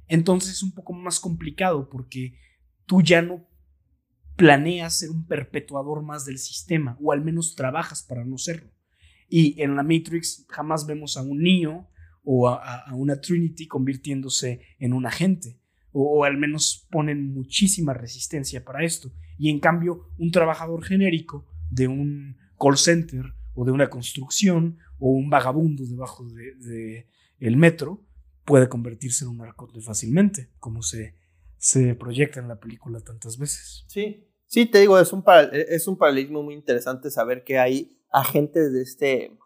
entonces 0.07 0.53
es 0.53 0.63
un 0.63 0.73
poco 0.73 0.93
más 0.93 1.19
complicado 1.19 1.87
porque 1.89 2.37
tú 2.85 3.01
ya 3.01 3.21
no 3.21 3.47
planeas 4.35 4.99
ser 4.99 5.09
un 5.09 5.25
perpetuador 5.25 6.01
más 6.03 6.25
del 6.25 6.37
sistema, 6.37 6.97
o 7.01 7.11
al 7.11 7.23
menos 7.23 7.55
trabajas 7.55 8.03
para 8.03 8.25
no 8.25 8.37
serlo. 8.37 8.71
Y 9.29 9.61
en 9.61 9.75
la 9.75 9.83
Matrix 9.83 10.45
jamás 10.49 10.85
vemos 10.85 11.17
a 11.17 11.21
un 11.21 11.41
Neo 11.41 11.89
o 12.23 12.49
a, 12.49 12.85
una 12.93 13.19
Trinity 13.21 13.67
convirtiéndose 13.67 14.61
en 14.79 14.93
un 14.93 15.05
agente, 15.05 15.59
o, 15.93 16.25
al 16.25 16.37
menos 16.37 16.87
ponen 16.91 17.33
muchísima 17.33 17.93
resistencia 17.93 18.65
para 18.65 18.83
esto. 18.83 19.11
Y 19.37 19.49
en 19.49 19.59
cambio, 19.59 20.09
un 20.17 20.31
trabajador 20.31 20.83
genérico 20.83 21.47
de 21.69 21.87
un 21.87 22.37
call 22.59 22.77
center 22.77 23.33
o 23.53 23.63
de 23.63 23.71
una 23.71 23.89
construcción 23.89 24.79
o 24.99 25.11
un 25.11 25.29
vagabundo 25.29 25.85
debajo 25.85 26.25
del 26.25 26.59
de, 26.59 27.07
el 27.39 27.57
metro 27.57 28.03
puede 28.45 28.67
convertirse 28.67 29.23
en 29.25 29.31
un 29.31 29.41
arcote 29.41 29.79
fácilmente, 29.81 30.49
como 30.59 30.81
se 30.81 31.15
se 31.63 31.95
proyecta 31.95 32.41
en 32.41 32.49
la 32.49 32.59
película 32.59 32.99
tantas 32.99 33.37
veces. 33.37 33.85
Sí, 33.87 34.27
sí, 34.47 34.65
te 34.65 34.79
digo, 34.79 34.99
es 34.99 35.13
un, 35.13 35.23
es 35.53 35.87
un 35.87 35.97
paralelismo 35.97 36.43
muy 36.43 36.55
interesante 36.55 37.09
saber 37.09 37.45
que 37.45 37.57
hay 37.57 37.97
agentes 38.11 38.73
de, 38.73 38.81
este, 38.81 39.37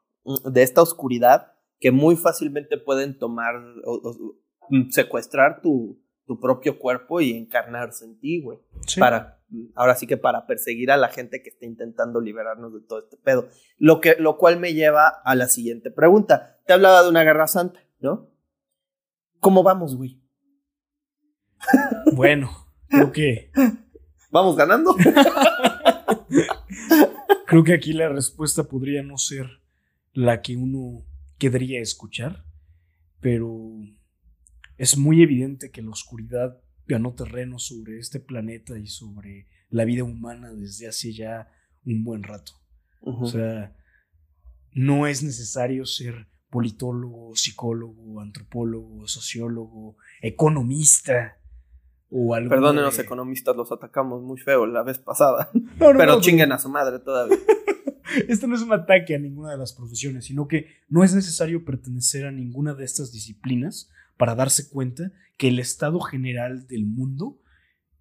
de 0.51 0.63
esta 0.63 0.81
oscuridad 0.81 1.51
que 1.79 1.91
muy 1.91 2.15
fácilmente 2.15 2.79
pueden 2.79 3.19
tomar 3.19 3.53
o, 3.85 4.35
mm, 4.69 4.89
secuestrar 4.89 5.61
tu, 5.61 6.01
tu, 6.27 6.39
propio 6.39 6.77
cuerpo 6.77 7.21
y 7.21 7.31
encarnarse 7.31 8.05
en 8.05 8.19
ti, 8.19 8.41
güey. 8.41 8.59
Para, 8.99 9.39
ahora 9.75 9.95
sí 9.95 10.05
que 10.05 10.17
para 10.17 10.45
perseguir 10.45 10.91
a 10.91 10.97
la 10.97 11.09
gente 11.09 11.41
que 11.41 11.49
está 11.49 11.65
intentando 11.65 12.21
liberarnos 12.21 12.73
de 12.73 12.81
todo 12.81 12.99
este 12.99 13.17
pedo. 13.17 13.47
Lo, 13.77 14.01
que, 14.01 14.15
lo 14.19 14.37
cual 14.37 14.59
me 14.59 14.73
lleva 14.73 15.07
a 15.07 15.35
la 15.35 15.47
siguiente 15.47 15.89
pregunta. 15.89 16.59
Te 16.65 16.73
hablaba 16.73 17.03
de 17.03 17.09
una 17.09 17.23
guerra 17.23 17.47
santa, 17.47 17.79
¿no? 17.99 18.29
¿Cómo 19.39 19.63
vamos, 19.63 19.95
güey? 19.95 20.21
Bueno, 22.13 22.49
creo 22.87 23.11
que. 23.11 23.51
Vamos 24.31 24.55
ganando. 24.55 24.95
creo 27.47 27.63
que 27.63 27.73
aquí 27.73 27.93
la 27.93 28.09
respuesta 28.09 28.63
podría 28.63 29.03
no 29.03 29.17
ser 29.17 29.47
la 30.13 30.41
que 30.41 30.57
uno 30.57 31.05
querría 31.37 31.79
escuchar, 31.79 32.43
pero 33.19 33.71
es 34.77 34.97
muy 34.97 35.21
evidente 35.21 35.71
que 35.71 35.81
la 35.81 35.91
oscuridad 35.91 36.57
ganó 36.87 37.13
terreno 37.13 37.59
sobre 37.59 37.99
este 37.99 38.19
planeta 38.19 38.77
y 38.77 38.87
sobre 38.87 39.47
la 39.69 39.85
vida 39.85 40.03
humana 40.03 40.53
desde 40.53 40.87
hace 40.87 41.13
ya 41.13 41.51
un 41.85 42.03
buen 42.03 42.23
rato. 42.23 42.53
O 43.01 43.27
sea, 43.27 43.75
no 44.73 45.07
es 45.07 45.23
necesario 45.23 45.85
ser 45.85 46.27
politólogo, 46.49 47.35
psicólogo, 47.35 48.21
antropólogo, 48.21 49.07
sociólogo, 49.07 49.97
economista 50.21 51.37
o 52.09 52.33
algo. 52.33 52.49
Perdónenos, 52.49 52.97
los 52.97 53.05
economistas, 53.05 53.55
los 53.55 53.71
atacamos 53.71 54.21
muy 54.23 54.39
feo 54.39 54.65
la 54.65 54.83
vez 54.83 54.99
pasada. 54.99 55.49
pero 55.79 56.21
chinguen 56.21 56.51
a 56.51 56.59
su 56.59 56.69
madre 56.69 56.99
todavía. 56.99 57.37
Esto 58.27 58.47
no 58.47 58.55
es 58.55 58.61
un 58.61 58.73
ataque 58.73 59.15
a 59.15 59.19
ninguna 59.19 59.51
de 59.51 59.57
las 59.57 59.73
profesiones, 59.73 60.25
sino 60.25 60.47
que 60.47 60.67
no 60.87 61.03
es 61.03 61.13
necesario 61.13 61.65
pertenecer 61.65 62.25
a 62.25 62.31
ninguna 62.31 62.73
de 62.73 62.85
estas 62.85 63.11
disciplinas 63.11 63.91
para 64.17 64.35
darse 64.35 64.69
cuenta 64.69 65.11
que 65.37 65.47
el 65.47 65.59
estado 65.59 65.99
general 65.99 66.67
del 66.67 66.85
mundo 66.85 67.39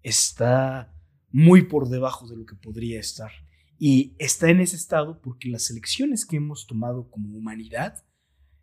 está 0.01 0.93
muy 1.31 1.63
por 1.63 1.89
debajo 1.89 2.27
de 2.27 2.37
lo 2.37 2.45
que 2.45 2.55
podría 2.55 2.99
estar. 2.99 3.31
Y 3.79 4.15
está 4.17 4.49
en 4.49 4.59
ese 4.59 4.75
estado 4.75 5.21
porque 5.21 5.49
las 5.49 5.69
elecciones 5.69 6.25
que 6.25 6.37
hemos 6.37 6.65
tomado 6.65 7.09
como 7.11 7.37
humanidad 7.37 8.03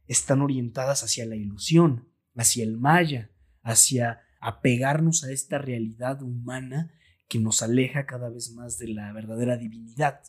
están 0.07 0.42
orientadas 0.42 1.02
hacia 1.02 1.24
la 1.24 1.36
ilusión, 1.36 2.09
hacia 2.34 2.64
el 2.64 2.76
maya, 2.76 3.30
hacia 3.62 4.20
apegarnos 4.40 5.24
a 5.24 5.32
esta 5.32 5.59
realidad 5.59 6.22
humana 6.22 6.92
que 7.28 7.38
nos 7.38 7.62
aleja 7.62 8.07
cada 8.07 8.28
vez 8.28 8.52
más 8.52 8.76
de 8.78 8.88
la 8.88 9.12
verdadera 9.12 9.57
divinidad. 9.57 10.20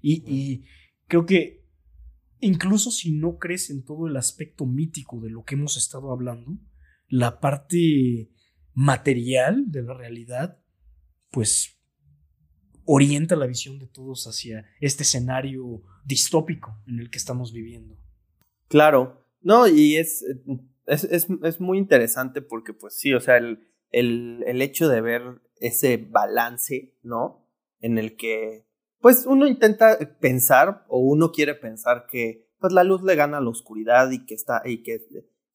Y, 0.00 0.24
y, 0.26 0.64
creo 1.06 1.26
que 1.26 1.61
incluso 2.42 2.90
si 2.90 3.12
no 3.12 3.38
crees 3.38 3.70
en 3.70 3.84
todo 3.84 4.06
el 4.08 4.16
aspecto 4.16 4.66
mítico 4.66 5.20
de 5.20 5.30
lo 5.30 5.44
que 5.44 5.54
hemos 5.54 5.76
estado 5.76 6.12
hablando, 6.12 6.58
la 7.08 7.40
parte 7.40 8.30
material 8.74 9.70
de 9.70 9.82
la 9.82 9.94
realidad, 9.94 10.58
pues 11.30 11.78
orienta 12.84 13.36
la 13.36 13.46
visión 13.46 13.78
de 13.78 13.86
todos 13.86 14.26
hacia 14.26 14.66
este 14.80 15.04
escenario 15.04 15.82
distópico 16.04 16.82
en 16.86 16.98
el 16.98 17.10
que 17.10 17.18
estamos 17.18 17.52
viviendo. 17.52 17.96
Claro, 18.68 19.24
no, 19.40 19.68
y 19.68 19.96
es, 19.96 20.24
es, 20.86 21.04
es, 21.04 21.60
muy 21.60 21.78
interesante 21.78 22.42
porque 22.42 22.72
pues 22.72 22.96
sí, 22.96 23.14
o 23.14 23.20
sea, 23.20 23.36
el, 23.36 23.68
el, 23.90 24.42
el 24.46 24.60
hecho 24.62 24.88
de 24.88 25.00
ver 25.00 25.22
ese 25.60 25.96
balance, 25.96 26.96
¿no? 27.02 27.48
En 27.80 27.98
el 27.98 28.16
que 28.16 28.66
pues 29.02 29.26
uno 29.26 29.46
intenta 29.46 29.98
pensar 30.20 30.84
o 30.88 31.00
uno 31.00 31.32
quiere 31.32 31.54
pensar 31.54 32.06
que 32.08 32.48
pues 32.60 32.72
la 32.72 32.84
luz 32.84 33.02
le 33.02 33.16
gana 33.16 33.38
a 33.38 33.40
la 33.40 33.50
oscuridad 33.50 34.10
y 34.12 34.24
que 34.24 34.34
está 34.34 34.62
y 34.64 34.82
que, 34.82 35.00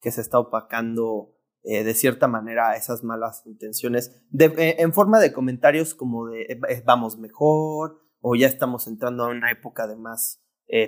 que 0.00 0.10
se 0.12 0.20
está 0.20 0.38
opacando 0.38 1.34
eh, 1.64 1.82
de 1.82 1.94
cierta 1.94 2.28
manera 2.28 2.76
esas 2.76 3.02
malas 3.02 3.42
intenciones. 3.46 4.22
Eh, 4.38 4.76
en 4.78 4.92
forma 4.92 5.18
de 5.18 5.32
comentarios 5.32 5.94
como 5.94 6.28
de 6.28 6.42
eh, 6.42 6.82
vamos 6.84 7.18
mejor 7.18 8.00
o 8.20 8.36
ya 8.36 8.46
estamos 8.46 8.86
entrando 8.86 9.24
a 9.24 9.28
una 9.28 9.50
época 9.50 9.86
de 9.88 9.96
más 9.96 10.40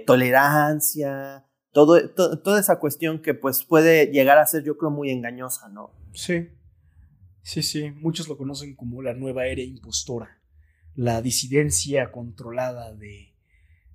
tolerancia, 0.07 1.47
todo, 1.73 2.11
toda 2.11 2.61
esa 2.61 2.79
cuestión 2.79 3.23
que 3.23 3.33
pues 3.33 3.65
puede 3.65 4.09
llegar 4.09 4.37
a 4.37 4.45
ser 4.45 4.63
yo 4.63 4.77
creo 4.77 4.91
muy 4.91 5.11
engañosa, 5.11 5.71
¿no? 5.71 5.93
Sí, 6.13 6.49
sí, 7.43 7.63
sí, 7.63 7.91
muchos 7.93 8.29
lo 8.29 8.37
conocen 8.37 8.77
como 8.77 9.01
la 9.01 9.15
nueva 9.15 9.47
era 9.47 9.63
impostora, 9.63 10.40
la 10.95 11.23
disidencia 11.23 12.13
controlada 12.13 12.95
de, 12.95 13.35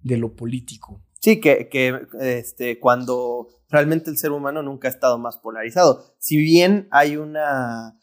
de 0.02 0.18
lo 0.18 0.36
político. 0.36 1.02
Sí, 1.20 1.40
que, 1.40 1.70
que 1.70 2.08
este, 2.20 2.80
cuando 2.80 3.48
realmente 3.70 4.10
el 4.10 4.18
ser 4.18 4.32
humano 4.32 4.62
nunca 4.62 4.88
ha 4.88 4.92
estado 4.92 5.18
más 5.18 5.38
polarizado. 5.38 6.16
Si 6.20 6.38
bien 6.38 6.88
hay 6.92 7.18
una, 7.18 7.98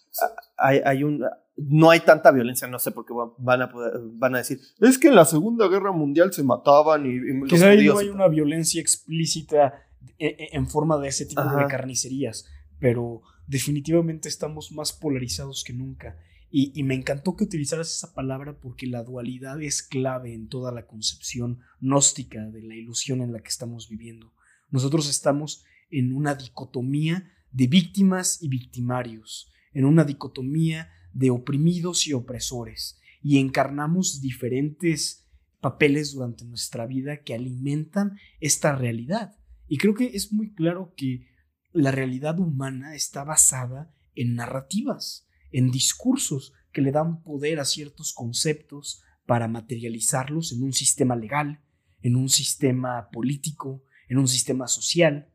hay, 0.56 0.80
hay 0.84 1.04
un, 1.04 1.24
no 1.56 1.90
hay 1.90 2.00
tanta 2.00 2.30
violencia, 2.30 2.66
no 2.66 2.78
sé 2.78 2.90
por 2.90 3.06
qué 3.06 3.14
van 3.38 3.62
a, 3.62 3.72
van 4.14 4.34
a 4.34 4.38
decir, 4.38 4.60
es 4.80 4.98
que 4.98 5.08
en 5.08 5.14
la 5.14 5.24
Segunda 5.24 5.68
Guerra 5.68 5.92
Mundial 5.92 6.32
se 6.32 6.42
mataban 6.42 7.06
y... 7.06 7.14
y 7.14 7.48
Quizá 7.48 7.68
ahí 7.68 7.86
no 7.86 7.98
hay 7.98 8.08
una 8.08 8.28
violencia 8.28 8.80
explícita 8.80 9.74
e, 10.18 10.26
e, 10.26 10.48
en, 10.52 10.66
forma 10.66 10.98
de 10.98 11.08
ese 11.08 11.26
tipo 11.26 11.42
de 11.42 11.66
carnicerías, 11.66 12.46
pero 12.78 13.22
definitivamente 13.46 14.28
estamos 14.28 14.72
más 14.72 14.92
polarizados 14.92 15.62
que 15.64 15.72
nunca. 15.72 16.16
Y, 16.54 16.82
me 16.82 16.94
encantó 16.94 17.34
que 17.34 17.44
utilizaras 17.44 17.90
esa 17.90 18.12
palabra 18.12 18.60
porque 18.60 18.86
la 18.86 19.02
dualidad 19.02 19.62
es 19.62 19.82
clave 19.82 20.34
en 20.34 20.48
toda 20.48 20.70
la 20.70 20.86
concepción 20.86 21.60
gnóstica 21.80 22.44
de 22.44 22.60
la 22.60 22.74
ilusión 22.74 23.22
en 23.22 23.32
la 23.32 23.40
que 23.40 23.48
estamos 23.48 23.88
viviendo. 23.88 24.34
Nosotros 24.70 25.08
estamos 25.08 25.64
en 25.90 26.12
una 26.12 26.34
dicotomía 26.34 27.32
de 27.52 27.68
víctimas 27.68 28.42
y 28.42 28.48
victimarios, 28.48 29.50
en 29.72 29.86
una 29.86 30.04
dicotomía 30.04 30.90
de 31.14 31.30
oprimidos 31.30 32.06
y 32.06 32.12
opresores, 32.12 33.00
y 33.22 33.38
encarnamos 33.38 34.20
diferentes 34.20 35.26
papeles 35.62 36.12
durante 36.12 36.44
nuestra 36.44 36.84
vida 36.86 37.22
que 37.22 37.34
alimentan 37.34 38.18
esta 38.40 38.76
realidad. 38.76 39.38
Y 39.68 39.78
creo 39.78 39.94
que 39.94 40.10
es 40.12 40.34
muy 40.34 40.52
claro 40.52 40.92
que 40.98 41.28
la 41.72 41.92
realidad 41.92 42.38
humana 42.38 42.94
está 42.94 43.24
basada 43.24 43.90
en 44.14 44.34
narrativas, 44.34 45.26
en 45.52 45.70
discursos 45.70 46.52
que 46.72 46.82
le 46.82 46.92
dan 46.92 47.22
poder 47.22 47.60
a 47.60 47.64
ciertos 47.64 48.12
conceptos 48.12 49.02
para 49.26 49.48
materializarlos 49.48 50.52
en 50.52 50.62
un 50.62 50.72
sistema 50.72 51.16
legal, 51.16 51.60
en 52.00 52.16
un 52.16 52.28
sistema 52.28 53.08
político, 53.10 53.84
en 54.08 54.18
un 54.18 54.28
sistema 54.28 54.66
social. 54.66 55.28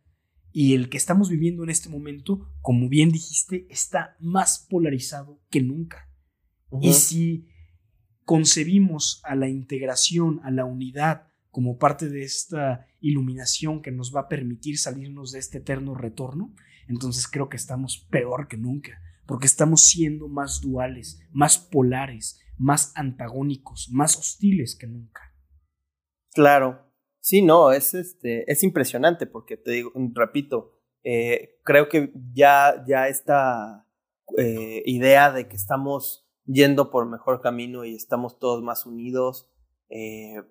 Y 0.51 0.74
el 0.74 0.89
que 0.89 0.97
estamos 0.97 1.30
viviendo 1.30 1.63
en 1.63 1.70
este 1.70 1.89
momento, 1.89 2.51
como 2.61 2.89
bien 2.89 3.11
dijiste, 3.11 3.68
está 3.70 4.15
más 4.20 4.65
polarizado 4.70 5.41
que 5.49 5.61
nunca. 5.61 6.09
Y 6.82 6.93
si 6.93 7.47
concebimos 8.24 9.22
a 9.24 9.36
la 9.36 9.47
integración, 9.47 10.41
a 10.43 10.51
la 10.51 10.65
unidad, 10.65 11.28
como 11.49 11.78
parte 11.78 12.09
de 12.09 12.24
esta 12.24 12.86
iluminación 12.99 13.82
que 13.82 13.91
nos 13.91 14.15
va 14.15 14.22
a 14.22 14.28
permitir 14.28 14.78
salirnos 14.78 15.32
de 15.32 15.39
este 15.39 15.59
eterno 15.59 15.95
retorno, 15.95 16.53
entonces 16.88 17.28
creo 17.28 17.49
que 17.49 17.57
estamos 17.57 18.05
peor 18.09 18.47
que 18.47 18.57
nunca, 18.57 19.01
porque 19.28 19.47
estamos 19.47 19.84
siendo 19.84 20.28
más 20.28 20.61
duales, 20.61 21.19
más 21.32 21.57
polares, 21.57 22.39
más 22.57 22.91
antagónicos, 22.95 23.89
más 23.91 24.17
hostiles 24.17 24.75
que 24.75 24.88
nunca. 24.88 25.21
Claro, 26.34 26.88
Sí, 27.28 27.41
no, 27.41 27.73
es, 27.73 27.93
este, 27.93 28.49
es 28.49 28.63
impresionante 28.63 29.25
porque 29.25 29.57
te 29.57 29.71
digo, 29.71 29.91
repito, 30.13 30.80
eh, 31.03 31.59
creo 31.65 31.89
que 31.89 32.13
ya, 32.32 32.86
ya 32.88 33.09
esta 33.09 33.86
eh, 34.38 34.82
idea 34.86 35.34
de 35.34 35.49
que 35.49 35.57
estamos 35.57 36.25
yendo 36.45 36.89
por 36.89 37.05
mejor 37.05 37.41
camino 37.41 37.84
y 37.84 37.95
estamos 37.95 38.39
todos 38.39 38.63
más 38.63 38.86
unidos, 38.86 39.51
eh, 39.89 40.41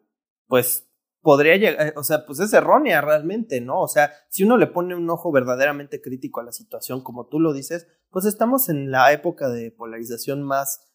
pues 0.49 0.87
podría 1.27 1.57
llegar, 1.57 1.93
o 1.97 2.05
sea, 2.05 2.25
pues 2.25 2.39
es 2.39 2.53
errónea 2.53 3.01
realmente, 3.01 3.61
¿no? 3.61 3.81
O 3.81 3.89
sea, 3.89 4.13
si 4.29 4.45
uno 4.45 4.57
le 4.57 4.69
pone 4.69 4.95
un 4.95 5.11
ojo 5.11 5.33
verdaderamente 5.33 6.01
crítico 6.01 6.39
a 6.39 6.45
la 6.45 6.53
situación, 6.53 7.03
como 7.03 7.27
tú 7.27 7.41
lo 7.41 7.53
dices, 7.53 7.89
pues 8.13 8.27
estamos 8.27 8.69
en 8.69 8.93
la 8.93 9.13
época 9.13 9.49
de 9.49 9.73
polarización 9.73 10.45
más, 10.45 10.87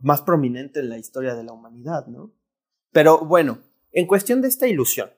más 0.00 0.22
prominente 0.22 0.80
en 0.80 0.88
la 0.88 0.96
historia 0.96 1.34
de 1.34 1.44
la 1.44 1.52
humanidad, 1.52 2.06
¿no? 2.06 2.32
Pero 2.92 3.18
bueno, 3.18 3.58
en 3.92 4.06
cuestión 4.06 4.40
de 4.40 4.48
esta 4.48 4.68
ilusión, 4.68 5.10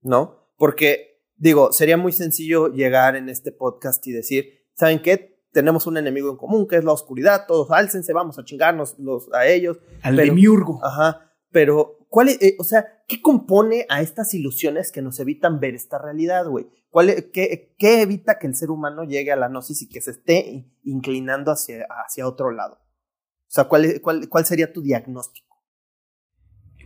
¿no? 0.00 0.48
Porque, 0.56 1.22
digo, 1.36 1.72
sería 1.72 1.96
muy 1.96 2.10
sencillo 2.10 2.72
llegar 2.72 3.14
en 3.14 3.28
este 3.28 3.52
podcast 3.52 4.04
y 4.08 4.10
decir, 4.10 4.64
¿saben 4.74 5.00
qué? 5.00 5.38
Tenemos 5.52 5.86
un 5.86 5.96
enemigo 5.96 6.28
en 6.28 6.38
común, 6.38 6.66
que 6.66 6.74
es 6.74 6.82
la 6.82 6.90
oscuridad, 6.90 7.46
todos 7.46 7.70
álcense, 7.70 8.12
vamos 8.12 8.36
a 8.40 8.44
chingarnos 8.44 8.98
los, 8.98 9.32
a 9.32 9.46
ellos. 9.46 9.78
Al 10.02 10.16
demiurgo. 10.16 10.84
Ajá, 10.84 11.32
pero, 11.52 12.01
¿cuál 12.12 12.28
es, 12.28 12.42
eh, 12.42 12.56
o 12.58 12.64
sea, 12.64 13.02
qué 13.08 13.22
compone 13.22 13.86
a 13.88 14.02
estas 14.02 14.34
ilusiones 14.34 14.92
que 14.92 15.00
nos 15.00 15.18
evitan 15.18 15.60
ver 15.60 15.74
esta 15.74 15.98
realidad, 15.98 16.46
güey? 16.46 16.66
¿Cuál, 16.90 17.30
qué, 17.32 17.74
qué, 17.78 18.02
evita 18.02 18.38
que 18.38 18.46
el 18.46 18.54
ser 18.54 18.70
humano 18.70 19.04
llegue 19.04 19.32
a 19.32 19.36
la 19.36 19.48
gnosis 19.48 19.80
y 19.80 19.88
que 19.88 20.02
se 20.02 20.10
esté 20.10 20.70
inclinando 20.84 21.50
hacia, 21.50 21.86
hacia 22.04 22.28
otro 22.28 22.50
lado? 22.50 22.74
O 22.74 23.54
sea, 23.54 23.64
¿cuál, 23.64 24.00
cuál, 24.02 24.28
¿cuál 24.28 24.44
sería 24.44 24.74
tu 24.74 24.82
diagnóstico? 24.82 25.56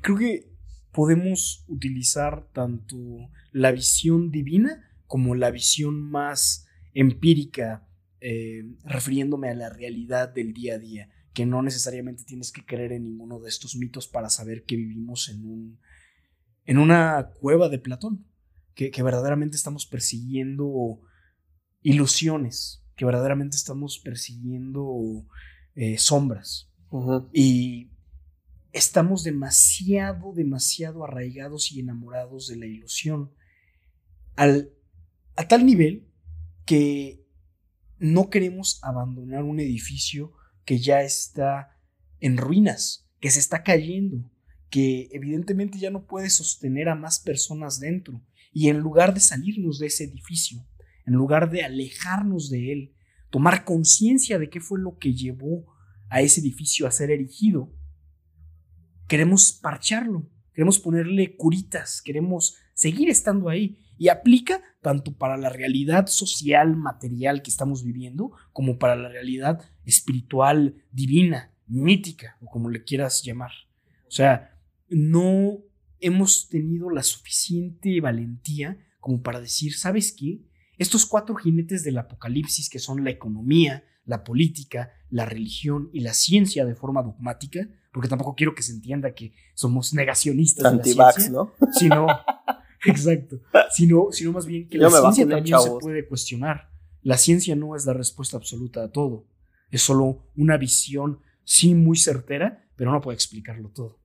Creo 0.01 0.17
que 0.17 0.57
podemos 0.93 1.65
utilizar 1.67 2.49
tanto 2.53 2.97
la 3.51 3.73
visión 3.73 4.31
divina 4.31 4.89
como 5.09 5.35
la 5.35 5.51
visión 5.51 6.09
más 6.09 6.69
empírica, 6.95 7.89
eh, 8.21 8.63
refiriéndome 8.85 9.51
a 9.51 9.55
la 9.55 9.71
realidad 9.71 10.29
del 10.29 10.53
día 10.53 10.75
a 10.75 10.79
día, 10.79 11.11
que 11.37 11.45
no 11.45 11.61
necesariamente 11.61 12.25
tienes 12.25 12.51
que 12.51 12.65
creer 12.65 12.93
en 12.93 13.05
ninguno 13.05 13.39
de 13.41 13.51
estos 13.51 13.77
mitos 13.77 14.09
para 14.09 14.31
saber 14.31 14.65
que 14.65 14.75
vivimos 14.75 15.29
en, 15.29 15.45
un, 15.45 15.79
en 16.65 16.79
una 16.79 17.29
cueva 17.39 17.69
de 17.69 17.79
Platón, 17.79 18.25
que, 18.75 18.91
verdaderamente 19.03 19.55
estamos 19.55 19.85
persiguiendo 19.85 20.99
ilusiones, 21.83 22.83
que 22.97 23.05
verdaderamente 23.05 23.55
estamos 23.55 23.99
persiguiendo 23.99 25.27
eh, 25.75 25.99
sombras. 25.99 26.71
Y 27.35 27.91
estamos 28.73 29.23
demasiado, 29.23 30.33
demasiado 30.33 31.05
arraigados 31.05 31.71
y 31.71 31.81
enamorados 31.81 32.47
de 32.49 32.57
la 32.57 32.65
ilusión. 32.65 33.31
Al, 34.37 34.71
a 35.37 35.47
tal 35.49 35.67
nivel 35.67 36.09
que 36.65 37.23
no 37.99 38.31
queremos 38.31 38.81
abandonar 38.83 39.45
un 39.45 39.61
edificio 39.61 40.33
que 40.67 40.79
ya 40.79 41.01
está 41.01 41.79
en 42.21 42.37
ruinas, 42.37 43.09
que 43.21 43.31
se 43.31 43.39
está 43.39 43.63
cayendo, 43.63 44.31
que 44.69 45.09
evidentemente 45.13 45.79
ya 45.79 45.91
no 45.91 46.07
puede 46.07 46.29
sostener 46.29 46.91
a 46.91 46.95
más 46.95 47.21
personas 47.21 47.81
dentro. 47.81 48.21
Y 48.53 48.69
en 48.69 48.81
lugar 48.81 49.15
de 49.15 49.21
salirnos 49.21 49.79
de 49.79 49.87
ese 49.87 50.05
edificio, 50.05 50.67
en 51.07 51.15
lugar 51.15 51.51
de 51.51 51.63
alejarnos 51.63 52.51
de 52.51 52.73
él, 52.73 52.95
tomar 53.31 53.65
conciencia 53.65 54.39
de 54.39 54.51
qué 54.51 54.61
fue 54.61 54.81
lo 54.81 54.99
que 54.99 55.15
llevó 55.15 55.67
a 56.11 56.21
ese 56.21 56.41
edificio 56.41 56.87
a 56.87 56.91
ser 56.91 57.11
erigido, 57.11 57.73
queremos 59.09 59.53
parcharlo, 59.53 60.29
queremos 60.53 60.79
ponerle 60.79 61.37
curitas, 61.37 62.03
queremos 62.03 62.57
seguir 62.75 63.09
estando 63.09 63.49
ahí. 63.49 63.79
Y 63.99 64.09
aplica 64.09 64.63
tanto 64.87 65.19
para 65.19 65.37
la 65.37 65.49
realidad 65.49 66.07
social, 66.07 66.77
material 66.77 67.43
que 67.43 67.51
estamos 67.51 67.83
viviendo, 67.83 68.31
como 68.53 68.79
para 68.79 68.95
la 68.95 69.09
realidad 69.09 69.61
espiritual, 69.85 70.77
divina, 70.93 71.51
mítica, 71.67 72.37
o 72.41 72.47
como 72.47 72.71
le 72.71 72.85
quieras 72.85 73.25
llamar. 73.25 73.51
O 74.07 74.13
sea, 74.13 74.57
no 74.89 75.59
hemos 75.99 76.49
tenido 76.49 76.89
la 76.91 77.03
suficiente 77.03 78.01
valentía 78.01 78.79
como 79.01 79.25
para 79.25 79.41
decir, 79.41 79.75
¿sabes 79.75 80.15
qué? 80.17 80.45
Estos 80.79 81.05
cuatro 81.05 81.35
jinetes 81.35 81.83
del 81.83 81.99
apocalipsis 81.99 82.71
que 82.71 82.79
son 82.79 83.03
la 83.03 83.11
economía, 83.11 83.83
la 84.05 84.23
política, 84.23 84.93
la 85.11 85.25
religión 85.27 85.91
y 85.93 85.99
la 85.99 86.15
ciencia 86.15 86.65
de 86.65 86.77
forma 86.77 87.03
dogmática, 87.03 87.69
porque 87.93 88.09
tampoco 88.09 88.37
quiero 88.37 88.55
que 88.55 88.63
se 88.63 88.71
entienda 88.71 89.15
que 89.15 89.33
somos 89.53 89.95
negacionistas 89.95 90.81
de 90.81 90.95
la 90.95 91.11
ciencia, 91.11 91.33
¿no? 91.33 91.53
Sino, 91.73 92.07
exacto, 92.85 93.41
sino, 93.71 94.09
sino 94.11 94.33
más 94.33 94.47
bien 94.47 94.69
que 94.69 94.79
la 94.79 94.91
ciencia 94.91 95.29
también 95.29 95.59
se 95.61 95.71
puede 95.81 96.07
cuestionar. 96.07 96.71
La 97.03 97.17
ciencia 97.17 97.55
no 97.55 97.77
es 97.77 97.87
la 97.87 97.93
respuesta 97.93 98.37
absoluta 98.37 98.83
a 98.83 98.91
todo, 98.91 99.27
es 99.71 99.83
solo 99.83 100.25
una 100.37 100.57
visión, 100.57 101.21
sí, 101.45 101.75
muy 101.75 101.97
certera, 101.97 102.69
pero 102.77 102.93
no 102.93 103.01
puede 103.01 103.15
explicarlo 103.15 103.71
todo. 103.71 103.99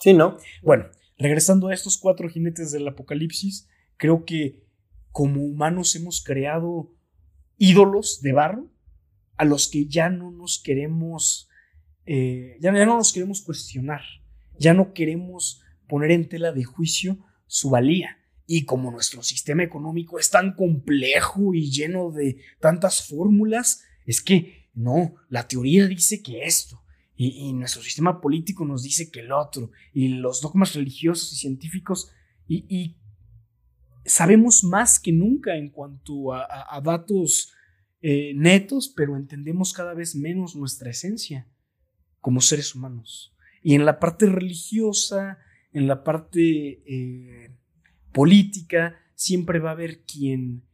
Sí, 0.00 0.12
¿no? 0.12 0.36
Bueno, 0.62 0.86
regresando 1.18 1.68
a 1.68 1.74
estos 1.74 1.98
cuatro 1.98 2.28
jinetes 2.28 2.72
del 2.72 2.86
apocalipsis, 2.86 3.68
creo 3.96 4.24
que 4.24 4.64
como 5.10 5.42
humanos 5.42 5.94
hemos 5.94 6.22
creado 6.22 6.92
ídolos 7.56 8.20
de 8.22 8.32
barro 8.32 8.70
a 9.36 9.44
los 9.44 9.68
que 9.68 9.86
ya 9.86 10.10
no 10.10 10.30
nos 10.30 10.60
queremos, 10.62 11.48
eh, 12.06 12.56
ya, 12.60 12.72
no 12.72 12.96
nos 12.96 13.12
queremos 13.12 13.42
cuestionar, 13.42 14.02
ya 14.58 14.74
no 14.74 14.92
queremos 14.92 15.62
poner 15.88 16.10
en 16.10 16.28
tela 16.28 16.52
de 16.52 16.64
juicio 16.64 17.18
su 17.54 17.70
valía. 17.70 18.18
Y 18.48 18.64
como 18.64 18.90
nuestro 18.90 19.22
sistema 19.22 19.62
económico 19.62 20.18
es 20.18 20.28
tan 20.28 20.56
complejo 20.56 21.54
y 21.54 21.70
lleno 21.70 22.10
de 22.10 22.38
tantas 22.58 23.06
fórmulas, 23.06 23.84
es 24.06 24.20
que 24.20 24.68
no, 24.74 25.14
la 25.28 25.46
teoría 25.46 25.86
dice 25.86 26.20
que 26.20 26.42
esto, 26.42 26.82
y, 27.14 27.52
nuestro 27.52 27.80
sistema 27.80 28.20
político 28.20 28.64
nos 28.64 28.82
dice 28.82 29.08
que 29.08 29.20
el 29.20 29.30
otro, 29.30 29.70
y 29.92 30.08
los 30.08 30.40
dogmas 30.40 30.74
religiosos 30.74 31.32
y 31.32 31.36
científicos, 31.36 32.10
y, 32.48 32.96
sabemos 34.04 34.64
más 34.64 34.98
que 34.98 35.12
nunca 35.12 35.56
en 35.56 35.70
cuanto 35.70 36.34
a, 36.34 36.80
datos 36.82 37.52
eh, 38.02 38.32
netos, 38.34 38.92
pero 38.96 39.16
entendemos 39.16 39.72
cada 39.72 39.94
vez 39.94 40.16
menos 40.16 40.56
nuestra 40.56 40.90
esencia 40.90 41.48
como 42.20 42.40
seres 42.40 42.74
humanos. 42.74 43.32
Y 43.62 43.76
en 43.76 43.86
la 43.86 44.00
parte 44.00 44.26
religiosa, 44.26 45.38
en 45.74 45.88
la 45.88 46.02
parte 46.02 46.82
eh, 46.86 47.54
política, 48.12 48.96
siempre 49.14 49.58
va 49.58 49.70
a 49.70 49.72
haber 49.72 50.04
quien 50.04 50.64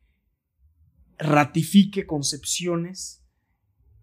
ratifique 1.19 2.07
concepciones 2.07 3.27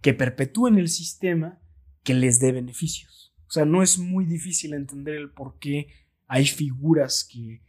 que 0.02 0.14
perpetúen 0.14 0.78
el 0.78 0.90
sistema 0.90 1.62
que 2.04 2.14
les 2.14 2.40
dé 2.40 2.52
beneficios. 2.52 3.36
O 3.48 3.52
sea, 3.52 3.66
no 3.66 3.82
es 3.82 3.98
muy 3.98 4.26
difícil 4.26 4.74
entender 4.74 5.16
el 5.16 5.32
por 5.32 5.58
qué 5.60 5.88
hay 6.28 6.46
figuras 6.46 7.28
que 7.32 7.64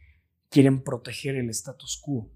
quieren 0.49 0.83
proteger 0.83 1.35
el 1.35 1.49
status 1.49 1.99
quo. 2.03 2.31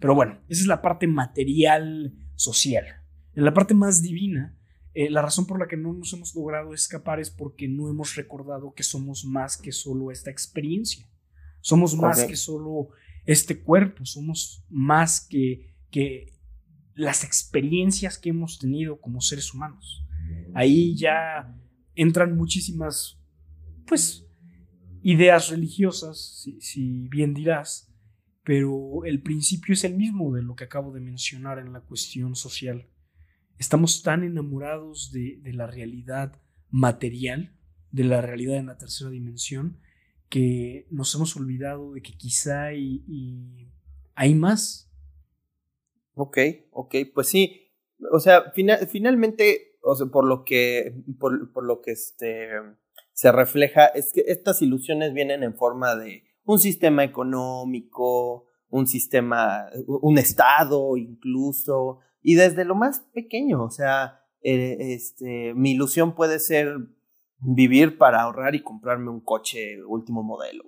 Pero 0.00 0.14
bueno, 0.14 0.40
esa 0.48 0.62
es 0.62 0.66
la 0.66 0.82
parte 0.82 1.06
material 1.06 2.14
social. 2.34 2.84
En 3.34 3.44
la 3.44 3.54
parte 3.54 3.74
más 3.74 4.02
divina, 4.02 4.58
eh, 4.94 5.08
la 5.10 5.22
razón 5.22 5.46
por 5.46 5.58
la 5.58 5.68
que 5.68 5.76
no 5.76 5.92
nos 5.92 6.12
hemos 6.12 6.34
logrado 6.34 6.74
escapar 6.74 7.20
es 7.20 7.30
porque 7.30 7.68
no 7.68 7.88
hemos 7.88 8.16
recordado 8.16 8.74
que 8.74 8.82
somos 8.82 9.24
más 9.24 9.56
que 9.56 9.72
solo 9.72 10.10
esta 10.10 10.30
experiencia. 10.30 11.08
Somos 11.60 11.96
más 11.96 12.24
que 12.24 12.36
solo 12.36 12.88
este 13.26 13.60
cuerpo, 13.60 14.04
somos 14.04 14.64
más 14.68 15.20
que, 15.20 15.74
que 15.90 16.32
las 16.94 17.24
experiencias 17.24 18.18
que 18.18 18.30
hemos 18.30 18.58
tenido 18.58 19.00
como 19.00 19.20
seres 19.20 19.52
humanos. 19.54 20.04
Ahí 20.54 20.96
ya 20.96 21.56
entran 21.94 22.36
muchísimas, 22.36 23.18
pues, 23.86 24.26
ideas 25.02 25.48
religiosas, 25.48 26.46
si, 26.60 27.08
bien 27.08 27.34
dirás, 27.34 27.92
pero 28.42 29.04
el 29.04 29.22
principio 29.22 29.74
es 29.74 29.84
el 29.84 29.96
mismo 29.96 30.32
de 30.34 30.42
lo 30.42 30.54
que 30.54 30.64
acabo 30.64 30.92
de 30.92 31.00
mencionar 31.00 31.58
en 31.58 31.72
la 31.72 31.80
cuestión 31.80 32.34
social. 32.34 32.86
Estamos 33.60 34.02
tan 34.02 34.24
enamorados 34.24 35.12
de, 35.12 35.38
la 35.52 35.66
realidad 35.66 36.40
material, 36.70 37.54
de 37.90 38.04
la 38.04 38.22
realidad 38.22 38.56
en 38.56 38.66
la 38.66 38.78
tercera 38.78 39.10
dimensión, 39.10 39.78
que 40.30 40.86
nos 40.90 41.14
hemos 41.14 41.36
olvidado 41.36 41.92
de 41.92 42.00
que 42.00 42.16
quizá 42.16 42.64
hay, 42.64 43.04
hay 44.14 44.34
más. 44.34 44.90
Ok, 46.14 46.38
ok, 46.70 46.94
pues 47.12 47.28
sí. 47.28 47.70
O 48.10 48.18
sea, 48.18 48.50
finalmente 48.54 49.76
o 49.82 49.94
sea, 49.94 50.06
por 50.06 50.26
lo 50.26 50.42
que, 50.42 50.94
por, 51.18 51.52
por 51.52 51.64
lo 51.66 51.82
que 51.82 51.90
este, 51.92 52.48
se 53.12 53.30
refleja, 53.30 53.88
es 53.88 54.14
que 54.14 54.24
estas 54.26 54.62
ilusiones 54.62 55.12
vienen 55.12 55.42
en 55.42 55.54
forma 55.54 55.96
de 55.96 56.24
un 56.44 56.58
sistema 56.58 57.04
económico, 57.04 58.46
un 58.70 58.86
sistema, 58.86 59.66
un 59.86 60.16
estado 60.16 60.96
incluso, 60.96 61.98
y 62.22 62.34
desde 62.34 62.64
lo 62.64 62.74
más 62.74 63.00
pequeño, 63.12 63.62
o 63.62 63.70
sea, 63.70 64.20
eh, 64.42 64.76
este, 64.94 65.54
mi 65.54 65.72
ilusión 65.72 66.14
puede 66.14 66.38
ser 66.38 66.76
vivir 67.38 67.98
para 67.98 68.22
ahorrar 68.22 68.54
y 68.54 68.62
comprarme 68.62 69.10
un 69.10 69.20
coche 69.20 69.82
último 69.84 70.22
modelo. 70.22 70.64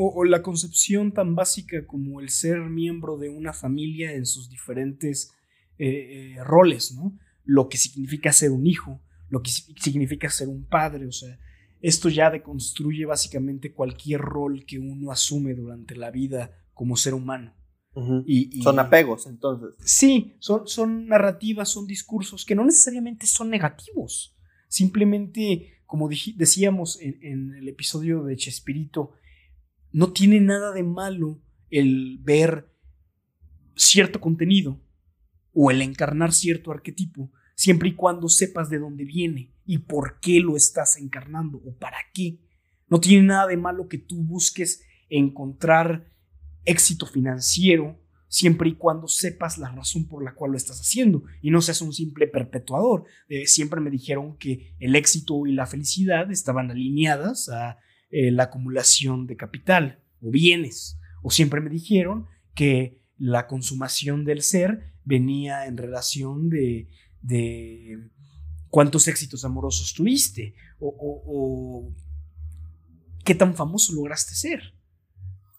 O, 0.00 0.24
la 0.24 0.42
concepción 0.42 1.12
tan 1.12 1.34
básica 1.34 1.84
como 1.86 2.20
el 2.20 2.28
ser 2.28 2.60
miembro 2.60 3.18
de 3.18 3.30
una 3.30 3.52
familia 3.52 4.12
en 4.12 4.26
sus 4.26 4.48
diferentes 4.48 5.34
eh, 5.76 6.36
eh, 6.36 6.44
roles, 6.44 6.94
¿no? 6.94 7.18
lo 7.44 7.68
que 7.68 7.78
significa 7.78 8.30
ser 8.30 8.52
un 8.52 8.66
hijo, 8.66 9.02
lo 9.28 9.42
que 9.42 9.50
significa 9.50 10.30
ser 10.30 10.48
un 10.48 10.66
padre, 10.66 11.06
o 11.06 11.12
sea, 11.12 11.38
esto 11.80 12.08
ya 12.08 12.30
deconstruye 12.30 13.06
básicamente 13.06 13.72
cualquier 13.72 14.20
rol 14.20 14.64
que 14.66 14.78
uno 14.78 15.10
asume 15.10 15.54
durante 15.54 15.96
la 15.96 16.10
vida 16.10 16.52
como 16.74 16.96
ser 16.96 17.14
humano. 17.14 17.54
Y, 18.26 18.62
son 18.62 18.78
apegos, 18.78 19.26
entonces. 19.26 19.70
Sí, 19.84 20.36
son, 20.38 20.66
son 20.66 21.06
narrativas, 21.06 21.68
son 21.68 21.86
discursos 21.86 22.44
que 22.44 22.54
no 22.54 22.64
necesariamente 22.64 23.26
son 23.26 23.50
negativos. 23.50 24.36
Simplemente, 24.68 25.80
como 25.86 26.08
decíamos 26.08 27.00
en, 27.00 27.18
en, 27.22 27.54
el 27.54 27.68
episodio 27.68 28.24
de 28.24 28.36
Chespirito, 28.36 29.12
no 29.92 30.12
tiene 30.12 30.40
nada 30.40 30.72
de 30.72 30.82
malo 30.82 31.40
el 31.70 32.18
ver 32.20 32.70
cierto 33.74 34.20
contenido 34.20 34.80
o 35.52 35.70
el 35.70 35.82
encarnar 35.82 36.32
cierto 36.32 36.70
arquetipo 36.70 37.30
siempre 37.58 37.88
y 37.88 37.94
cuando 37.96 38.28
sepas 38.28 38.70
de 38.70 38.78
dónde 38.78 39.04
viene 39.04 39.52
y 39.66 39.78
por 39.78 40.20
qué 40.20 40.38
lo 40.38 40.56
estás 40.56 40.96
encarnando 40.96 41.58
o 41.58 41.74
para 41.74 41.98
qué. 42.14 42.38
No 42.86 43.00
tiene 43.00 43.26
nada 43.26 43.48
de 43.48 43.56
malo 43.56 43.88
que 43.88 43.98
tú 43.98 44.22
busques 44.22 44.84
encontrar 45.10 46.08
éxito 46.68 47.06
financiero 47.06 47.98
siempre 48.28 48.68
y 48.68 48.74
cuando 48.74 49.08
sepas 49.08 49.58
la 49.58 49.70
razón 49.70 50.06
por 50.06 50.22
la 50.22 50.34
cual 50.34 50.52
lo 50.52 50.56
estás 50.56 50.80
haciendo 50.80 51.24
y 51.40 51.50
no 51.50 51.62
seas 51.62 51.80
un 51.80 51.92
simple 51.92 52.26
perpetuador. 52.26 53.04
Eh, 53.28 53.46
siempre 53.46 53.80
me 53.80 53.90
dijeron 53.90 54.36
que 54.36 54.74
el 54.78 54.94
éxito 54.96 55.46
y 55.46 55.52
la 55.52 55.66
felicidad 55.66 56.30
estaban 56.30 56.70
alineadas 56.70 57.48
a 57.48 57.78
eh, 58.10 58.30
la 58.30 58.44
acumulación 58.44 59.26
de 59.26 59.36
capital 59.36 60.02
o 60.20 60.30
bienes. 60.30 60.98
O 61.22 61.30
siempre 61.30 61.60
me 61.60 61.70
dijeron 61.70 62.26
que 62.54 63.02
la 63.16 63.46
consumación 63.46 64.24
del 64.24 64.42
ser 64.42 64.92
venía 65.04 65.66
en 65.66 65.76
relación 65.76 66.50
de 66.50 66.88
de 67.22 68.10
cuántos 68.70 69.08
éxitos 69.08 69.44
amorosos 69.44 69.94
tuviste 69.94 70.54
o, 70.78 71.92
qué 73.24 73.34
tan 73.34 73.54
famoso 73.54 73.92
lograste 73.92 74.34
ser. 74.34 74.74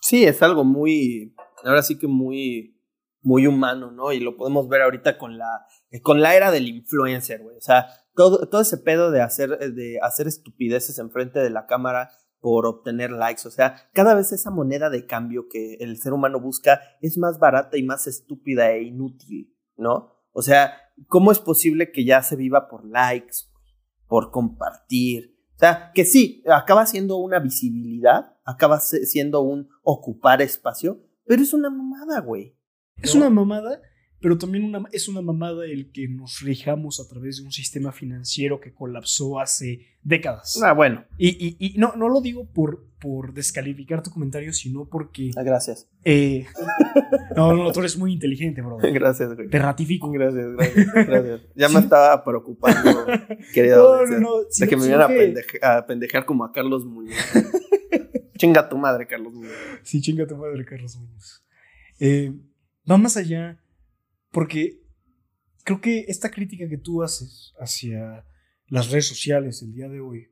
Sí, 0.09 0.23
es 0.23 0.41
algo 0.41 0.63
muy, 0.63 1.35
ahora 1.63 1.83
sí 1.83 1.99
que 1.99 2.07
muy, 2.07 2.75
muy 3.21 3.45
humano, 3.45 3.91
¿no? 3.91 4.11
Y 4.11 4.19
lo 4.19 4.37
podemos 4.37 4.67
ver 4.67 4.81
ahorita 4.81 5.19
con 5.19 5.37
la, 5.37 5.67
con 6.01 6.19
la 6.19 6.35
era 6.35 6.49
del 6.49 6.67
influencer, 6.67 7.43
güey. 7.43 7.55
O 7.57 7.61
sea, 7.61 7.85
todo, 8.15 8.49
todo 8.49 8.61
ese 8.61 8.79
pedo 8.79 9.11
de 9.11 9.21
hacer, 9.21 9.59
de 9.71 9.99
hacer 10.01 10.25
estupideces 10.25 10.97
enfrente 10.97 11.37
de 11.37 11.51
la 11.51 11.67
cámara 11.67 12.09
por 12.39 12.65
obtener 12.65 13.11
likes. 13.11 13.47
O 13.47 13.51
sea, 13.51 13.87
cada 13.93 14.15
vez 14.15 14.31
esa 14.31 14.49
moneda 14.49 14.89
de 14.89 15.05
cambio 15.05 15.45
que 15.47 15.75
el 15.75 15.97
ser 15.97 16.13
humano 16.13 16.39
busca 16.39 16.81
es 17.01 17.19
más 17.19 17.37
barata 17.37 17.77
y 17.77 17.83
más 17.83 18.07
estúpida 18.07 18.71
e 18.71 18.81
inútil, 18.81 19.55
¿no? 19.77 20.15
O 20.31 20.41
sea, 20.41 20.73
¿cómo 21.07 21.31
es 21.31 21.37
posible 21.37 21.91
que 21.91 22.03
ya 22.03 22.23
se 22.23 22.35
viva 22.35 22.67
por 22.67 22.83
likes, 22.83 23.45
por 24.07 24.31
compartir? 24.31 25.37
O 25.55 25.59
sea, 25.59 25.91
que 25.93 26.03
sí, 26.03 26.43
acaba 26.51 26.87
siendo 26.87 27.17
una 27.17 27.37
visibilidad, 27.37 28.38
acaba 28.49 28.79
siendo 28.79 29.41
un 29.41 29.69
ocupar 29.83 30.41
espacio, 30.41 31.01
pero 31.25 31.41
es 31.41 31.53
una 31.53 31.69
mamada, 31.69 32.21
güey. 32.21 32.55
Es 33.01 33.15
una 33.15 33.29
mamada 33.29 33.81
pero 34.21 34.37
también 34.37 34.65
una, 34.65 34.83
es 34.91 35.07
una 35.07 35.21
mamada 35.21 35.65
el 35.65 35.91
que 35.91 36.07
nos 36.07 36.41
rijamos 36.41 36.99
a 36.99 37.07
través 37.07 37.37
de 37.37 37.43
un 37.43 37.51
sistema 37.51 37.91
financiero 37.91 38.59
que 38.59 38.73
colapsó 38.73 39.39
hace 39.39 39.87
décadas. 40.03 40.59
Ah, 40.61 40.73
bueno. 40.73 41.05
Y, 41.17 41.55
y, 41.57 41.77
no, 41.77 41.93
no 41.95 42.09
lo 42.09 42.19
digo 42.19 42.45
por, 42.51 42.85
por 42.99 43.33
descalificar 43.33 44.03
tu 44.03 44.11
comentario, 44.11 44.51
sino 44.51 44.89
porque... 44.89 45.31
Ah, 45.37 45.43
gracias. 45.43 45.87
Eh, 46.03 46.45
no, 47.35 47.53
no, 47.53 47.71
tú 47.71 47.79
eres 47.79 47.97
muy 47.97 48.11
inteligente, 48.11 48.61
bro. 48.61 48.77
Gracias, 48.93 49.35
güey. 49.35 49.49
Te 49.49 49.59
ratifico. 49.59 50.11
Gracias, 50.11 50.47
gracias, 50.53 51.07
gracias. 51.07 51.41
Ya 51.55 51.69
me 51.69 51.79
estaba 51.79 52.23
preocupando, 52.23 53.05
querido. 53.53 54.05
No, 54.05 54.05
no, 54.05 54.19
no. 54.19 54.29
de 54.57 54.67
que 54.67 54.75
me 54.75 54.85
iban 54.85 55.01
a, 55.61 55.85
pendejar 55.85 56.25
como 56.25 56.43
a 56.43 56.51
Carlos 56.51 56.85
Muñoz. 56.85 57.15
Chinga 58.39 58.67
tu 58.67 58.77
madre, 58.77 59.05
Carlos 59.05 59.33
Muñoz. 59.33 59.51
Sí, 59.83 60.01
chinga 60.01 60.25
tu 60.25 60.37
madre, 60.37 60.65
Carlos 60.65 60.95
Muñoz. 60.95 61.43
Eh, 61.99 62.33
va 62.89 62.97
más 62.97 63.17
allá 63.17 63.61
porque 64.31 64.81
creo 65.63 65.81
que 65.81 66.05
esta 66.07 66.31
crítica 66.31 66.67
que 66.67 66.77
tú 66.77 67.03
haces 67.03 67.53
hacia 67.59 68.25
las 68.67 68.89
redes 68.89 69.07
sociales 69.07 69.61
el 69.61 69.73
día 69.73 69.89
de 69.89 69.99
hoy 69.99 70.29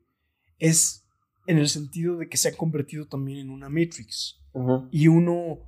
es 0.58 1.06
en 1.48 1.58
el 1.58 1.68
sentido 1.68 2.18
de 2.18 2.30
que 2.30 2.38
se 2.38 2.50
ha 2.50 2.56
convertido 2.56 3.08
también 3.08 3.40
en 3.40 3.50
una 3.50 3.70
matrix. 3.70 4.40
Y 4.92 5.08
uno 5.08 5.60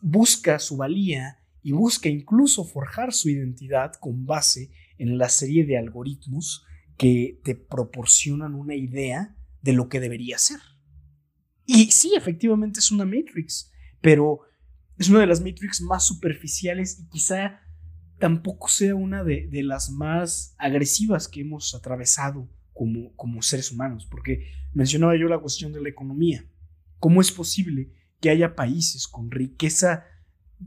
busca 0.00 0.60
su 0.60 0.76
valía 0.76 1.38
y 1.62 1.72
busca 1.72 2.08
incluso 2.08 2.64
forjar 2.64 3.12
su 3.12 3.28
identidad 3.28 3.94
con 3.94 4.24
base 4.24 4.70
en 4.98 5.18
la 5.18 5.28
serie 5.28 5.66
de 5.66 5.78
algoritmos 5.78 6.64
que 6.96 7.40
te 7.42 7.56
proporcionan 7.56 8.54
una 8.54 8.76
idea 8.76 9.34
de 9.62 9.72
lo 9.72 9.88
que 9.88 9.98
debería 9.98 10.38
ser. 10.38 10.60
Y 11.66 11.90
sí, 11.90 12.14
efectivamente 12.16 12.80
es 12.80 12.90
una 12.90 13.04
matrix, 13.04 13.72
pero 14.00 14.40
es 14.98 15.08
una 15.08 15.20
de 15.20 15.26
las 15.26 15.40
Matrix 15.40 15.80
más 15.82 16.06
superficiales 16.06 16.98
y 16.98 17.08
quizá 17.08 17.60
tampoco 18.18 18.68
sea 18.68 18.94
una 18.94 19.22
de, 19.24 19.48
las 19.62 19.90
más 19.90 20.54
agresivas 20.58 21.28
que 21.28 21.42
hemos 21.42 21.74
atravesado 21.74 22.48
como, 22.72 23.14
como 23.14 23.42
seres 23.42 23.70
humanos, 23.70 24.06
porque 24.10 24.52
mencionaba 24.72 25.16
yo 25.16 25.28
la 25.28 25.38
cuestión 25.38 25.72
de 25.72 25.82
la 25.82 25.90
economía. 25.90 26.46
¿Cómo 26.98 27.20
es 27.20 27.30
posible 27.30 27.92
que 28.20 28.30
haya 28.30 28.54
países 28.54 29.06
con 29.06 29.30
riqueza 29.30 30.04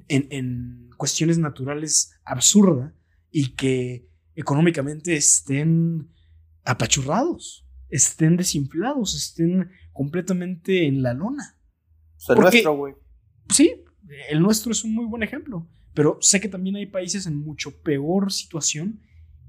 en, 0.08 0.28
en 0.30 0.90
cuestiones 0.96 1.40
naturales 1.40 2.12
absurda 2.24 2.94
y 3.32 3.56
que 3.56 4.08
económicamente 4.36 5.16
estén 5.16 6.08
apachurrados, 6.66 7.66
estén 7.90 8.38
desinflados, 8.38 9.16
estén 9.16 9.72
completamente 10.00 10.88
en 10.88 11.04
la 11.04 11.14
lona? 11.14 11.58
O 12.30 12.36
nuestro, 12.36 12.74
güey. 12.78 12.94
Sí, 13.50 13.84
el 14.30 14.40
nuestro 14.40 14.72
es 14.72 14.86
un 14.86 14.96
muy 14.96 15.04
buen 15.04 15.24
ejemplo, 15.24 15.68
pero 15.94 16.18
sé 16.22 16.40
que 16.40 16.48
también 16.48 16.78
hay 16.78 16.86
países 16.86 17.28
en 17.28 17.36
mucho 17.36 17.82
peor 17.82 18.32
situación 18.32 19.02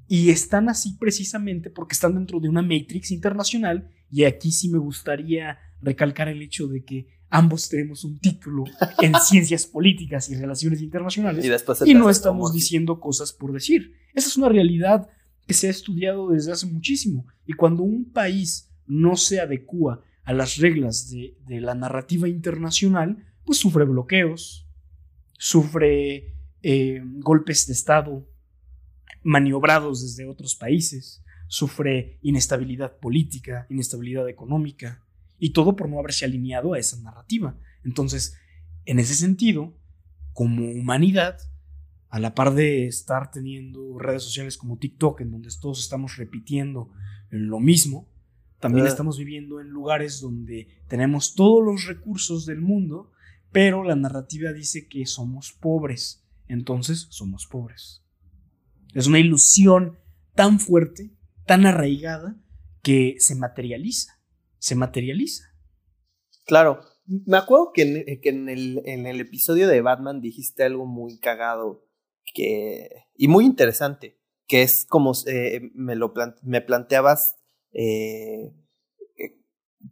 y 0.09 0.31
están 0.31 0.69
así 0.69 0.97
precisamente 0.99 1.71
porque 1.71 1.93
están 1.93 2.17
dentro 2.17 2.41
de 2.41 2.49
una 2.49 2.63
matrix 2.63 3.13
internacional 3.13 3.93
y 4.11 4.25
aquí 4.25 4.51
sí 4.51 4.69
me 4.69 4.79
gustaría 4.79 5.57
recalcar 5.81 6.27
el 6.27 6.43
hecho 6.43 6.67
de 6.67 6.85
que 6.85 7.07
ambos 7.29 7.69
tenemos 7.69 8.03
un 8.03 8.19
título 8.19 8.65
en 9.01 9.15
ciencias 9.25 9.67
políticas 9.67 10.31
y 10.31 10.35
relaciones 10.35 10.83
internacionales 10.83 11.45
y, 11.87 11.95
no 11.95 12.11
estamos 12.11 12.53
diciendo 12.53 12.99
cosas 12.99 13.33
por 13.33 13.53
decir. 13.53 13.93
Esa 14.17 14.27
es 14.27 14.37
una 14.37 14.49
realidad 14.49 15.09
que 15.47 15.55
se 15.55 15.69
ha 15.69 15.71
estudiado 15.71 16.31
desde 16.31 16.51
hace 16.51 16.67
muchísimo 16.67 17.25
y 17.47 17.53
cuando 17.53 17.85
un 17.85 18.11
país 18.11 18.69
no 18.89 19.15
se 19.15 19.39
adecua 19.39 20.03
a 20.25 20.33
las 20.33 20.59
reglas 20.59 21.11
de, 21.11 21.61
la 21.61 21.75
narrativa 21.75 22.29
internacional, 22.29 23.27
pues 23.45 23.59
sufre 23.59 23.85
bloqueos, 23.85 24.67
sufre 25.39 26.35
eh, 26.63 27.01
golpes 27.05 27.67
de 27.67 27.73
Estado 27.73 28.27
maniobrados 29.23 30.03
desde 30.03 30.29
otros 30.29 30.55
países, 30.55 31.23
sufre 31.49 32.19
inestabilidad 32.23 32.99
política, 32.99 33.67
inestabilidad 33.69 34.29
económica, 34.29 35.05
y 35.39 35.51
todo 35.51 35.75
por 35.75 35.89
no 35.89 35.99
haberse 35.99 36.25
alineado 36.25 36.75
a 36.75 36.79
esa 36.79 37.01
narrativa. 37.01 37.59
Entonces, 37.83 38.37
en 38.85 38.99
ese 38.99 39.15
sentido, 39.15 39.75
como 40.33 40.71
humanidad, 40.71 41.39
a 42.09 42.19
la 42.19 42.35
par 42.35 42.55
de 42.55 42.87
estar 42.87 43.31
teniendo 43.31 43.99
redes 43.99 44.23
sociales 44.23 44.57
como 44.57 44.79
TikTok, 44.79 45.21
en 45.23 45.31
donde 45.31 45.49
todos 45.61 45.81
estamos 45.81 46.17
repitiendo 46.17 46.91
lo 47.31 47.61
mismo, 47.61 48.09
también 48.61 48.87
estamos 48.87 49.19
viviendo 49.19 49.61
en 49.61 49.71
lugares 49.71 50.21
donde 50.21 50.69
tenemos 50.87 51.35
todos 51.35 51.65
los 51.65 51.87
recursos 51.87 52.45
del 52.45 52.61
mundo, 52.61 53.11
pero 53.51 53.83
la 53.83 53.97
narrativa 53.97 54.53
dice 54.53 54.87
que 54.87 55.07
somos 55.07 55.53
pobres, 55.53 56.23
entonces 56.47 57.07
somos 57.11 57.47
pobres. 57.47 58.05
Es 58.95 59.07
una 59.07 59.19
ilusión 59.19 59.99
tan 60.35 60.61
fuerte, 60.61 61.11
tan 61.47 61.65
arraigada, 61.65 62.37
que 62.83 63.17
se 63.19 63.35
materializa, 63.35 64.21
se 64.59 64.75
materializa. 64.75 65.45
Claro, 66.45 66.81
me 67.07 67.39
acuerdo 67.39 67.73
que 67.73 67.83
en, 67.83 68.49
el, 68.49 69.21
episodio 69.21 69.69
de 69.69 69.81
Batman 69.81 70.21
dijiste 70.21 70.65
algo 70.65 70.87
muy 70.87 71.19
cagado 71.19 71.87
que, 72.35 73.07
y 73.17 73.29
muy 73.29 73.47
interesante, 73.47 74.19
que 74.47 74.63
es 74.63 74.87
como 74.89 75.13
eh, 75.27 75.71
me, 75.75 75.97
lo 75.97 76.13
me 76.43 76.61
planteabas 76.61 77.40
eh, 77.73 78.53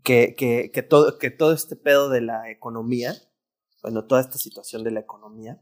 que, 0.02 0.34
que, 0.72 0.82
todo, 0.82 1.18
que 1.18 1.30
todo 1.30 1.52
este 1.52 1.76
pedo 1.76 2.08
de 2.08 2.20
la 2.20 2.50
economía 2.50 3.14
bueno, 3.82 4.04
toda 4.04 4.20
esta 4.20 4.38
situación 4.38 4.84
de 4.84 4.90
la 4.90 5.00
economía, 5.00 5.60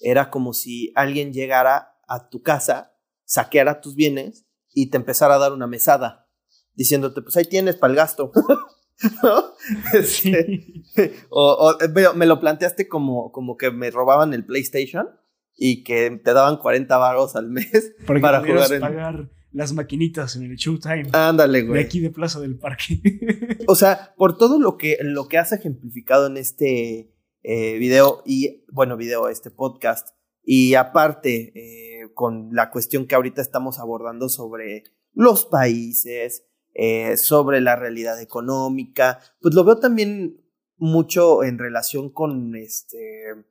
era 0.00 0.30
como 0.30 0.52
si 0.52 0.92
alguien 0.94 1.32
llegara 1.32 1.96
a 2.06 2.28
tu 2.28 2.42
casa, 2.42 2.94
saqueara 3.24 3.80
tus 3.80 3.94
bienes 3.94 4.46
y 4.72 4.90
te 4.90 4.96
empezara 4.96 5.36
a 5.36 5.38
dar 5.38 5.52
una 5.52 5.66
mesada, 5.66 6.28
diciéndote, 6.74 7.22
pues 7.22 7.36
ahí 7.36 7.44
tienes 7.44 7.76
para 7.76 7.92
el 7.92 7.96
gasto. 7.96 8.32
¿No? 9.22 9.44
Este, 9.94 10.62
o, 11.30 11.74
me 12.14 12.26
lo 12.26 12.38
planteaste 12.38 12.86
como, 12.86 13.32
como 13.32 13.56
que 13.56 13.70
me 13.70 13.90
robaban 13.90 14.34
el 14.34 14.44
PlayStation 14.44 15.08
y 15.56 15.82
que 15.84 16.20
te 16.22 16.32
daban 16.32 16.58
40 16.58 16.96
baros 16.98 17.34
al 17.34 17.48
mes 17.48 17.94
para, 18.06 18.40
jugar 18.40 18.72
en... 18.72 18.80
pagar 18.80 19.30
las 19.54 19.72
maquinitas 19.72 20.34
en 20.36 20.42
el 20.42 20.56
Showtime. 20.56 21.08
Ándale, 21.12 21.62
güey. 21.62 21.80
De 21.80 21.86
aquí 21.86 22.00
de 22.00 22.10
Plaza 22.10 22.40
del 22.40 22.58
Parque. 22.58 23.00
o 23.68 23.74
sea, 23.76 24.12
por 24.16 24.36
todo 24.36 24.58
lo 24.58 24.76
que, 24.76 24.98
lo 25.00 25.28
que 25.28 25.38
has 25.38 25.52
ejemplificado 25.52 26.26
en 26.26 26.36
este 26.36 27.14
eh, 27.42 27.78
video 27.78 28.22
y, 28.26 28.64
bueno, 28.72 28.96
video, 28.96 29.28
este 29.28 29.50
podcast. 29.50 30.08
Y 30.42 30.74
aparte, 30.74 31.52
eh, 31.54 32.10
con 32.14 32.50
la 32.52 32.70
cuestión 32.70 33.06
que 33.06 33.14
ahorita 33.14 33.40
estamos 33.40 33.78
abordando 33.78 34.28
sobre 34.28 34.84
los 35.12 35.46
países, 35.46 36.44
eh, 36.74 37.16
sobre 37.16 37.60
la 37.60 37.76
realidad 37.76 38.20
económica, 38.20 39.20
pues 39.40 39.54
lo 39.54 39.64
veo 39.64 39.78
también 39.78 40.44
mucho 40.76 41.44
en 41.44 41.58
relación 41.58 42.10
con 42.10 42.56
este 42.56 43.46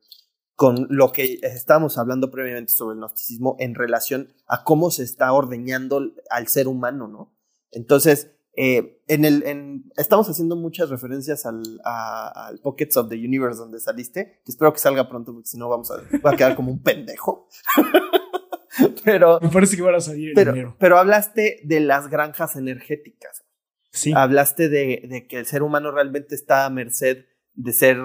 con 0.54 0.86
lo 0.88 1.12
que 1.12 1.40
estábamos 1.42 1.98
hablando 1.98 2.30
previamente 2.30 2.72
sobre 2.72 2.94
el 2.94 3.00
gnosticismo 3.00 3.56
en 3.58 3.74
relación 3.74 4.32
a 4.46 4.62
cómo 4.64 4.90
se 4.90 5.02
está 5.02 5.32
ordeñando 5.32 6.12
al 6.30 6.48
ser 6.48 6.68
humano, 6.68 7.08
¿no? 7.08 7.34
Entonces, 7.72 8.30
eh, 8.56 9.02
en 9.08 9.24
el, 9.24 9.42
en, 9.46 9.90
estamos 9.96 10.28
haciendo 10.28 10.54
muchas 10.54 10.88
referencias 10.88 11.44
al, 11.44 11.80
al, 11.84 12.60
Pockets 12.60 12.96
of 12.96 13.08
the 13.08 13.16
Universe 13.16 13.58
donde 13.58 13.80
saliste, 13.80 14.40
que 14.44 14.52
espero 14.52 14.72
que 14.72 14.78
salga 14.78 15.08
pronto, 15.08 15.32
porque 15.32 15.48
si 15.48 15.58
no 15.58 15.68
vamos 15.68 15.90
a, 15.90 15.96
va 16.24 16.30
a 16.30 16.36
quedar 16.36 16.54
como 16.54 16.70
un 16.70 16.82
pendejo. 16.82 17.48
pero. 19.04 19.40
Me 19.40 19.48
parece 19.48 19.76
que 19.76 19.82
van 19.82 19.96
a 19.96 20.00
salir 20.00 20.32
pero, 20.34 20.76
Pero 20.78 20.98
hablaste 20.98 21.60
de 21.64 21.80
las 21.80 22.08
granjas 22.08 22.54
energéticas. 22.54 23.44
Sí. 23.90 24.12
Hablaste 24.14 24.68
de, 24.68 25.02
de, 25.08 25.26
que 25.26 25.38
el 25.38 25.46
ser 25.46 25.62
humano 25.62 25.90
realmente 25.90 26.34
está 26.34 26.64
a 26.64 26.70
merced 26.70 27.26
de 27.54 27.72
ser, 27.72 27.98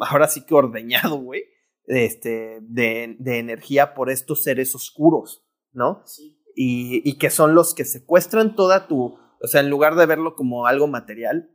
ahora 0.00 0.28
sí 0.28 0.44
que 0.44 0.54
ordeñado, 0.54 1.16
güey, 1.16 1.44
este, 1.86 2.58
de, 2.62 3.16
de 3.18 3.38
energía 3.38 3.94
por 3.94 4.10
estos 4.10 4.42
seres 4.42 4.74
oscuros, 4.74 5.46
¿no? 5.72 6.02
Sí. 6.06 6.38
Y, 6.54 7.08
y 7.08 7.18
que 7.18 7.30
son 7.30 7.54
los 7.54 7.74
que 7.74 7.84
secuestran 7.84 8.56
toda 8.56 8.88
tu 8.88 9.18
o 9.42 9.46
sea, 9.46 9.60
en 9.60 9.70
lugar 9.70 9.96
de 9.96 10.06
verlo 10.06 10.34
como 10.34 10.66
algo 10.66 10.86
material, 10.86 11.50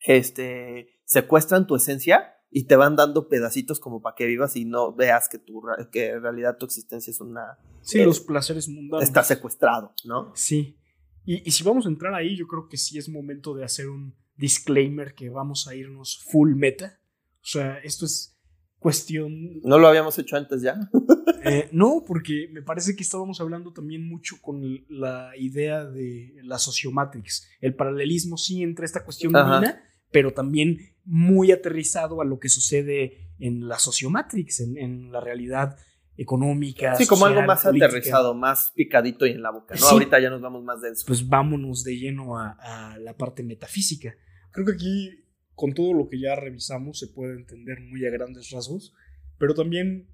este, 0.00 1.00
secuestran 1.04 1.66
tu 1.66 1.76
esencia 1.76 2.34
y 2.50 2.66
te 2.66 2.76
van 2.76 2.96
dando 2.96 3.28
pedacitos 3.28 3.80
como 3.80 4.02
para 4.02 4.14
que 4.14 4.26
vivas 4.26 4.56
y 4.56 4.64
no 4.64 4.94
veas 4.94 5.28
que, 5.28 5.38
tu, 5.38 5.62
que 5.90 6.10
en 6.10 6.22
realidad 6.22 6.58
tu 6.58 6.66
existencia 6.66 7.10
es 7.10 7.20
una... 7.20 7.58
Sí, 7.80 8.04
los 8.04 8.20
placeres 8.20 8.68
mundanos. 8.68 9.04
Está 9.04 9.24
secuestrado, 9.24 9.94
¿no? 10.04 10.32
Sí. 10.34 10.78
Y, 11.24 11.46
y, 11.46 11.50
si 11.52 11.64
vamos 11.64 11.86
a 11.86 11.88
entrar 11.88 12.14
ahí, 12.14 12.36
yo 12.36 12.46
creo 12.46 12.68
que 12.68 12.76
sí 12.76 12.98
es 12.98 13.08
momento 13.08 13.54
de 13.54 13.64
hacer 13.64 13.88
un 13.88 14.16
disclaimer 14.36 15.14
que 15.14 15.30
vamos 15.30 15.68
a 15.68 15.74
irnos 15.74 16.24
full 16.30 16.54
meta. 16.54 17.00
O 17.42 17.46
sea, 17.46 17.78
esto 17.78 18.06
es 18.06 18.38
cuestión. 18.78 19.60
¿No 19.62 19.78
lo 19.78 19.88
habíamos 19.88 20.18
hecho 20.18 20.36
antes 20.36 20.62
ya? 20.62 20.76
Eh, 21.44 21.68
no, 21.72 22.04
porque 22.06 22.48
me 22.52 22.62
parece 22.62 22.94
que 22.94 23.02
estábamos 23.02 23.40
hablando 23.40 23.72
también 23.72 24.06
mucho 24.06 24.36
con 24.40 24.62
la 24.88 25.32
idea 25.36 25.84
de 25.84 26.36
la 26.44 26.56
sociomatrix. 26.56 27.48
El 27.60 27.74
paralelismo 27.74 28.36
sí 28.36 28.62
entre 28.62 28.84
esta 28.84 29.02
cuestión 29.02 29.32
divina, 29.32 29.82
pero 30.12 30.32
también 30.32 30.78
muy 31.04 31.50
aterrizado 31.50 32.20
a 32.20 32.24
lo 32.24 32.38
que 32.38 32.48
sucede 32.48 33.32
en 33.40 33.66
la 33.66 33.80
sociomatrix, 33.80 34.60
en, 34.60 35.10
la 35.10 35.20
realidad 35.20 35.76
económica. 36.16 36.94
Sí, 36.94 37.08
como 37.08 37.26
algo 37.26 37.42
más 37.42 37.66
aterrizado, 37.66 38.34
más 38.34 38.70
picadito 38.76 39.26
y 39.26 39.32
en 39.32 39.42
la 39.42 39.50
boca, 39.50 39.74
¿no? 39.74 39.84
Ahorita 39.88 40.20
ya 40.20 40.30
nos 40.30 40.42
vamos 40.42 40.62
más 40.62 40.80
denso. 40.80 41.04
Pues 41.08 41.28
vámonos 41.28 41.82
de 41.82 41.96
lleno 41.96 42.38
a, 42.38 42.50
a 42.60 42.98
la 42.98 43.16
parte 43.16 43.42
metafísica. 43.42 44.14
Creo 44.52 44.66
que 44.66 44.72
aquí, 44.74 45.21
con 45.54 45.74
todo 45.74 45.92
lo 45.92 46.08
que 46.08 46.20
ya 46.20 46.34
revisamos, 46.34 46.98
se 46.98 47.08
puede 47.08 47.34
entender 47.34 47.80
muy 47.80 48.04
a 48.06 48.10
grandes 48.10 48.50
rasgos, 48.50 48.94
pero 49.38 49.54
también 49.54 50.08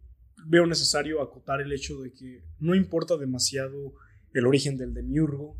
veo 0.47 0.67
necesario 0.67 1.23
acotar 1.23 1.61
el 1.61 1.73
hecho 1.73 2.01
de 2.01 2.13
que 2.13 2.45
no 2.59 2.75
importa 2.75 3.17
demasiado 3.17 3.95
el 4.33 4.47
origen 4.47 4.77
del 4.77 4.95
demiurgo, 4.95 5.59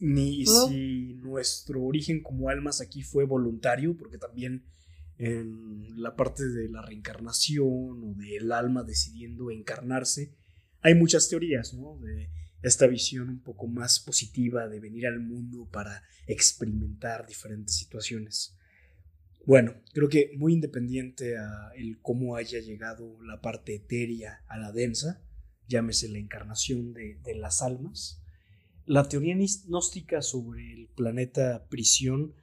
ni 0.00 0.44
si 0.46 1.14
nuestro 1.22 1.82
origen 1.82 2.22
como 2.22 2.48
almas 2.48 2.80
aquí 2.80 3.02
fue 3.02 3.24
voluntario, 3.24 3.96
porque 3.96 4.18
también 4.18 4.64
en 5.18 6.02
la 6.02 6.16
parte 6.16 6.48
de 6.48 6.68
la 6.68 6.82
reencarnación 6.82 8.02
o 8.02 8.14
del 8.16 8.50
alma 8.50 8.82
decidiendo 8.82 9.50
encarnarse, 9.52 10.34
hay 10.80 10.96
muchas 10.96 11.28
teorías, 11.28 11.74
¿no? 11.74 11.98
De 11.98 12.30
esta 12.62 12.88
visión 12.88 13.28
un 13.28 13.40
poco 13.40 13.68
más 13.68 14.00
positiva 14.00 14.68
de 14.68 14.80
venir 14.80 15.06
al 15.06 15.20
mundo 15.20 15.68
para 15.70 16.02
experimentar 16.26 17.26
diferentes 17.26 17.76
situaciones. 17.76 18.56
Bueno, 19.44 19.74
creo 19.92 20.08
que 20.08 20.30
muy 20.36 20.52
independiente 20.52 21.36
a 21.36 21.72
el 21.76 22.00
cómo 22.00 22.36
haya 22.36 22.60
llegado 22.60 23.20
la 23.22 23.40
parte 23.40 23.74
etérea 23.74 24.44
a 24.46 24.56
la 24.56 24.70
densa, 24.70 25.20
llámese 25.66 26.08
la 26.08 26.18
encarnación 26.18 26.92
de, 26.92 27.34
las 27.34 27.60
almas, 27.60 28.22
la 28.86 29.08
teoría 29.08 29.34
gnóstica 29.34 30.22
sobre 30.22 30.72
el 30.72 30.88
planeta 30.88 31.66
prisión 31.68 32.34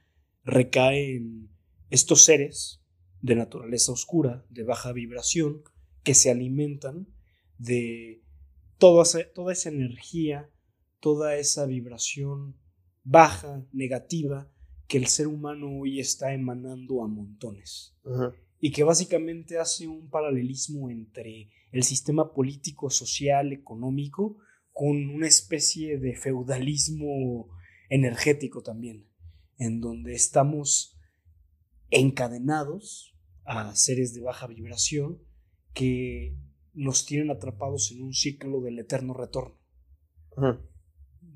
recae 0.44 1.16
en 1.16 1.50
estos 1.88 2.24
seres 2.24 2.82
de 3.22 3.34
naturaleza 3.34 3.92
oscura, 3.92 4.44
de 4.50 4.64
baja 4.64 4.92
vibración, 4.92 5.62
que 6.02 6.14
se 6.14 6.30
alimentan 6.30 7.08
de 7.58 8.22
toda 8.78 9.04
toda 9.34 9.52
esa 9.52 9.68
energía, 9.70 10.50
toda 11.00 11.36
esa 11.36 11.66
vibración 11.66 12.56
baja, 13.04 13.66
negativa, 13.72 14.50
que 14.90 14.98
el 14.98 15.06
ser 15.06 15.28
humano 15.28 15.68
hoy 15.70 16.00
está 16.00 16.34
emanando 16.34 17.04
a 17.04 17.06
montones. 17.06 17.96
Y 18.58 18.72
que 18.72 18.82
básicamente 18.82 19.56
hace 19.56 19.86
un 19.86 20.10
paralelismo 20.10 20.90
entre 20.90 21.48
el 21.70 21.84
sistema 21.84 22.34
político, 22.34 22.90
social, 22.90 23.52
económico, 23.52 24.38
con 24.72 25.08
una 25.10 25.28
especie 25.28 25.96
de 25.96 26.16
feudalismo 26.16 27.48
energético 27.88 28.62
también, 28.62 29.06
en 29.58 29.80
donde 29.80 30.14
estamos 30.14 30.98
encadenados 31.90 33.16
a 33.44 33.76
seres 33.76 34.12
de 34.12 34.22
baja 34.22 34.48
vibración 34.48 35.22
que 35.72 36.36
nos 36.74 37.06
tienen 37.06 37.30
atrapados 37.30 37.92
en 37.92 38.02
un 38.02 38.12
ciclo 38.12 38.60
del 38.60 38.80
eterno 38.80 39.14
retorno. 39.14 39.56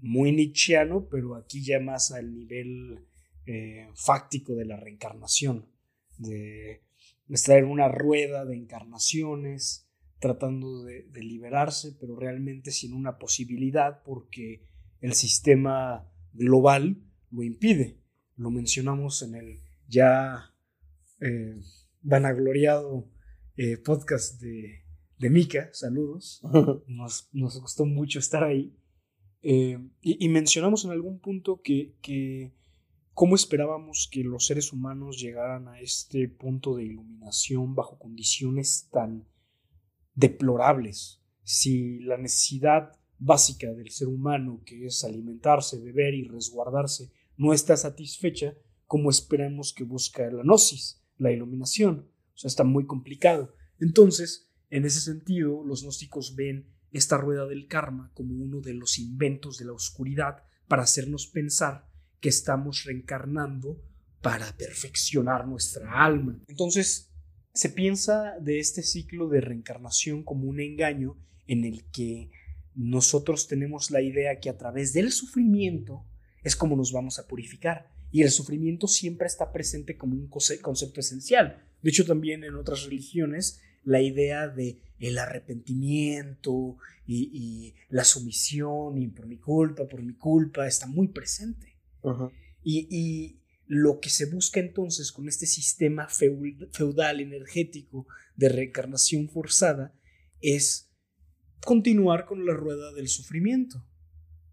Muy 0.01 0.33
nietzscheano, 0.33 1.07
pero 1.09 1.37
aquí 1.37 1.65
ya 1.65 1.79
más 1.79 2.11
al 2.11 2.35
nivel 2.35 3.07
eh, 3.47 3.89
fáctico 3.95 4.55
de 4.55 4.65
la 4.65 4.77
reencarnación, 4.79 5.67
de, 6.17 6.83
en 7.29 7.65
una 7.67 7.89
rueda 7.89 8.47
de 8.47 8.57
encarnaciones, 8.57 9.87
tratando 10.19 10.83
de, 10.85 11.05
liberarse, 11.15 11.95
pero 12.01 12.17
realmente 12.17 12.71
sin 12.71 12.95
una 12.95 13.19
posibilidad 13.19 14.03
porque 14.03 14.67
el 15.03 15.13
sistema 15.13 16.11
global 16.33 16.97
lo 17.31 17.43
impide. 17.43 17.99
Lo 18.37 18.51
mencionamos 18.51 19.21
en 19.21 19.35
el 19.35 19.59
ya 19.89 20.55
eh, 21.21 21.61
vanagloriado 22.01 23.11
eh, 23.57 23.77
podcast 23.77 24.41
de, 24.41 24.85
de 25.19 25.29
Mika, 25.29 25.69
saludos, 25.73 26.41
nos, 26.87 27.29
gustó 27.61 27.85
mucho 27.85 28.19
estar 28.19 28.43
ahí. 28.43 28.75
y, 29.43 30.29
mencionamos 30.31 30.87
en 30.87 30.93
algún 30.93 31.19
punto 31.19 31.61
que, 31.61 31.95
que 32.01 32.55
¿Cómo 33.15 33.37
esperábamos 33.37 34.09
que 34.11 34.25
los 34.25 34.45
seres 34.45 34.73
humanos 34.73 35.21
llegaran 35.21 35.69
a 35.69 35.79
este 35.79 36.29
punto 36.29 36.75
de 36.75 36.83
iluminación 36.83 37.77
bajo 37.77 37.97
condiciones 37.97 38.89
tan 38.91 39.25
deplorables? 40.17 41.21
Si 41.45 42.01
la 42.01 42.19
necesidad 42.19 42.99
básica 43.21 43.73
del 43.73 43.91
ser 43.91 44.09
humano, 44.09 44.63
que 44.67 44.87
es 44.87 45.05
alimentarse, 45.05 45.79
beber 45.79 46.15
y 46.15 46.25
resguardarse, 46.25 47.13
no 47.37 47.53
está 47.53 47.77
satisfecha, 47.77 48.55
¿cómo 48.89 49.11
esperamos 49.11 49.73
que 49.73 49.85
busque 49.85 50.29
la 50.33 50.43
gnosis, 50.43 51.01
la 51.17 51.31
iluminación? 51.31 52.09
O 52.35 52.37
sea, 52.37 52.49
está 52.49 52.65
muy 52.65 52.85
complicado. 52.85 53.55
Entonces, 53.79 54.51
en 54.71 54.87
ese 54.87 55.01
sentido, 55.01 55.63
los 55.63 55.85
gnósticos 55.85 56.35
ven 56.35 56.67
esta 56.91 57.17
rueda 57.17 57.47
del 57.47 57.69
karma 57.69 58.11
como 58.13 58.35
uno 58.35 58.61
de 58.61 58.75
los 58.75 58.99
inventos 58.99 59.57
de 59.57 59.67
la 59.67 59.73
oscuridad 59.73 60.43
para 60.67 60.83
hacernos 60.83 61.29
pensar 61.29 61.94
que 62.25 62.31
estamos 62.31 62.85
reencarnando 62.85 63.79
para 64.23 64.57
perfeccionar 64.57 65.47
nuestra 65.47 66.03
alma. 66.03 66.43
Entonces, 66.49 67.11
se 67.53 67.69
piensa 67.69 68.39
de 68.41 68.61
este 68.61 68.83
ciclo 68.83 69.29
de 69.29 69.43
reencarnación 69.43 70.23
como 70.23 70.49
un 70.49 70.59
engaño 70.59 71.19
en 71.47 71.67
el 71.67 71.85
que 71.91 72.31
nosotros 72.75 73.47
tenemos 73.47 73.91
la 73.91 74.01
idea 74.01 74.41
que 74.41 74.49
a 74.49 74.57
través 74.57 74.95
del 74.95 75.13
sufrimiento 75.13 76.03
es 76.43 76.57
como 76.57 76.77
nos 76.77 76.93
vamos 76.93 77.19
a 77.19 77.27
purificar. 77.27 77.91
Y 78.11 78.23
el 78.23 78.31
sufrimiento 78.31 78.89
siempre 78.89 79.27
está 79.27 79.53
presente 79.53 79.99
como 79.99 80.15
un 80.15 80.29
concepto 80.29 81.01
esencial. 81.01 81.63
De 81.83 81.91
hecho, 81.91 82.07
también 82.07 82.43
en 82.43 82.55
otras 82.55 82.85
religiones, 82.85 83.61
la 83.85 84.01
idea 84.01 84.49
de 84.49 84.79
el 84.99 85.19
arrepentimiento 85.19 86.79
y, 87.07 87.29
y 87.35 87.75
la 87.91 88.05
sumisión 88.05 88.97
y 88.97 89.09
por 89.09 89.27
mi 89.27 89.37
culpa, 89.37 89.87
por 89.87 90.03
mi 90.03 90.15
culpa, 90.15 90.67
está 90.67 90.87
muy 90.87 91.09
presente 91.09 91.74
y, 92.63 93.41
lo 93.67 93.99
que 93.99 94.11
se 94.11 94.27
busca 94.27 94.61
entonces 94.61 95.11
con 95.11 95.27
este 95.27 95.47
sistema 95.47 96.07
feudal 96.07 97.21
energético 97.21 98.07
de 98.37 98.51
reencarnación 98.51 99.31
forzada 99.31 99.99
es 100.43 100.93
continuar 101.65 102.27
con 102.27 102.45
la 102.45 102.53
rueda 102.53 102.93
del 102.93 103.09
sufrimiento, 103.09 103.83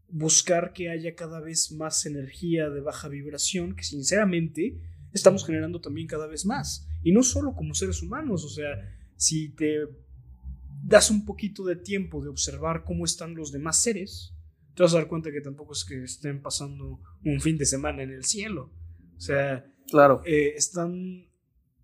buscar 0.07 0.71
que 0.71 0.89
haya 0.89 1.13
cada 1.13 1.41
vez 1.41 1.73
más 1.73 2.05
energía 2.05 2.69
de 2.69 2.79
baja 2.79 3.09
vibración, 3.09 3.75
que 3.75 3.83
sinceramente 3.83 4.79
estamos 5.11 5.45
generando 5.45 5.81
también 5.81 6.07
cada 6.07 6.27
vez 6.27 6.45
más, 6.45 6.87
y 7.03 7.11
no 7.11 7.21
solo 7.21 7.53
como 7.53 7.73
seres 7.73 8.01
humanos, 8.01 8.45
o 8.45 8.49
sea, 8.49 8.97
si 9.17 9.49
te 9.49 9.87
das 10.83 11.11
un 11.11 11.25
poquito 11.25 11.65
de 11.65 11.75
tiempo 11.75 12.23
de 12.23 12.29
observar 12.29 12.83
cómo 12.85 13.05
están 13.05 13.35
los 13.35 13.51
demás 13.51 13.81
seres, 13.81 14.33
te 14.75 14.83
vas 14.83 14.93
a 14.93 14.97
dar 14.97 15.07
cuenta 15.07 15.31
que 15.31 15.41
tampoco 15.41 15.73
es 15.73 15.83
que 15.83 16.03
estén 16.03 16.41
pasando 16.41 16.99
un 17.23 17.41
fin 17.41 17.57
de 17.57 17.65
semana 17.65 18.03
en 18.03 18.11
el 18.11 18.23
cielo. 18.23 18.71
O 19.17 19.19
sea, 19.19 19.65
claro. 19.89 20.21
Eh, 20.25 20.53
están 20.55 21.29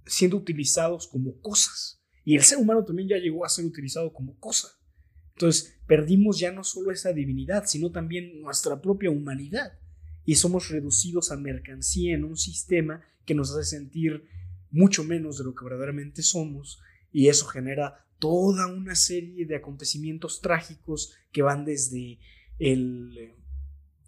siendo 0.05 0.37
utilizados 0.37 1.07
como 1.07 1.39
cosas. 1.39 2.01
Y 2.23 2.35
el 2.35 2.43
ser 2.43 2.57
humano 2.57 2.83
también 2.83 3.09
ya 3.09 3.17
llegó 3.17 3.45
a 3.45 3.49
ser 3.49 3.65
utilizado 3.65 4.11
como 4.13 4.37
cosa. 4.39 4.69
Entonces, 5.35 5.79
perdimos 5.85 6.39
ya 6.39 6.51
no 6.51 6.63
solo 6.63 6.91
esa 6.91 7.13
divinidad, 7.13 7.65
sino 7.67 7.91
también 7.91 8.41
nuestra 8.41 8.81
propia 8.81 9.11
humanidad. 9.11 9.79
Y 10.25 10.35
somos 10.35 10.69
reducidos 10.69 11.31
a 11.31 11.37
mercancía 11.37 12.15
en 12.15 12.23
un 12.23 12.35
sistema 12.35 13.01
que 13.25 13.35
nos 13.35 13.51
hace 13.51 13.77
sentir 13.77 14.23
mucho 14.71 15.03
menos 15.03 15.37
de 15.37 15.43
lo 15.43 15.53
que 15.53 15.63
verdaderamente 15.63 16.21
somos. 16.21 16.81
Y 17.11 17.27
eso 17.27 17.45
genera 17.45 18.05
toda 18.19 18.67
una 18.67 18.95
serie 18.95 19.45
de 19.45 19.55
acontecimientos 19.55 20.41
trágicos 20.41 21.13
que 21.31 21.43
van 21.43 21.65
desde 21.65 22.19
el 22.59 23.17
eh, 23.17 23.35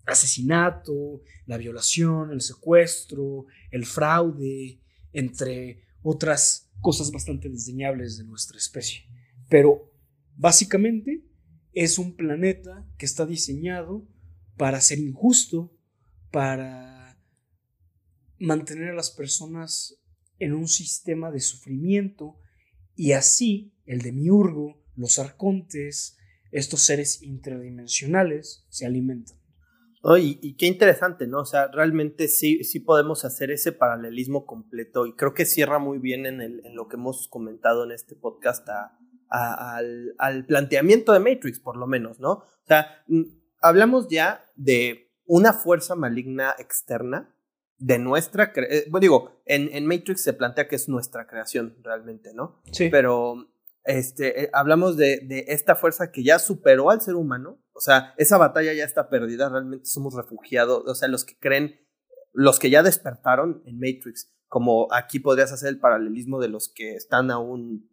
asesinato, 0.06 1.22
la 1.46 1.58
violación, 1.58 2.32
el 2.32 2.42
secuestro, 2.42 3.46
el 3.72 3.86
fraude, 3.86 4.80
entre 5.14 5.84
otras 6.02 6.72
cosas 6.82 7.12
bastante 7.12 7.50
desdeñables 7.50 8.18
de 8.18 8.24
nuestra 8.24 8.58
especie. 8.58 9.06
Pero 9.50 9.92
básicamente 10.36 11.26
es 11.74 11.98
un 11.98 12.16
planeta 12.16 12.88
que 12.98 13.06
está 13.06 13.26
diseñado 13.26 14.08
para 14.58 14.82
ser 14.82 15.00
injusto, 15.00 15.76
para 16.32 17.18
mantener 18.40 18.90
a 18.90 18.96
las 18.96 19.12
personas 19.12 20.00
en 20.40 20.54
un 20.54 20.68
sistema 20.68 21.32
de 21.32 21.42
sufrimiento 21.42 22.38
y 22.96 23.12
así 23.12 23.74
el 23.86 24.02
demiurgo, 24.02 24.82
los 24.96 25.20
arcontes, 25.20 26.18
estos 26.52 26.82
seres 26.82 27.22
interdimensionales 27.22 28.66
se 28.70 28.86
alimentan. 28.86 29.38
y, 30.18 30.56
qué 30.56 30.66
interesante, 30.66 31.28
¿no? 31.28 31.42
O 31.42 31.46
sea, 31.46 31.68
realmente 31.68 32.28
sí, 32.28 32.64
sí 32.64 32.80
podemos 32.80 33.26
hacer 33.26 33.52
ese 33.52 33.72
paralelismo 33.72 34.46
completo 34.46 35.06
y 35.06 35.16
creo 35.16 35.34
que 35.34 35.46
cierra 35.46 35.80
muy 35.80 36.00
bien 36.00 36.26
en, 36.26 36.42
el, 36.42 36.66
en 36.66 36.76
lo 36.76 36.88
que 36.88 36.96
hemos 36.96 37.28
comentado 37.28 37.84
en 37.84 37.92
este 37.92 38.16
podcast 38.16 38.68
al, 39.30 40.16
al, 40.18 40.46
planteamiento 40.46 41.12
de 41.12 41.20
Matrix, 41.20 41.60
por 41.60 41.76
lo 41.76 41.86
menos, 41.86 42.20
¿no? 42.20 42.32
O 42.32 42.66
sea, 42.68 43.04
hablamos 43.62 44.08
ya 44.10 44.46
de 44.56 45.12
una 45.26 45.54
fuerza 45.54 45.96
maligna 45.96 46.56
externa 46.58 47.36
de 47.78 47.98
nuestra, 47.98 48.52
eh, 48.56 48.86
bueno, 48.90 49.02
digo, 49.02 49.42
en, 49.46 49.70
en 49.74 49.86
Matrix 49.86 50.24
se 50.24 50.34
plantea 50.34 50.68
que 50.68 50.76
es 50.76 50.90
nuestra 50.90 51.28
creación 51.28 51.78
realmente, 51.82 52.34
¿no? 52.34 52.62
Sí. 52.72 52.90
Pero 52.90 53.50
este, 53.84 54.44
eh, 54.44 54.50
hablamos 54.54 54.98
de, 54.98 55.22
de, 55.26 55.46
esta 55.48 55.76
fuerza 55.76 56.12
que 56.12 56.24
ya 56.24 56.40
superó 56.40 56.90
al 56.90 57.02
ser 57.02 57.16
humano, 57.16 57.62
o 57.74 57.80
sea, 57.80 58.14
esa 58.18 58.38
batalla 58.38 58.74
ya 58.74 58.84
está 58.84 59.10
perdida, 59.10 59.50
realmente 59.50 59.86
somos 59.86 60.14
refugiados, 60.16 60.84
o 60.86 60.96
sea, 60.96 61.08
los 61.08 61.26
que 61.26 61.38
creen, 61.38 61.80
los 62.34 62.60
que 62.60 62.70
ya 62.70 62.84
despertaron 62.84 63.64
en 63.66 63.80
Matrix, 63.80 64.34
como 64.48 64.88
aquí 64.92 65.20
podrías 65.20 65.52
hacer 65.52 65.70
el 65.70 65.80
paralelismo 65.80 66.40
de 66.40 66.50
los 66.50 66.72
que 66.74 66.96
están 66.96 67.32
aún 67.32 67.90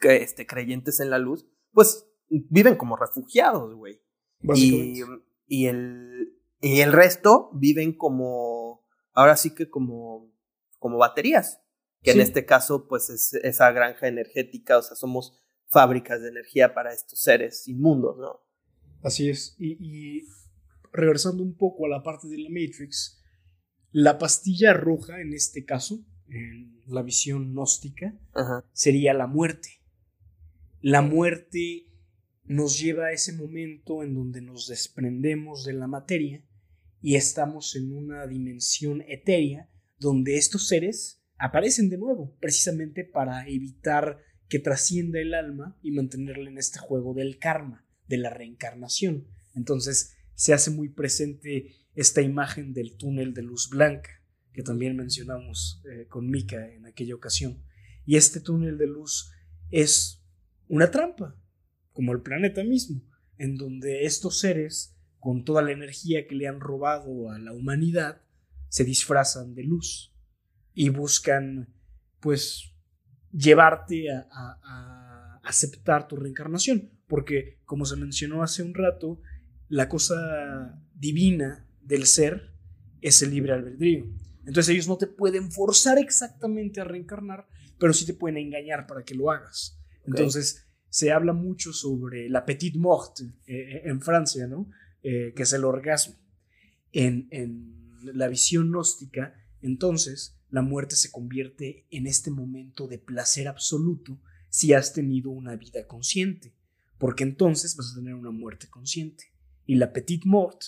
que, 0.00 0.16
este, 0.16 0.46
creyentes 0.46 1.00
en 1.00 1.10
la 1.10 1.18
luz, 1.18 1.46
pues 1.72 2.08
viven 2.28 2.76
como 2.76 2.96
refugiados, 2.96 3.74
güey. 3.74 4.02
Y, 4.54 5.02
y, 5.46 5.66
el, 5.66 6.36
y 6.60 6.80
el 6.80 6.92
resto 6.92 7.50
viven 7.54 7.96
como, 7.96 8.84
ahora 9.12 9.36
sí 9.36 9.54
que 9.54 9.70
como, 9.70 10.32
como 10.78 10.98
baterías 10.98 11.62
que 12.02 12.10
en 12.10 12.20
este 12.20 12.44
caso 12.44 12.86
pues 12.88 13.10
es 13.10 13.34
esa 13.34 13.70
granja 13.72 14.08
energética, 14.08 14.78
o 14.78 14.82
sea, 14.82 14.96
somos 14.96 15.38
fábricas 15.66 16.20
de 16.20 16.28
energía 16.28 16.74
para 16.74 16.92
estos 16.92 17.20
seres 17.20 17.66
inmundos, 17.68 18.18
¿no? 18.18 18.40
Así 19.02 19.30
es, 19.30 19.56
y, 19.58 20.22
regresando 20.92 21.42
un 21.42 21.56
poco 21.56 21.86
a 21.86 21.88
la 21.88 22.02
parte 22.02 22.28
de 22.28 22.38
la 22.38 22.50
Matrix, 22.50 23.20
la 23.90 24.18
pastilla 24.18 24.74
roja 24.74 25.20
en 25.20 25.32
este 25.32 25.64
caso, 25.64 26.04
en 26.28 26.80
la 26.86 27.02
visión 27.02 27.52
gnóstica, 27.52 28.14
sería 28.72 29.14
la 29.14 29.26
muerte. 29.26 29.80
La 30.80 31.02
muerte 31.02 31.86
nos 32.44 32.78
lleva 32.78 33.06
a 33.06 33.12
ese 33.12 33.32
momento 33.32 34.02
en 34.02 34.14
donde 34.14 34.42
nos 34.42 34.68
desprendemos 34.68 35.64
de 35.64 35.72
la 35.72 35.86
materia 35.86 36.44
y 37.00 37.16
estamos 37.16 37.74
en 37.76 37.92
una 37.92 38.26
dimensión 38.26 39.02
etérea 39.08 39.68
donde 39.98 40.36
estos 40.36 40.68
seres 40.68 41.21
aparecen 41.42 41.90
de 41.90 41.98
nuevo, 41.98 42.36
precisamente 42.38 43.04
para 43.04 43.48
evitar 43.48 44.22
que 44.48 44.60
trascienda 44.60 45.18
el 45.18 45.34
alma 45.34 45.76
y 45.82 45.90
mantenerla 45.90 46.48
en 46.48 46.56
este 46.56 46.78
juego 46.78 47.14
del 47.14 47.40
karma, 47.40 47.84
de 48.06 48.18
la 48.18 48.30
reencarnación. 48.30 49.26
Entonces 49.52 50.14
se 50.34 50.54
hace 50.54 50.70
muy 50.70 50.88
presente 50.88 51.74
esta 51.96 52.22
imagen 52.22 52.72
del 52.72 52.96
túnel 52.96 53.34
de 53.34 53.42
luz 53.42 53.70
blanca, 53.70 54.22
que 54.52 54.62
también 54.62 54.94
mencionamos 54.94 55.82
eh, 55.90 56.06
con 56.06 56.30
Mika 56.30 56.72
en 56.72 56.86
aquella 56.86 57.16
ocasión. 57.16 57.60
Y 58.06 58.14
este 58.14 58.38
túnel 58.38 58.78
de 58.78 58.86
luz 58.86 59.32
es 59.72 60.22
una 60.68 60.92
trampa, 60.92 61.36
como 61.92 62.12
el 62.12 62.22
planeta 62.22 62.62
mismo, 62.62 63.02
en 63.36 63.56
donde 63.56 64.04
estos 64.04 64.38
seres, 64.38 64.94
con 65.18 65.44
toda 65.44 65.62
la 65.62 65.72
energía 65.72 66.28
que 66.28 66.36
le 66.36 66.46
han 66.46 66.60
robado 66.60 67.32
a 67.32 67.40
la 67.40 67.52
humanidad, 67.52 68.22
se 68.68 68.84
disfrazan 68.84 69.56
de 69.56 69.64
luz 69.64 70.11
y 70.74 70.88
buscan 70.88 71.68
pues 72.20 72.72
llevarte 73.32 74.10
a, 74.10 75.40
aceptar 75.42 76.06
tu 76.06 76.14
reencarnación, 76.16 76.90
porque 77.08 77.58
como 77.64 77.84
se 77.84 77.96
mencionó 77.96 78.44
hace 78.44 78.62
un 78.62 78.74
rato, 78.74 79.20
la 79.68 79.88
cosa 79.88 80.80
divina 80.94 81.66
del 81.80 82.06
ser 82.06 82.52
es 83.00 83.22
el 83.22 83.30
libre 83.30 83.52
albedrío. 83.52 84.06
Entonces 84.46 84.68
ellos 84.68 84.86
no 84.86 84.98
te 84.98 85.08
pueden 85.08 85.50
forzar 85.50 85.98
exactamente 85.98 86.80
a 86.80 86.84
reencarnar, 86.84 87.48
pero 87.78 87.92
sí 87.92 88.06
te 88.06 88.14
pueden 88.14 88.38
engañar 88.38 88.86
para 88.86 89.04
que 89.04 89.16
lo 89.16 89.32
hagas. 89.32 89.78
Entonces 90.06 90.64
se 90.88 91.10
habla 91.10 91.32
mucho 91.32 91.72
sobre 91.72 92.28
la 92.28 92.44
petite 92.44 92.78
morte 92.78 93.24
eh, 93.46 93.56
eh, 93.56 93.82
en 93.86 94.00
Francia, 94.00 94.46
¿no? 94.46 94.70
Eh, 95.02 95.32
que 95.34 95.42
es 95.42 95.52
el 95.52 95.64
orgasmo. 95.64 96.14
En, 96.92 97.26
en 97.30 97.82
la 98.02 98.28
visión 98.28 98.68
gnóstica, 98.68 99.34
entonces, 99.62 100.38
la 100.52 100.60
muerte 100.60 100.96
se 100.96 101.10
convierte 101.10 101.86
en 101.90 102.06
este 102.06 102.30
momento 102.30 102.86
de 102.86 102.98
placer 102.98 103.48
absoluto 103.48 104.20
si 104.50 104.74
has 104.74 104.92
tenido 104.92 105.30
una 105.30 105.56
vida 105.56 105.86
consciente, 105.86 106.54
porque 106.98 107.24
entonces 107.24 107.74
vas 107.74 107.90
a 107.90 107.94
tener 107.94 108.14
una 108.14 108.30
muerte 108.30 108.68
consciente. 108.68 109.32
Y 109.64 109.76
la 109.76 109.94
petite 109.94 110.28
mort 110.28 110.62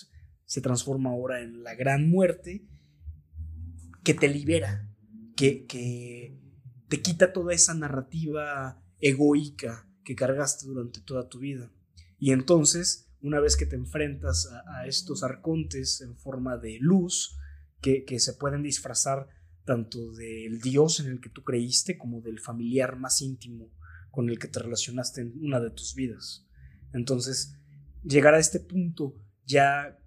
se 0.45 0.59
transforma 0.59 1.11
ahora 1.11 1.43
en 1.43 1.63
la 1.63 1.75
gran 1.75 2.09
muerte 2.09 2.65
que 4.03 4.15
te 4.15 4.27
libera, 4.27 4.89
que, 5.35 5.67
te 6.87 7.01
quita 7.03 7.31
toda 7.31 7.53
esa 7.53 7.75
narrativa 7.75 8.81
egoica 8.99 9.87
que 10.03 10.15
cargaste 10.15 10.65
durante 10.65 11.01
toda 11.01 11.29
tu 11.29 11.37
vida. 11.37 11.71
Y 12.17 12.31
entonces, 12.31 13.11
una 13.21 13.39
vez 13.39 13.55
que 13.55 13.67
te 13.67 13.75
enfrentas 13.75 14.49
a, 14.67 14.87
estos 14.87 15.21
arcontes 15.21 16.01
en 16.01 16.17
forma 16.17 16.57
de 16.57 16.79
luz, 16.79 17.37
que 17.81 18.19
se 18.19 18.33
pueden 18.33 18.63
disfrazar 18.63 19.27
tanto 19.65 20.11
del 20.13 20.61
Dios 20.61 20.99
en 20.99 21.07
el 21.07 21.19
que 21.19 21.29
tú 21.29 21.43
creíste 21.43 21.97
como 21.97 22.21
del 22.21 22.39
familiar 22.39 22.97
más 22.97 23.21
íntimo 23.21 23.69
con 24.11 24.29
el 24.29 24.39
que 24.39 24.47
te 24.47 24.59
relacionaste 24.59 25.21
en 25.21 25.33
una 25.41 25.59
de 25.59 25.71
tus 25.71 25.95
vidas. 25.95 26.47
Entonces, 26.93 27.55
llegar 28.03 28.33
a 28.33 28.39
este 28.39 28.59
punto 28.59 29.15
ya 29.45 29.99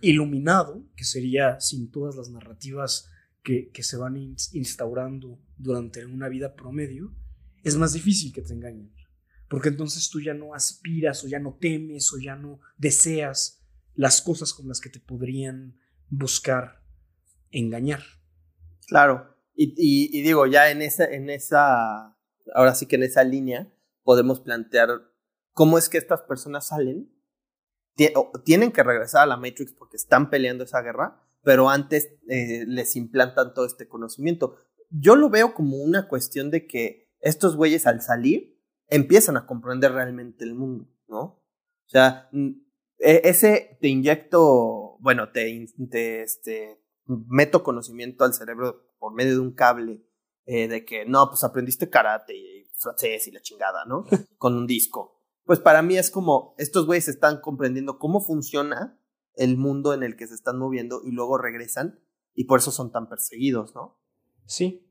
iluminado, 0.00 0.86
que 0.96 1.04
sería 1.04 1.60
sin 1.60 1.90
todas 1.90 2.16
las 2.16 2.30
narrativas 2.30 3.10
que, 3.42 3.70
que 3.70 3.82
se 3.82 3.96
van 3.96 4.16
instaurando 4.16 5.38
durante 5.58 6.06
una 6.06 6.28
vida 6.28 6.54
promedio, 6.54 7.14
es 7.62 7.76
más 7.76 7.92
difícil 7.92 8.32
que 8.32 8.42
te 8.42 8.54
engañen. 8.54 8.92
Porque 9.48 9.68
entonces 9.68 10.08
tú 10.08 10.20
ya 10.20 10.34
no 10.34 10.54
aspiras 10.54 11.22
o 11.24 11.28
ya 11.28 11.38
no 11.38 11.54
temes 11.60 12.12
o 12.12 12.18
ya 12.18 12.36
no 12.36 12.60
deseas 12.78 13.62
las 13.94 14.20
cosas 14.20 14.52
con 14.52 14.68
las 14.68 14.80
que 14.80 14.90
te 14.90 15.00
podrían 15.00 15.78
buscar 16.08 16.82
engañar. 17.50 18.02
Claro. 18.86 19.34
Y, 19.54 20.22
digo, 20.22 20.46
ya 20.46 20.70
en 20.70 20.82
esa, 20.82 21.04
en 21.06 21.30
esa, 21.30 22.16
ahora 22.54 22.74
sí 22.74 22.86
que 22.86 22.96
en 22.96 23.04
esa 23.04 23.24
línea 23.24 23.72
podemos 24.02 24.40
plantear 24.40 24.88
cómo 25.52 25.78
es 25.78 25.88
que 25.88 25.98
estas 25.98 26.22
personas 26.22 26.68
salen. 26.68 27.10
Tienen 28.44 28.72
que 28.72 28.82
regresar 28.82 29.22
a 29.22 29.26
la 29.26 29.38
Matrix 29.38 29.72
porque 29.72 29.96
están 29.96 30.28
peleando 30.28 30.64
esa 30.64 30.82
guerra, 30.82 31.22
pero 31.42 31.70
antes 31.70 32.12
eh, 32.28 32.64
les 32.66 32.94
implantan 32.96 33.54
todo 33.54 33.64
este 33.64 33.88
conocimiento. 33.88 34.58
Yo 34.90 35.16
lo 35.16 35.30
veo 35.30 35.54
como 35.54 35.78
una 35.78 36.06
cuestión 36.06 36.50
de 36.50 36.66
que 36.66 37.10
estos 37.20 37.56
güeyes 37.56 37.86
al 37.86 38.02
salir 38.02 38.60
empiezan 38.88 39.38
a 39.38 39.46
comprender 39.46 39.92
realmente 39.92 40.44
el 40.44 40.54
mundo, 40.54 40.88
¿no? 41.08 41.20
O 41.20 41.88
sea, 41.88 42.28
e, 42.98 43.22
ese 43.24 43.78
te 43.80 43.88
inyecto, 43.88 44.98
bueno, 45.00 45.30
te, 45.30 45.66
te 45.90 46.22
este, 46.22 46.80
meto 47.06 47.62
conocimiento 47.62 48.24
al 48.24 48.34
cerebro 48.34 48.88
por 48.98 49.14
medio 49.14 49.32
de 49.32 49.40
un 49.40 49.54
cable 49.54 50.04
eh, 50.44 50.68
de 50.68 50.84
que 50.84 51.04
no, 51.04 51.28
pues 51.28 51.44
aprendiste 51.44 51.90
karate 51.90 52.36
y 52.36 52.70
francés 52.74 53.26
y 53.26 53.32
la 53.32 53.40
chingada, 53.40 53.84
¿no? 53.84 54.04
Con 54.38 54.54
un 54.54 54.66
disco. 54.66 55.20
Pues 55.44 55.60
para 55.60 55.82
mí 55.82 55.96
es 55.96 56.10
como 56.10 56.54
estos 56.58 56.86
güeyes 56.86 57.08
están 57.08 57.40
comprendiendo 57.40 57.98
cómo 57.98 58.20
funciona 58.20 59.00
el 59.34 59.56
mundo 59.56 59.94
en 59.94 60.02
el 60.02 60.16
que 60.16 60.26
se 60.26 60.34
están 60.34 60.58
moviendo 60.58 61.02
y 61.04 61.12
luego 61.12 61.38
regresan 61.38 62.00
y 62.34 62.44
por 62.44 62.58
eso 62.58 62.70
son 62.70 62.90
tan 62.90 63.08
perseguidos, 63.08 63.74
¿no? 63.74 63.98
Sí. 64.44 64.88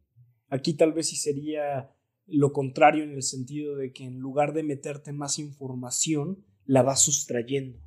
Aquí 0.50 0.76
tal 0.76 0.94
vez 0.94 1.10
sí 1.10 1.18
sería 1.18 1.96
lo 2.28 2.54
contrario 2.54 3.04
en 3.04 3.12
el 3.12 3.24
sentido 3.24 3.76
de 3.76 3.92
que 3.92 4.06
en 4.06 4.20
lugar 4.20 4.54
de 4.54 4.64
meterte 4.64 5.14
más 5.14 5.40
información, 5.40 6.46
la 6.66 6.82
vas 6.82 7.04
sustrayendo, 7.04 7.80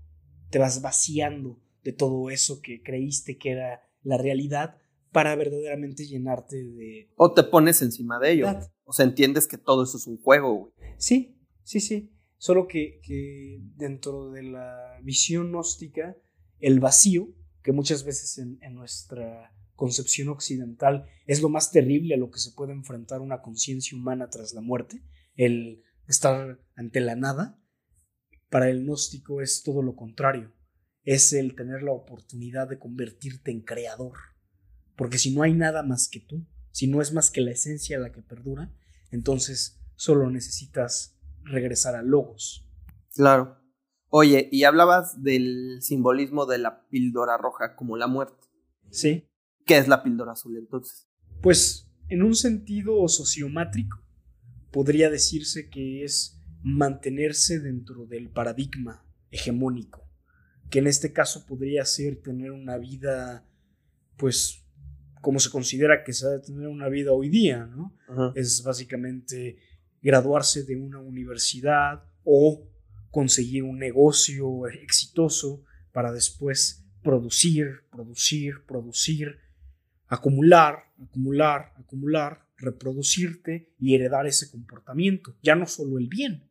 te 0.51 0.59
vas 0.59 0.81
vaciando 0.83 1.61
de 1.83 1.93
todo 1.93 2.31
eso 2.31 2.61
que 2.63 2.83
creíste 2.83 3.39
que 3.39 3.51
era 3.51 3.88
la 4.09 4.17
realidad 4.17 4.77
para 5.13 5.37
verdaderamente 5.37 6.07
llenarte 6.07 6.57
de... 6.57 7.11
O 7.17 7.33
te 7.33 7.45
pones 7.45 7.83
encima 7.83 8.19
de 8.19 8.33
ello. 8.33 8.47
O 8.85 8.93
sea, 8.93 9.05
entiendes 9.05 9.47
que 9.47 9.59
todo 9.59 9.85
eso 9.85 9.99
es 9.99 10.07
un 10.07 10.19
juego, 10.19 10.55
güey. 10.55 10.73
Sí, 10.97 11.39
sí, 11.63 11.81
sí. 11.81 12.11
Solo 12.39 12.67
que, 12.67 13.01
dentro 13.77 14.31
de 14.31 14.45
la 14.45 14.99
visión 15.03 15.51
gnóstica, 15.51 16.17
el 16.59 16.81
vacío, 16.81 17.29
que 17.63 17.73
muchas 17.73 18.05
veces 18.05 18.39
en, 18.39 18.59
en 18.63 18.75
nuestra 18.75 19.53
concepción 19.75 20.29
occidental 20.29 21.07
es 21.27 21.43
lo 21.43 21.49
más 21.49 21.71
terrible 21.71 22.15
a 22.15 22.19
lo 22.19 22.31
que 22.31 22.39
se 22.39 22.53
puede 22.53 22.73
enfrentar 22.73 23.21
una 23.21 23.43
conciencia 23.43 23.97
humana 23.97 24.29
tras 24.31 24.55
la 24.55 24.61
muerte, 24.61 25.03
el 25.35 25.83
estar 26.07 26.59
ante 26.75 27.01
la 27.01 27.15
nada, 27.15 27.61
para 28.49 28.71
el 28.71 28.85
gnóstico 28.85 29.43
es 29.43 29.63
todo 29.63 29.83
lo 29.83 29.95
contrario 29.95 30.53
es 31.09 31.33
el 31.33 31.55
tener 31.55 31.83
la 31.83 31.93
oportunidad 31.93 32.69
de 32.69 32.79
convertirte 32.79 33.51
en 33.51 33.63
creador. 33.63 34.19
Porque 34.95 35.17
si 35.17 35.35
no 35.35 35.43
hay 35.43 35.55
nada 35.55 35.83
más 35.83 36.07
que 36.07 36.21
tú, 36.21 36.47
si 36.71 36.87
no 36.87 37.01
es 37.01 37.15
más 37.15 37.31
que 37.31 37.41
la 37.41 37.51
esencia 37.51 37.99
la 37.99 38.13
que 38.13 38.21
perdura, 38.21 38.71
entonces 39.11 39.81
solo 39.97 40.29
necesitas 40.29 41.19
regresar 41.45 41.95
a 41.95 42.03
logos. 42.03 42.69
Claro. 43.15 43.57
Oye, 44.11 44.51
y 44.53 44.65
hablabas 44.65 45.23
del 45.23 45.79
simbolismo 45.81 46.45
de 46.45 46.59
la 46.59 46.87
píldora 46.89 47.39
roja 47.39 47.75
como 47.75 47.97
la 47.97 48.07
muerte. 48.07 48.45
Sí. 48.91 49.31
¿Qué 49.65 49.79
es 49.79 49.89
la 49.89 50.03
píldora 50.03 50.33
azul 50.33 50.59
entonces? 50.59 51.09
Pues 51.41 51.91
en 52.11 52.23
un 52.23 52.35
sentido 52.35 53.09
sociomátrico, 53.09 53.99
podría 54.71 55.09
decirse 55.09 55.71
que 55.71 56.05
es 56.05 56.39
mantenerse 56.63 57.61
dentro 57.61 58.05
del 58.05 58.29
paradigma 58.29 59.07
hegemónico, 59.31 60.08
que 60.71 60.81
en 60.81 60.87
este 60.87 61.13
caso 61.13 61.47
podría 61.47 61.85
ser 61.85 62.17
tener 62.17 62.51
una 62.51 62.77
vida, 62.79 63.45
pues, 64.17 64.65
como 65.21 65.39
se 65.39 65.51
considera 65.51 66.05
que 66.05 66.13
se 66.13 66.27
ha 66.27 66.31
de 66.31 66.41
tener 66.41 66.69
una 66.69 66.89
vida 66.89 67.13
hoy 67.13 67.29
día, 67.29 67.67
¿no? 67.67 67.95
Es 68.35 68.63
básicamente 68.63 69.59
graduarse 70.03 70.65
de 70.65 70.77
una 70.77 71.01
universidad 71.01 72.05
o 72.25 72.67
conseguir 73.11 73.65
un 73.65 73.79
negocio 73.79 74.67
exitoso 74.69 75.65
para 75.93 76.13
después 76.13 76.85
producir, 77.03 77.85
producir, 77.91 78.65
producir, 78.67 79.39
acumular, 80.07 80.85
acumular, 81.03 81.73
acumular, 81.77 82.47
reproducirte 82.57 83.73
y 83.79 83.95
heredar 83.95 84.27
ese 84.27 84.51
comportamiento. 84.51 85.37
Ya 85.43 85.55
no 85.55 85.67
solo 85.67 85.99
el 85.99 86.09
bien 86.09 86.48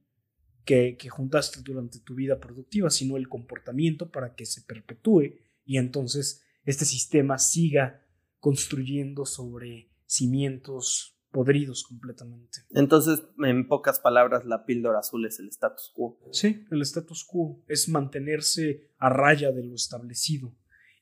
que, 0.68 0.98
que 0.98 1.10
juntaste 1.10 1.62
durante 1.64 2.00
tu 2.02 2.14
vida 2.14 2.40
productiva, 2.40 2.92
sino 2.92 3.18
el 3.18 3.28
comportamiento 3.28 4.12
para 4.12 4.36
que 4.36 4.46
se 4.46 4.62
perpetúe 4.62 5.40
y 5.66 5.78
entonces 5.78 6.44
este 6.64 6.86
sistema 6.86 7.40
siga 7.40 8.06
construyendo 8.40 9.26
sobre 9.26 9.90
cimientos 10.06 11.18
podridos 11.32 11.84
completamente. 11.84 12.60
Entonces, 12.72 13.24
en 13.44 13.68
pocas 13.68 14.00
palabras, 14.00 14.46
la 14.46 14.66
píldora 14.66 15.00
azul 15.00 15.26
es 15.26 15.40
el 15.40 15.48
status 15.50 15.92
quo. 15.94 16.20
Sí, 16.32 16.66
el 16.72 16.82
status 16.82 17.26
quo 17.26 17.64
es 17.68 17.90
mantenerse 17.90 18.92
a 18.98 19.10
raya 19.10 19.52
de 19.52 19.64
lo 19.64 19.76
establecido. 19.76 20.54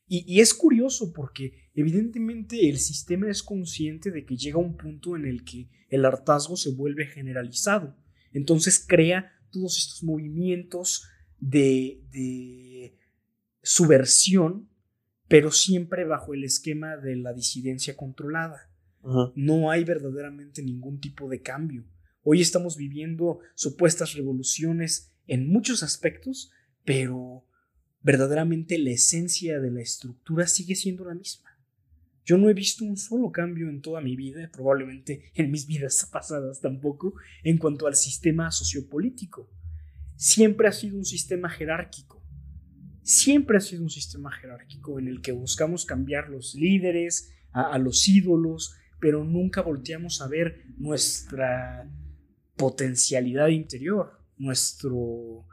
Y, 0.07 0.39
es 0.39 0.53
curioso 0.53 1.13
porque 1.13 1.69
evidentemente 1.73 2.69
el 2.69 2.77
sistema 2.77 3.27
es 3.29 3.41
consciente 3.41 4.11
de 4.11 4.23
que 4.23 4.37
llega 4.37 4.59
un 4.59 4.77
punto 4.77 5.15
en 5.15 5.25
el 5.25 5.43
que 5.43 5.69
el 5.89 6.05
hartazgo 6.05 6.57
se 6.57 6.71
vuelve 6.71 7.07
generalizado. 7.07 7.95
Entonces 8.31 8.85
crea 8.87 9.31
todos 9.55 9.77
estos 9.77 10.03
movimientos 10.03 11.07
de, 11.39 12.01
de 12.11 12.95
subversión, 13.63 14.69
pero 15.27 15.51
siempre 15.51 16.05
bajo 16.05 16.33
el 16.33 16.43
esquema 16.43 16.97
de 16.97 17.15
la 17.15 17.33
disidencia 17.33 17.95
controlada. 17.95 18.69
No 19.35 19.69
hay 19.69 19.83
verdaderamente 19.83 20.63
ningún 20.63 20.99
tipo 20.99 21.29
de 21.29 21.41
cambio. 21.41 21.85
Hoy 22.23 22.41
estamos 22.41 22.75
viviendo 22.75 23.39
supuestas 23.53 24.13
revoluciones 24.13 25.11
en 25.27 25.47
muchos 25.47 25.83
aspectos, 25.83 26.51
pero 26.83 27.45
verdaderamente 28.01 28.79
la 28.79 28.89
esencia 28.91 29.59
de 29.59 29.71
la 29.71 29.81
estructura 29.81 30.47
sigue 30.47 30.75
siendo 30.75 31.05
la 31.05 31.13
misma. 31.13 31.44
Yo 32.25 32.37
no 32.37 32.49
he 32.49 32.53
visto 32.53 32.83
un 32.83 32.97
solo 32.97 33.31
cambio 33.31 33.69
en 33.69 33.81
toda 33.81 34.01
mi 34.01 34.15
vida, 34.15 34.49
probablemente 34.51 35.31
en 35.35 35.51
mis 35.51 35.67
vidas 35.67 36.09
pasadas 36.11 36.59
tampoco, 36.59 37.13
en 37.43 37.57
cuanto 37.57 37.87
al 37.87 37.95
sistema 37.95 38.51
sociopolítico. 38.51 39.49
Siempre 40.15 40.67
ha 40.67 40.71
sido 40.71 40.97
un 40.97 41.05
sistema 41.05 41.49
jerárquico. 41.49 42.23
Siempre 43.03 43.57
ha 43.57 43.61
sido 43.61 43.83
un 43.83 43.89
sistema 43.91 44.31
jerárquico 44.31 44.99
en 44.99 45.07
el 45.07 45.21
que 45.21 45.31
buscamos 45.31 45.85
cambiar 45.85 46.29
los 46.29 46.55
líderes, 46.55 47.31
a 47.51 47.77
los 47.77 48.05
ídolos, 48.07 48.75
pero 48.99 49.23
nunca 49.23 49.61
volteamos 49.61 50.21
a 50.21 50.27
ver 50.27 50.65
nuestra 50.77 51.89
potencialidad 52.57 53.47
interior, 53.47 54.19
nuestro... 54.37 55.45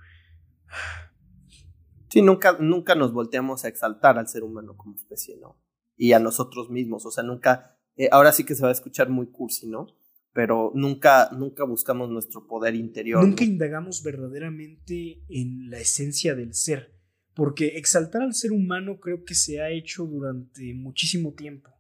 Sí, 2.08 2.22
nunca, 2.22 2.56
nunca 2.58 2.94
nos 2.94 3.12
volteamos 3.12 3.64
a 3.64 3.68
exaltar 3.68 4.18
al 4.18 4.26
ser 4.26 4.42
humano 4.42 4.76
como 4.76 4.96
especie, 4.96 5.36
¿no? 5.38 5.56
Y 5.97 6.12
a 6.12 6.18
nosotros 6.18 6.70
mismos, 6.70 7.07
o 7.07 7.11
sea, 7.11 7.22
nunca, 7.24 7.76
eh, 7.97 8.09
ahora 8.12 8.32
sí 8.32 8.45
que 8.45 8.55
se 8.55 8.62
va 8.62 8.70
a 8.70 8.72
escuchar 8.72 9.09
muy 9.09 9.26
cursi, 9.30 9.68
¿no? 9.68 9.86
Pero 10.32 10.72
nunca, 10.74 11.30
nunca 11.32 11.64
buscamos 11.64 12.09
nuestro 12.11 12.47
poder 12.47 12.74
interior. 12.74 13.22
Nunca 13.24 13.45
indagamos 13.45 14.03
verdaderamente 14.03 15.22
en 15.28 15.68
la 15.70 15.78
esencia 15.78 16.34
del 16.34 16.55
ser, 16.55 16.95
porque 17.34 17.76
exaltar 17.76 18.22
al 18.22 18.34
ser 18.34 18.53
humano 18.53 18.99
creo 18.99 19.24
que 19.24 19.34
se 19.34 19.61
ha 19.61 19.70
hecho 19.70 20.07
durante 20.07 20.74
muchísimo 20.74 21.34
tiempo, 21.34 21.70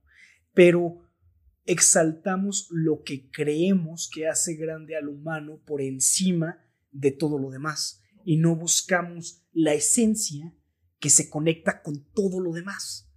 pero 0.52 0.98
exaltamos 1.64 2.68
lo 2.70 3.02
que 3.02 3.30
creemos 3.30 4.10
que 4.12 4.28
hace 4.28 4.54
grande 4.54 4.96
al 4.96 5.08
humano 5.08 5.60
por 5.64 5.80
encima 5.80 6.58
de 6.90 7.12
todo 7.12 7.38
lo 7.38 7.50
demás 7.50 8.02
y 8.24 8.36
no 8.36 8.56
buscamos 8.56 9.44
la 9.52 9.74
esencia 9.74 10.54
que 10.98 11.10
se 11.10 11.28
conecta 11.28 11.82
con 11.82 12.04
todo 12.12 12.40
lo 12.40 12.52
demás. 12.52 13.11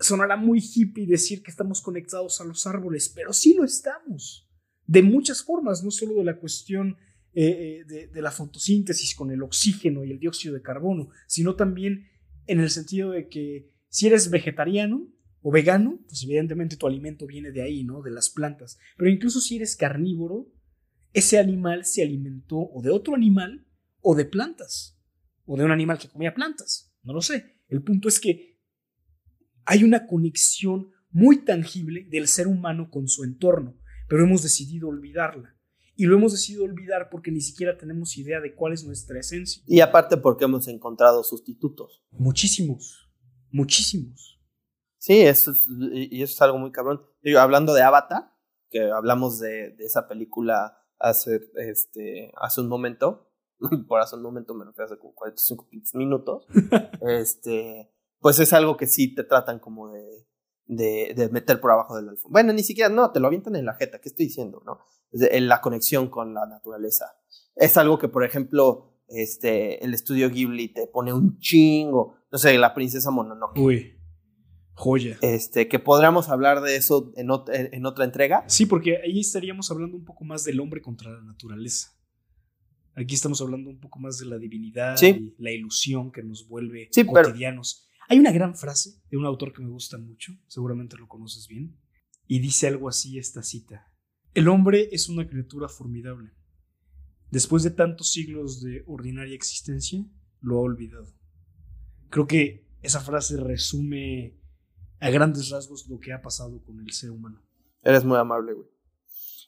Sonará 0.00 0.36
muy 0.36 0.60
hippie 0.60 1.06
decir 1.06 1.42
que 1.42 1.50
estamos 1.50 1.80
conectados 1.80 2.40
a 2.40 2.44
los 2.44 2.66
árboles, 2.66 3.12
pero 3.14 3.32
sí 3.32 3.54
lo 3.54 3.64
estamos. 3.64 4.48
De 4.86 5.02
muchas 5.02 5.42
formas, 5.42 5.84
no 5.84 5.90
solo 5.90 6.14
de 6.14 6.24
la 6.24 6.38
cuestión 6.38 6.96
eh, 7.34 7.46
eh, 7.46 7.84
de, 7.86 8.06
de 8.08 8.22
la 8.22 8.30
fotosíntesis 8.30 9.14
con 9.14 9.30
el 9.30 9.42
oxígeno 9.42 10.04
y 10.04 10.12
el 10.12 10.18
dióxido 10.18 10.54
de 10.54 10.62
carbono, 10.62 11.10
sino 11.26 11.56
también 11.56 12.08
en 12.46 12.60
el 12.60 12.70
sentido 12.70 13.10
de 13.10 13.28
que 13.28 13.70
si 13.88 14.06
eres 14.06 14.30
vegetariano, 14.30 15.08
o 15.40 15.50
vegano, 15.50 16.00
pues 16.08 16.22
evidentemente 16.24 16.76
tu 16.76 16.86
alimento 16.86 17.26
viene 17.26 17.52
de 17.52 17.62
ahí, 17.62 17.84
¿no? 17.84 18.02
De 18.02 18.10
las 18.10 18.30
plantas. 18.30 18.78
Pero 18.96 19.10
incluso 19.10 19.40
si 19.40 19.56
eres 19.56 19.76
carnívoro, 19.76 20.52
ese 21.12 21.38
animal 21.38 21.84
se 21.84 22.02
alimentó 22.02 22.58
o 22.58 22.82
de 22.82 22.90
otro 22.90 23.14
animal 23.14 23.66
o 24.00 24.14
de 24.14 24.24
plantas, 24.24 24.98
o 25.46 25.56
de 25.56 25.64
un 25.64 25.70
animal 25.70 25.98
que 25.98 26.08
comía 26.08 26.34
plantas, 26.34 26.92
no 27.02 27.12
lo 27.12 27.22
sé. 27.22 27.60
El 27.68 27.82
punto 27.82 28.08
es 28.08 28.20
que 28.20 28.57
hay 29.68 29.84
una 29.84 30.06
conexión 30.06 30.90
muy 31.10 31.44
tangible 31.44 32.06
del 32.10 32.26
ser 32.26 32.46
humano 32.46 32.88
con 32.90 33.06
su 33.06 33.22
entorno, 33.22 33.76
pero 34.08 34.24
hemos 34.24 34.42
decidido 34.42 34.88
olvidarla. 34.88 35.54
Y 35.94 36.06
lo 36.06 36.16
hemos 36.16 36.32
decidido 36.32 36.64
olvidar 36.64 37.10
porque 37.10 37.30
ni 37.30 37.42
siquiera 37.42 37.76
tenemos 37.76 38.16
idea 38.16 38.40
de 38.40 38.54
cuál 38.54 38.72
es 38.72 38.84
nuestra 38.84 39.20
esencia. 39.20 39.62
Y 39.66 39.80
aparte 39.80 40.16
porque 40.16 40.46
hemos 40.46 40.68
encontrado 40.68 41.22
sustitutos. 41.22 42.02
Muchísimos, 42.12 43.10
muchísimos. 43.50 44.40
Sí, 44.96 45.20
eso 45.20 45.50
es, 45.50 45.68
y 45.92 46.22
eso 46.22 46.32
es 46.32 46.42
algo 46.42 46.56
muy 46.56 46.72
cabrón. 46.72 47.02
hablando 47.38 47.74
de 47.74 47.82
Avatar, 47.82 48.32
que 48.70 48.90
hablamos 48.90 49.38
de, 49.38 49.74
de, 49.76 49.84
esa 49.84 50.08
película 50.08 50.78
hace, 50.98 51.42
este, 51.56 52.32
hace 52.40 52.62
un 52.62 52.68
momento, 52.68 53.30
por 53.86 54.00
hace 54.00 54.16
un 54.16 54.22
momento 54.22 54.54
me 54.54 54.64
refiero 54.64 54.86
hace 54.86 54.98
como 54.98 55.14
45 55.14 55.68
minutos, 55.94 56.46
este, 57.02 57.92
pues 58.20 58.38
es 58.40 58.52
algo 58.52 58.76
que 58.76 58.86
sí 58.86 59.14
te 59.14 59.24
tratan 59.24 59.58
como 59.58 59.90
de, 59.90 60.26
de, 60.66 61.14
de 61.14 61.28
meter 61.30 61.60
por 61.60 61.70
abajo 61.70 61.96
del 61.96 62.08
alfombra. 62.08 62.42
Bueno, 62.42 62.52
ni 62.52 62.62
siquiera, 62.62 62.88
no, 62.88 63.10
te 63.12 63.20
lo 63.20 63.26
avientan 63.26 63.56
en 63.56 63.66
la 63.66 63.74
jeta, 63.74 64.00
¿qué 64.00 64.08
estoy 64.08 64.26
diciendo? 64.26 64.62
no 64.64 64.78
En 65.12 65.48
la 65.48 65.60
conexión 65.60 66.08
con 66.08 66.34
la 66.34 66.46
naturaleza. 66.46 67.06
Es 67.54 67.76
algo 67.76 67.98
que, 67.98 68.08
por 68.08 68.24
ejemplo, 68.24 68.94
este, 69.08 69.84
el 69.84 69.94
estudio 69.94 70.30
Ghibli 70.30 70.68
te 70.68 70.86
pone 70.86 71.12
un 71.12 71.38
chingo, 71.38 72.16
no 72.30 72.38
sé, 72.38 72.56
la 72.58 72.74
princesa 72.74 73.10
Mononoke. 73.10 73.58
Uy 73.58 73.98
Joya. 74.78 75.18
Este, 75.22 75.66
que 75.66 75.80
podríamos 75.80 76.28
hablar 76.28 76.60
de 76.60 76.76
eso 76.76 77.12
en, 77.16 77.28
en, 77.72 77.84
otra 77.86 78.04
entrega. 78.04 78.44
Sí, 78.46 78.64
porque 78.64 78.98
ahí 78.98 79.18
estaríamos 79.18 79.72
hablando 79.72 79.96
un 79.96 80.04
poco 80.04 80.24
más 80.24 80.44
del 80.44 80.60
hombre 80.60 80.80
contra 80.80 81.10
la 81.10 81.20
naturaleza. 81.20 81.98
Aquí 82.94 83.16
estamos 83.16 83.40
hablando 83.40 83.70
un 83.70 83.80
poco 83.80 83.98
más 83.98 84.18
de 84.18 84.26
la 84.26 84.38
divinidad 84.38 84.96
y 85.02 85.34
la 85.38 85.50
ilusión 85.50 86.12
que 86.12 86.22
nos 86.22 86.46
vuelve 86.48 86.88
cotidianos. 87.06 87.87
Hay 88.10 88.18
una 88.18 88.32
gran 88.32 88.56
frase 88.56 89.02
de 89.10 89.18
un 89.18 89.26
autor 89.26 89.52
que 89.52 89.62
me 89.62 89.68
gusta 89.68 89.98
mucho, 89.98 90.32
seguramente 90.46 90.96
lo 90.96 91.06
conoces 91.06 91.46
bien, 91.46 91.78
y 92.26 92.38
dice 92.38 92.66
algo 92.66 92.88
así 92.88 93.18
esta 93.18 93.42
cita. 93.42 93.92
El 94.32 94.48
hombre 94.48 94.88
es 94.92 95.10
una 95.10 95.28
criatura 95.28 95.68
formidable. 95.68 96.32
Después 97.30 97.62
de 97.62 97.70
tantos 97.70 98.10
siglos 98.10 98.62
de 98.62 98.82
ordinaria 98.86 99.34
existencia, 99.34 100.02
lo 100.40 100.56
ha 100.56 100.60
olvidado. 100.60 101.14
Creo 102.08 102.26
que 102.26 102.66
esa 102.80 103.00
frase 103.00 103.36
resume 103.36 104.38
a 105.00 105.10
grandes 105.10 105.50
rasgos 105.50 105.86
lo 105.88 106.00
que 106.00 106.14
ha 106.14 106.22
pasado 106.22 106.62
con 106.64 106.80
el 106.80 106.90
ser 106.92 107.10
humano. 107.10 107.42
Eres 107.82 108.04
muy 108.04 108.16
amable, 108.16 108.54
güey. 108.54 108.68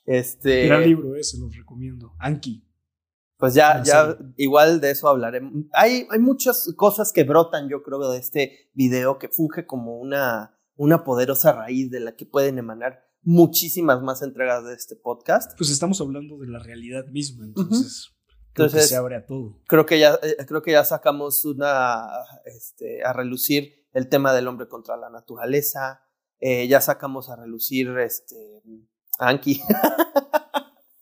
Este. 0.05 0.67
Gran 0.67 0.83
libro, 0.83 1.17
ese, 1.17 1.39
los 1.39 1.57
recomiendo. 1.57 2.15
Anki. 2.19 2.67
Pues 3.41 3.55
ya, 3.55 3.83
ya, 3.83 4.19
igual 4.37 4.83
de 4.83 4.91
eso 4.91 5.09
hablaremos. 5.09 5.65
Hay, 5.73 6.07
hay 6.11 6.19
muchas 6.19 6.73
cosas 6.77 7.11
que 7.11 7.25
brotan, 7.25 7.71
yo 7.71 7.83
creo, 7.83 8.11
de 8.11 8.19
este 8.19 8.71
video 8.75 9.19
que 9.19 9.29
funge 9.29 9.67
como 9.67 9.99
una, 9.99 10.59
una 10.77 11.05
poderosa 11.05 11.53
raíz 11.53 11.91
de 11.91 12.01
la 12.01 12.15
que 12.15 12.27
pueden 12.27 12.59
emanar 12.59 13.03
muchísimas 13.23 14.03
más 14.03 14.21
entregas 14.21 14.65
de 14.65 14.75
este 14.75 14.95
podcast. 14.95 15.57
Pues 15.57 15.71
estamos 15.71 16.01
hablando 16.03 16.37
de 16.39 16.49
la 16.49 16.59
realidad 16.59 17.07
misma, 17.07 17.47
entonces. 17.47 18.11
entonces 18.49 18.89
se 18.89 18.97
abre 18.97 19.17
a 19.17 19.25
todo. 19.25 19.59
Creo 19.67 19.87
que 19.87 19.99
ya, 19.99 20.19
eh, 20.23 20.37
creo 20.47 20.61
que 20.61 20.73
ya 20.73 20.85
sacamos 20.85 21.45
una 21.47 22.09
este, 22.45 23.03
a 23.03 23.15
relucir 23.15 23.87
el 23.95 24.11
tema 24.11 24.35
del 24.35 24.49
hombre 24.49 24.69
contra 24.69 24.99
la 24.99 25.09
naturaleza. 25.09 26.03
Eh, 26.41 26.69
ya 26.69 26.83
sacamos 26.83 27.31
a 27.31 27.37
relucir 27.37 27.89
este 27.99 28.63
Anki. 29.19 29.63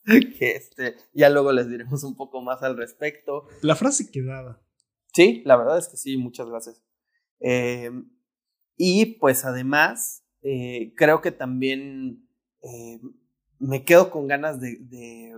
que 0.39 0.53
este, 0.53 0.97
ya 1.13 1.29
luego 1.29 1.53
les 1.53 1.69
diremos 1.69 2.03
un 2.05 2.17
poco 2.17 2.41
más 2.43 2.63
al 2.63 2.77
respecto. 2.77 3.47
La 3.63 3.77
frase 3.77 4.11
quedada. 4.11 4.63
Sí, 5.13 5.43
la 5.45 5.57
verdad 5.57 5.79
es 5.79 5.89
que 5.89 5.97
sí, 5.97 6.17
muchas 6.17 6.49
gracias. 6.49 6.83
Eh, 7.41 7.91
y 8.77 9.17
pues 9.17 9.45
además, 9.45 10.25
eh, 10.43 10.95
creo 10.97 11.21
que 11.21 11.33
también 11.33 12.29
eh, 12.63 13.01
me 13.59 13.85
quedo 13.85 14.11
con 14.11 14.27
ganas 14.29 14.61
de, 14.61 14.77
de, 14.81 15.35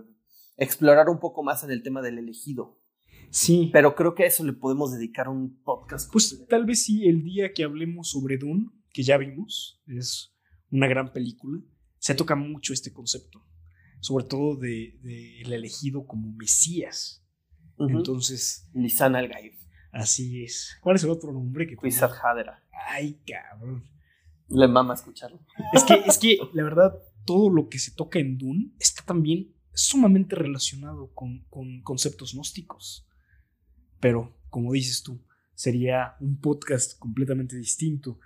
explorar 0.57 1.09
un 1.09 1.19
poco 1.19 1.43
más 1.43 1.65
en 1.65 1.71
el 1.71 1.83
tema 1.83 2.03
del 2.03 2.19
elegido. 2.19 2.79
Sí. 3.31 3.71
Pero 3.73 3.95
creo 3.95 4.15
que 4.15 4.25
a 4.25 4.27
eso 4.27 4.45
le 4.45 4.53
podemos 4.53 4.93
dedicar 4.93 5.29
un 5.29 5.63
podcast. 5.63 6.11
Pues 6.13 6.47
tal 6.49 6.65
vez 6.65 6.85
sí, 6.85 7.09
el 7.09 7.23
día 7.23 7.53
que 7.55 7.65
hablemos 7.65 8.11
sobre 8.11 8.37
Dune, 8.37 8.69
que 8.93 9.03
ya 9.03 9.17
vimos, 9.17 9.81
es 9.87 10.35
una 10.71 10.89
gran 10.89 11.13
película, 11.13 11.63
se 11.99 12.15
toca 12.15 12.35
mucho 12.35 12.73
este 12.73 12.93
concepto, 12.93 13.45
sobre 14.01 14.25
todo 14.25 14.57
de, 14.57 14.99
de 15.03 15.41
el 15.43 15.53
elegido 15.53 16.07
como 16.07 16.33
Mesías. 16.33 17.25
Uh 17.77 17.85
-huh. 17.85 17.99
Entonces. 17.99 18.69
Lisan 18.75 19.15
al 19.17 19.29
-Gaib. 19.29 19.55
Así 19.93 20.45
es. 20.45 20.77
¿Cuál 20.81 20.97
es 20.97 21.05
el 21.05 21.11
otro 21.11 21.33
nombre 21.33 21.67
que 21.67 21.77
Wizard 21.77 22.13
Hadera. 22.23 22.63
Ay, 22.89 23.21
cabrón. 23.27 23.85
Le 24.49 24.69
mama 24.69 24.95
escucharlo. 24.95 25.41
Es 25.73 25.85
que, 25.85 25.95
es 25.95 26.19
que, 26.19 26.39
la 26.55 26.65
verdad, 26.65 26.95
todo 27.25 27.51
lo 27.51 27.69
que 27.69 27.79
se 27.79 27.93
toca 27.93 28.19
en 28.19 28.37
Dune 28.39 28.73
está 28.79 29.05
también 29.05 29.55
sumamente 29.73 30.35
relacionado 30.35 31.13
con, 31.15 31.45
con 31.51 31.83
conceptos 31.83 32.35
gnósticos. 32.35 33.07
Pero, 34.01 34.37
como 34.49 34.73
dices 34.73 35.03
tú, 35.03 35.21
sería 35.55 36.17
un 36.21 36.41
podcast 36.41 36.99
completamente 36.99 37.57
distinto. 37.57 38.19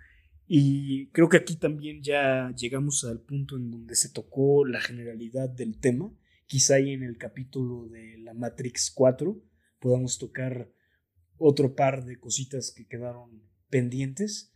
Y 0.47 1.07
creo 1.09 1.29
que 1.29 1.39
aquí 1.39 1.57
también 1.57 2.03
ya 2.03 2.53
llegamos 2.57 3.05
al 3.05 3.21
punto 3.21 3.57
en 3.57 3.71
donde 3.71 3.95
se 3.95 4.11
tocó 4.11 4.65
la 4.65 4.81
generalidad 4.81 5.49
del 5.49 5.79
tema. 5.79 6.13
Quizá 6.47 6.75
ahí 6.75 6.93
en 6.93 7.03
el 7.03 7.17
capítulo 7.17 7.89
de 7.89 8.19
la 8.19 8.35
Matrix 8.35 8.91
4 8.91 9.41
podamos 9.79 10.19
tocar 10.19 10.71
otro 11.39 11.75
par 11.75 12.05
de 12.05 12.19
cositas 12.19 12.73
que 12.73 12.87
quedaron 12.87 13.43
pendientes, 13.71 14.53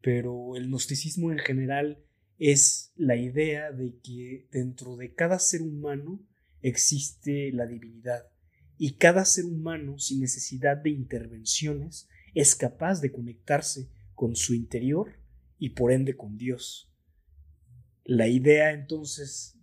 pero 0.00 0.56
el 0.56 0.68
gnosticismo 0.68 1.30
en 1.32 1.38
general 1.38 2.02
es 2.38 2.92
la 2.96 3.16
idea 3.16 3.72
de 3.72 3.96
que 4.02 4.46
dentro 4.50 4.96
de 4.96 5.14
cada 5.14 5.38
ser 5.38 5.62
humano 5.62 6.20
existe 6.62 7.52
la 7.52 7.66
divinidad 7.66 8.24
y 8.76 8.94
cada 8.94 9.24
ser 9.24 9.44
humano 9.44 9.98
sin 9.98 10.20
necesidad 10.20 10.76
de 10.76 10.90
intervenciones 10.90 12.08
es 12.34 12.54
capaz 12.54 13.00
de 13.00 13.10
conectarse 13.10 13.88
con 14.14 14.36
su 14.36 14.54
interior 14.54 15.18
y 15.58 15.70
por 15.70 15.92
ende 15.92 16.16
con 16.16 16.36
Dios. 16.36 16.92
La 18.04 18.28
idea 18.28 18.72
entonces, 18.72 19.58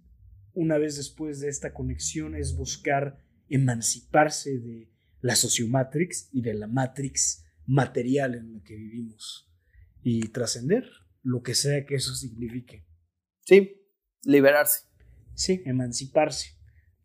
una 0.53 0.77
vez 0.77 0.97
después 0.97 1.39
de 1.39 1.49
esta 1.49 1.73
conexión, 1.73 2.35
es 2.35 2.55
buscar 2.55 3.23
emanciparse 3.49 4.59
de 4.59 4.91
la 5.21 5.35
sociomatrix 5.35 6.29
y 6.31 6.41
de 6.41 6.53
la 6.53 6.67
matrix 6.67 7.43
material 7.65 8.35
en 8.35 8.53
la 8.53 8.63
que 8.63 8.75
vivimos 8.75 9.51
y 10.03 10.27
trascender 10.27 10.85
lo 11.23 11.41
que 11.41 11.55
sea 11.55 11.85
que 11.85 11.95
eso 11.95 12.13
signifique. 12.13 12.85
Sí, 13.41 13.81
liberarse. 14.23 14.81
Sí, 15.33 15.63
emanciparse. 15.65 16.59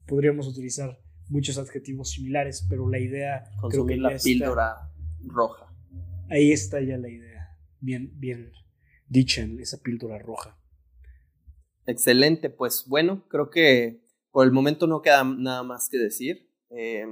Podríamos 0.06 0.46
utilizar 0.46 1.00
muchos 1.28 1.56
adjetivos 1.56 2.10
similares, 2.10 2.66
pero 2.68 2.88
la 2.88 2.98
idea... 2.98 3.44
Consumir 3.60 3.98
creo 3.98 4.08
que 4.08 4.14
la 4.14 4.18
píldora 4.18 4.72
está, 4.72 5.32
roja. 5.32 5.74
Ahí 6.28 6.52
está 6.52 6.80
ya 6.82 6.98
la 6.98 7.08
idea, 7.08 7.56
bien, 7.80 8.12
bien 8.20 8.52
dicha 9.10 9.42
en 9.42 9.60
esa 9.60 9.82
píldora 9.82 10.18
roja. 10.18 10.56
Excelente, 11.84 12.48
pues 12.48 12.86
bueno, 12.86 13.26
creo 13.28 13.50
que 13.50 14.00
por 14.30 14.46
el 14.46 14.52
momento 14.52 14.86
no 14.86 15.02
queda 15.02 15.24
nada 15.24 15.62
más 15.62 15.88
que 15.90 15.98
decir. 15.98 16.48
Eh, 16.70 17.04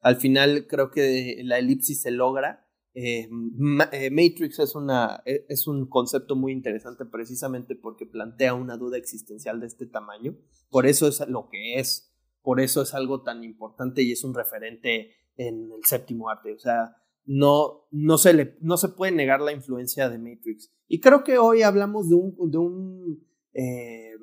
al 0.00 0.16
final 0.16 0.66
creo 0.66 0.90
que 0.90 1.40
la 1.44 1.58
elipsis 1.58 2.00
se 2.00 2.10
logra. 2.10 2.66
Eh, 2.94 3.28
Matrix 3.30 4.58
es, 4.58 4.74
una, 4.74 5.22
es 5.26 5.66
un 5.66 5.86
concepto 5.88 6.36
muy 6.36 6.52
interesante 6.52 7.04
precisamente 7.04 7.74
porque 7.74 8.06
plantea 8.06 8.54
una 8.54 8.76
duda 8.76 8.96
existencial 8.96 9.60
de 9.60 9.66
este 9.66 9.86
tamaño. 9.86 10.36
Por 10.70 10.86
eso 10.86 11.06
es 11.06 11.20
lo 11.28 11.48
que 11.50 11.78
es. 11.78 12.10
Por 12.42 12.60
eso 12.60 12.82
es 12.82 12.94
algo 12.94 13.22
tan 13.22 13.44
importante 13.44 14.02
y 14.02 14.12
es 14.12 14.24
un 14.24 14.34
referente 14.34 15.12
en 15.36 15.70
el 15.72 15.84
séptimo 15.84 16.30
arte. 16.30 16.54
O 16.54 16.58
sea, 16.58 16.96
no, 17.26 17.86
no, 17.90 18.18
se, 18.18 18.34
le, 18.34 18.56
no 18.60 18.76
se 18.76 18.88
puede 18.88 19.12
negar 19.12 19.40
la 19.40 19.52
influencia 19.52 20.08
de 20.08 20.18
Matrix. 20.18 20.72
Y 20.88 21.00
creo 21.00 21.24
que 21.24 21.38
hoy 21.38 21.62
hablamos 21.62 22.08
de 22.08 22.14
un, 22.14 22.50
de 22.50 22.58
un 22.58 23.26
eh, 23.54 24.14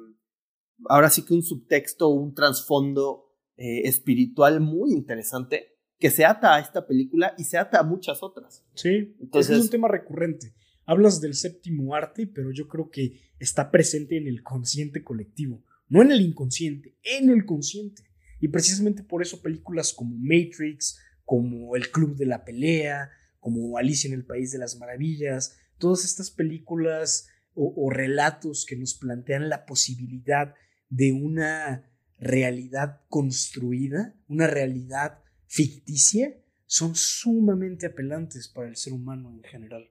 ahora 0.86 1.10
sí 1.10 1.24
que 1.24 1.34
un 1.34 1.44
subtexto, 1.44 2.10
un 2.10 2.34
trasfondo 2.34 3.32
eh, 3.58 3.82
espiritual 3.88 4.62
muy 4.62 4.92
interesante 4.92 5.78
que 5.98 6.10
se 6.10 6.26
ata 6.26 6.56
a 6.56 6.60
esta 6.60 6.88
película 6.88 7.36
y 7.38 7.44
se 7.44 7.58
ata 7.58 7.80
a 7.80 7.84
muchas 7.84 8.24
otras. 8.24 8.66
Sí, 8.74 9.16
entonces 9.20 9.58
es 9.58 9.64
un 9.64 9.70
tema 9.70 9.88
recurrente. 9.88 10.54
Hablas 10.86 11.22
del 11.22 11.36
séptimo 11.36 11.94
arte, 11.94 12.26
pero 12.26 12.52
yo 12.52 12.68
creo 12.68 12.90
que 12.90 13.22
está 13.40 13.70
presente 13.70 14.18
en 14.18 14.28
el 14.28 14.42
consciente 14.42 15.04
colectivo, 15.04 15.64
no 15.88 16.02
en 16.02 16.12
el 16.12 16.22
inconsciente, 16.22 16.98
en 17.04 17.30
el 17.30 17.46
consciente. 17.46 18.04
Y 18.40 18.48
precisamente 18.48 19.04
por 19.04 19.22
eso 19.22 19.42
películas 19.42 19.94
como 19.94 20.18
Matrix, 20.18 20.98
como 21.32 21.78
El 21.78 21.92
Club 21.92 22.18
de 22.18 22.26
la 22.26 22.44
Pelea, 22.44 23.10
como 23.40 23.78
Alicia 23.78 24.10
en 24.10 24.14
el 24.14 24.26
País 24.26 24.52
de 24.52 24.58
las 24.58 24.78
Maravillas, 24.78 25.58
todas 25.78 26.04
estas 26.04 26.30
películas 26.30 27.30
o, 27.54 27.90
relatos 27.90 28.66
que 28.68 28.76
nos 28.76 28.96
plantean 28.96 29.48
la 29.48 29.66
posibilidad 29.66 30.56
de 30.90 31.14
una 31.14 31.90
realidad 32.20 33.04
construida, 33.08 34.14
una 34.28 34.48
realidad 34.48 35.20
ficticia, 35.48 36.36
son 36.66 36.96
sumamente 36.96 37.86
apelantes 37.86 38.50
para 38.50 38.68
el 38.68 38.76
ser 38.76 38.92
humano 38.92 39.32
en 39.32 39.42
general. 39.44 39.90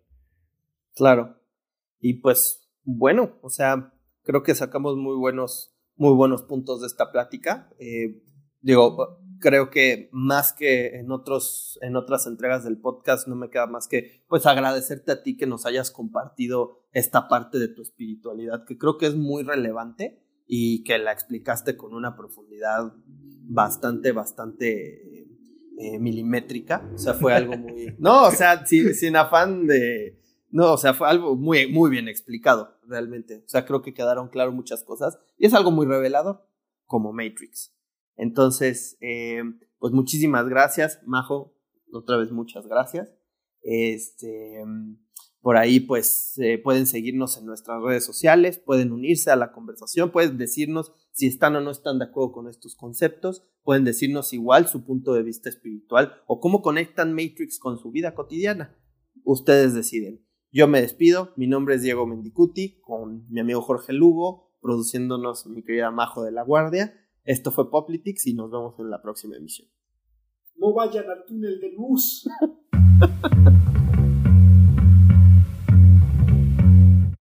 Claro. 0.95 1.41
Y 2.01 2.21
pues, 2.21 2.69
bueno, 2.85 3.39
o 3.41 3.49
sea, 3.49 3.95
creo 4.25 4.43
que 4.43 4.55
sacamos 4.55 4.99
muy 4.99 5.17
buenos, 5.17 5.75
muy 5.97 6.15
buenos 6.15 6.43
puntos 6.43 6.83
de 6.83 6.87
esta 6.87 7.11
plática. 7.11 7.71
Eh, 7.79 8.23
digo, 8.61 9.21
creo 9.41 9.71
que 9.71 10.09
más 10.13 10.53
que 10.53 10.99
en 10.99 11.11
otros, 11.11 11.79
en 11.83 11.97
otras 11.97 12.27
entregas 12.27 12.65
del 12.65 12.79
podcast, 12.79 13.27
no 13.27 13.37
me 13.37 13.51
queda 13.51 13.67
más 13.67 13.89
que 13.89 14.23
pues 14.29 14.47
agradecerte 14.47 15.13
a 15.13 15.23
ti 15.23 15.37
que 15.37 15.47
nos 15.47 15.67
hayas 15.67 15.91
compartido 15.91 16.85
esta 16.93 17.29
parte 17.29 17.59
de 17.59 17.69
tu 17.69 17.83
espiritualidad, 17.83 18.65
que 18.65 18.79
creo 18.79 18.99
que 18.99 19.07
es 19.07 19.17
muy 19.17 19.43
relevante 19.43 20.23
y 20.47 20.85
que 20.85 20.99
la 20.99 21.13
explicaste 21.13 21.77
con 21.77 21.95
una 21.95 22.17
profundidad 22.17 22.93
bastante, 23.51 24.13
bastante 24.13 25.29
eh, 25.79 25.99
milimétrica. 25.99 26.89
O 26.95 26.99
sea, 26.99 27.15
fue 27.15 27.35
algo 27.35 27.57
muy. 27.57 27.95
No, 27.99 28.27
o 28.27 28.31
sea, 28.31 28.67
sin, 28.67 28.95
sin, 28.95 29.17
afán 29.17 29.67
de. 29.67 30.19
No, 30.51 30.73
o 30.73 30.77
sea, 30.77 30.95
fue 30.95 31.09
algo 31.09 31.37
muy, 31.37 31.71
muy 31.71 31.91
bien 31.91 32.09
explicado, 32.09 32.77
realmente. 32.87 33.43
O 33.47 33.49
sea, 33.49 33.65
creo 33.65 33.81
que 33.83 33.95
quedaron 33.95 34.29
claras 34.29 34.53
muchas 34.53 34.83
cosas. 34.83 35.19
Y 35.39 35.47
es 35.47 35.55
algo 35.55 35.71
muy 35.71 35.87
revelador, 35.87 36.45
como 36.87 37.13
Matrix. 37.13 37.73
Entonces, 38.21 38.99
eh, 39.01 39.43
pues 39.79 39.95
muchísimas 39.95 40.47
gracias, 40.47 41.01
Majo. 41.07 41.57
Otra 41.91 42.19
vez 42.19 42.31
muchas 42.31 42.67
gracias. 42.67 43.09
Este. 43.63 44.63
Por 45.41 45.57
ahí, 45.57 45.81
pues, 45.81 46.35
eh, 46.37 46.59
pueden 46.59 46.87
seguirnos 46.87 47.39
en 47.39 47.47
nuestras 47.47 47.83
redes 47.83 48.05
sociales, 48.05 48.59
pueden 48.59 48.93
unirse 48.93 49.31
a 49.31 49.37
la 49.37 49.53
conversación, 49.53 50.11
pueden 50.11 50.37
decirnos 50.37 50.93
si 51.13 51.29
están 51.29 51.57
o 51.57 51.63
no 51.63 51.71
están 51.71 51.99
de 51.99 52.05
acuerdo 52.05 52.33
con 52.33 52.47
estos 52.47 52.77
conceptos, 52.77 53.49
pueden 53.63 53.85
decirnos 53.85 54.35
igual 54.35 54.69
su 54.69 54.85
punto 54.85 55.15
de 55.15 55.23
vista 55.23 55.49
espiritual 55.49 56.13
o 56.27 56.41
cómo 56.41 56.61
conectan 56.61 57.15
Matrix 57.15 57.59
con 57.59 57.79
su 57.79 57.91
vida 57.91 58.15
cotidiana. 58.15 58.77
Ustedes 59.25 59.73
deciden. 59.73 60.27
Yo 60.53 60.69
me 60.69 60.83
despido, 60.83 61.33
mi 61.37 61.47
nombre 61.47 61.77
es 61.77 61.83
Diego 61.83 62.07
Mendicuti, 62.07 62.79
con 62.83 63.25
mi 63.31 63.41
amigo 63.41 63.63
Jorge 63.63 63.95
Lugo, 63.95 64.53
produciéndonos 64.61 65.47
mi 65.47 65.63
querida 65.63 65.91
Majo 65.91 66.23
de 66.23 66.33
la 66.33 66.43
Guardia. 66.43 66.95
Esto 67.31 67.53
fue 67.53 67.71
Poplitics 67.71 68.27
y 68.27 68.35
nos 68.35 68.51
vemos 68.51 68.75
en 68.81 68.91
la 68.91 69.01
próxima 69.01 69.37
emisión. 69.37 69.69
No 70.57 70.75
vayan 70.75 71.09
al 71.09 71.25
túnel 71.25 71.61
de 71.61 71.71
luz. 71.71 72.29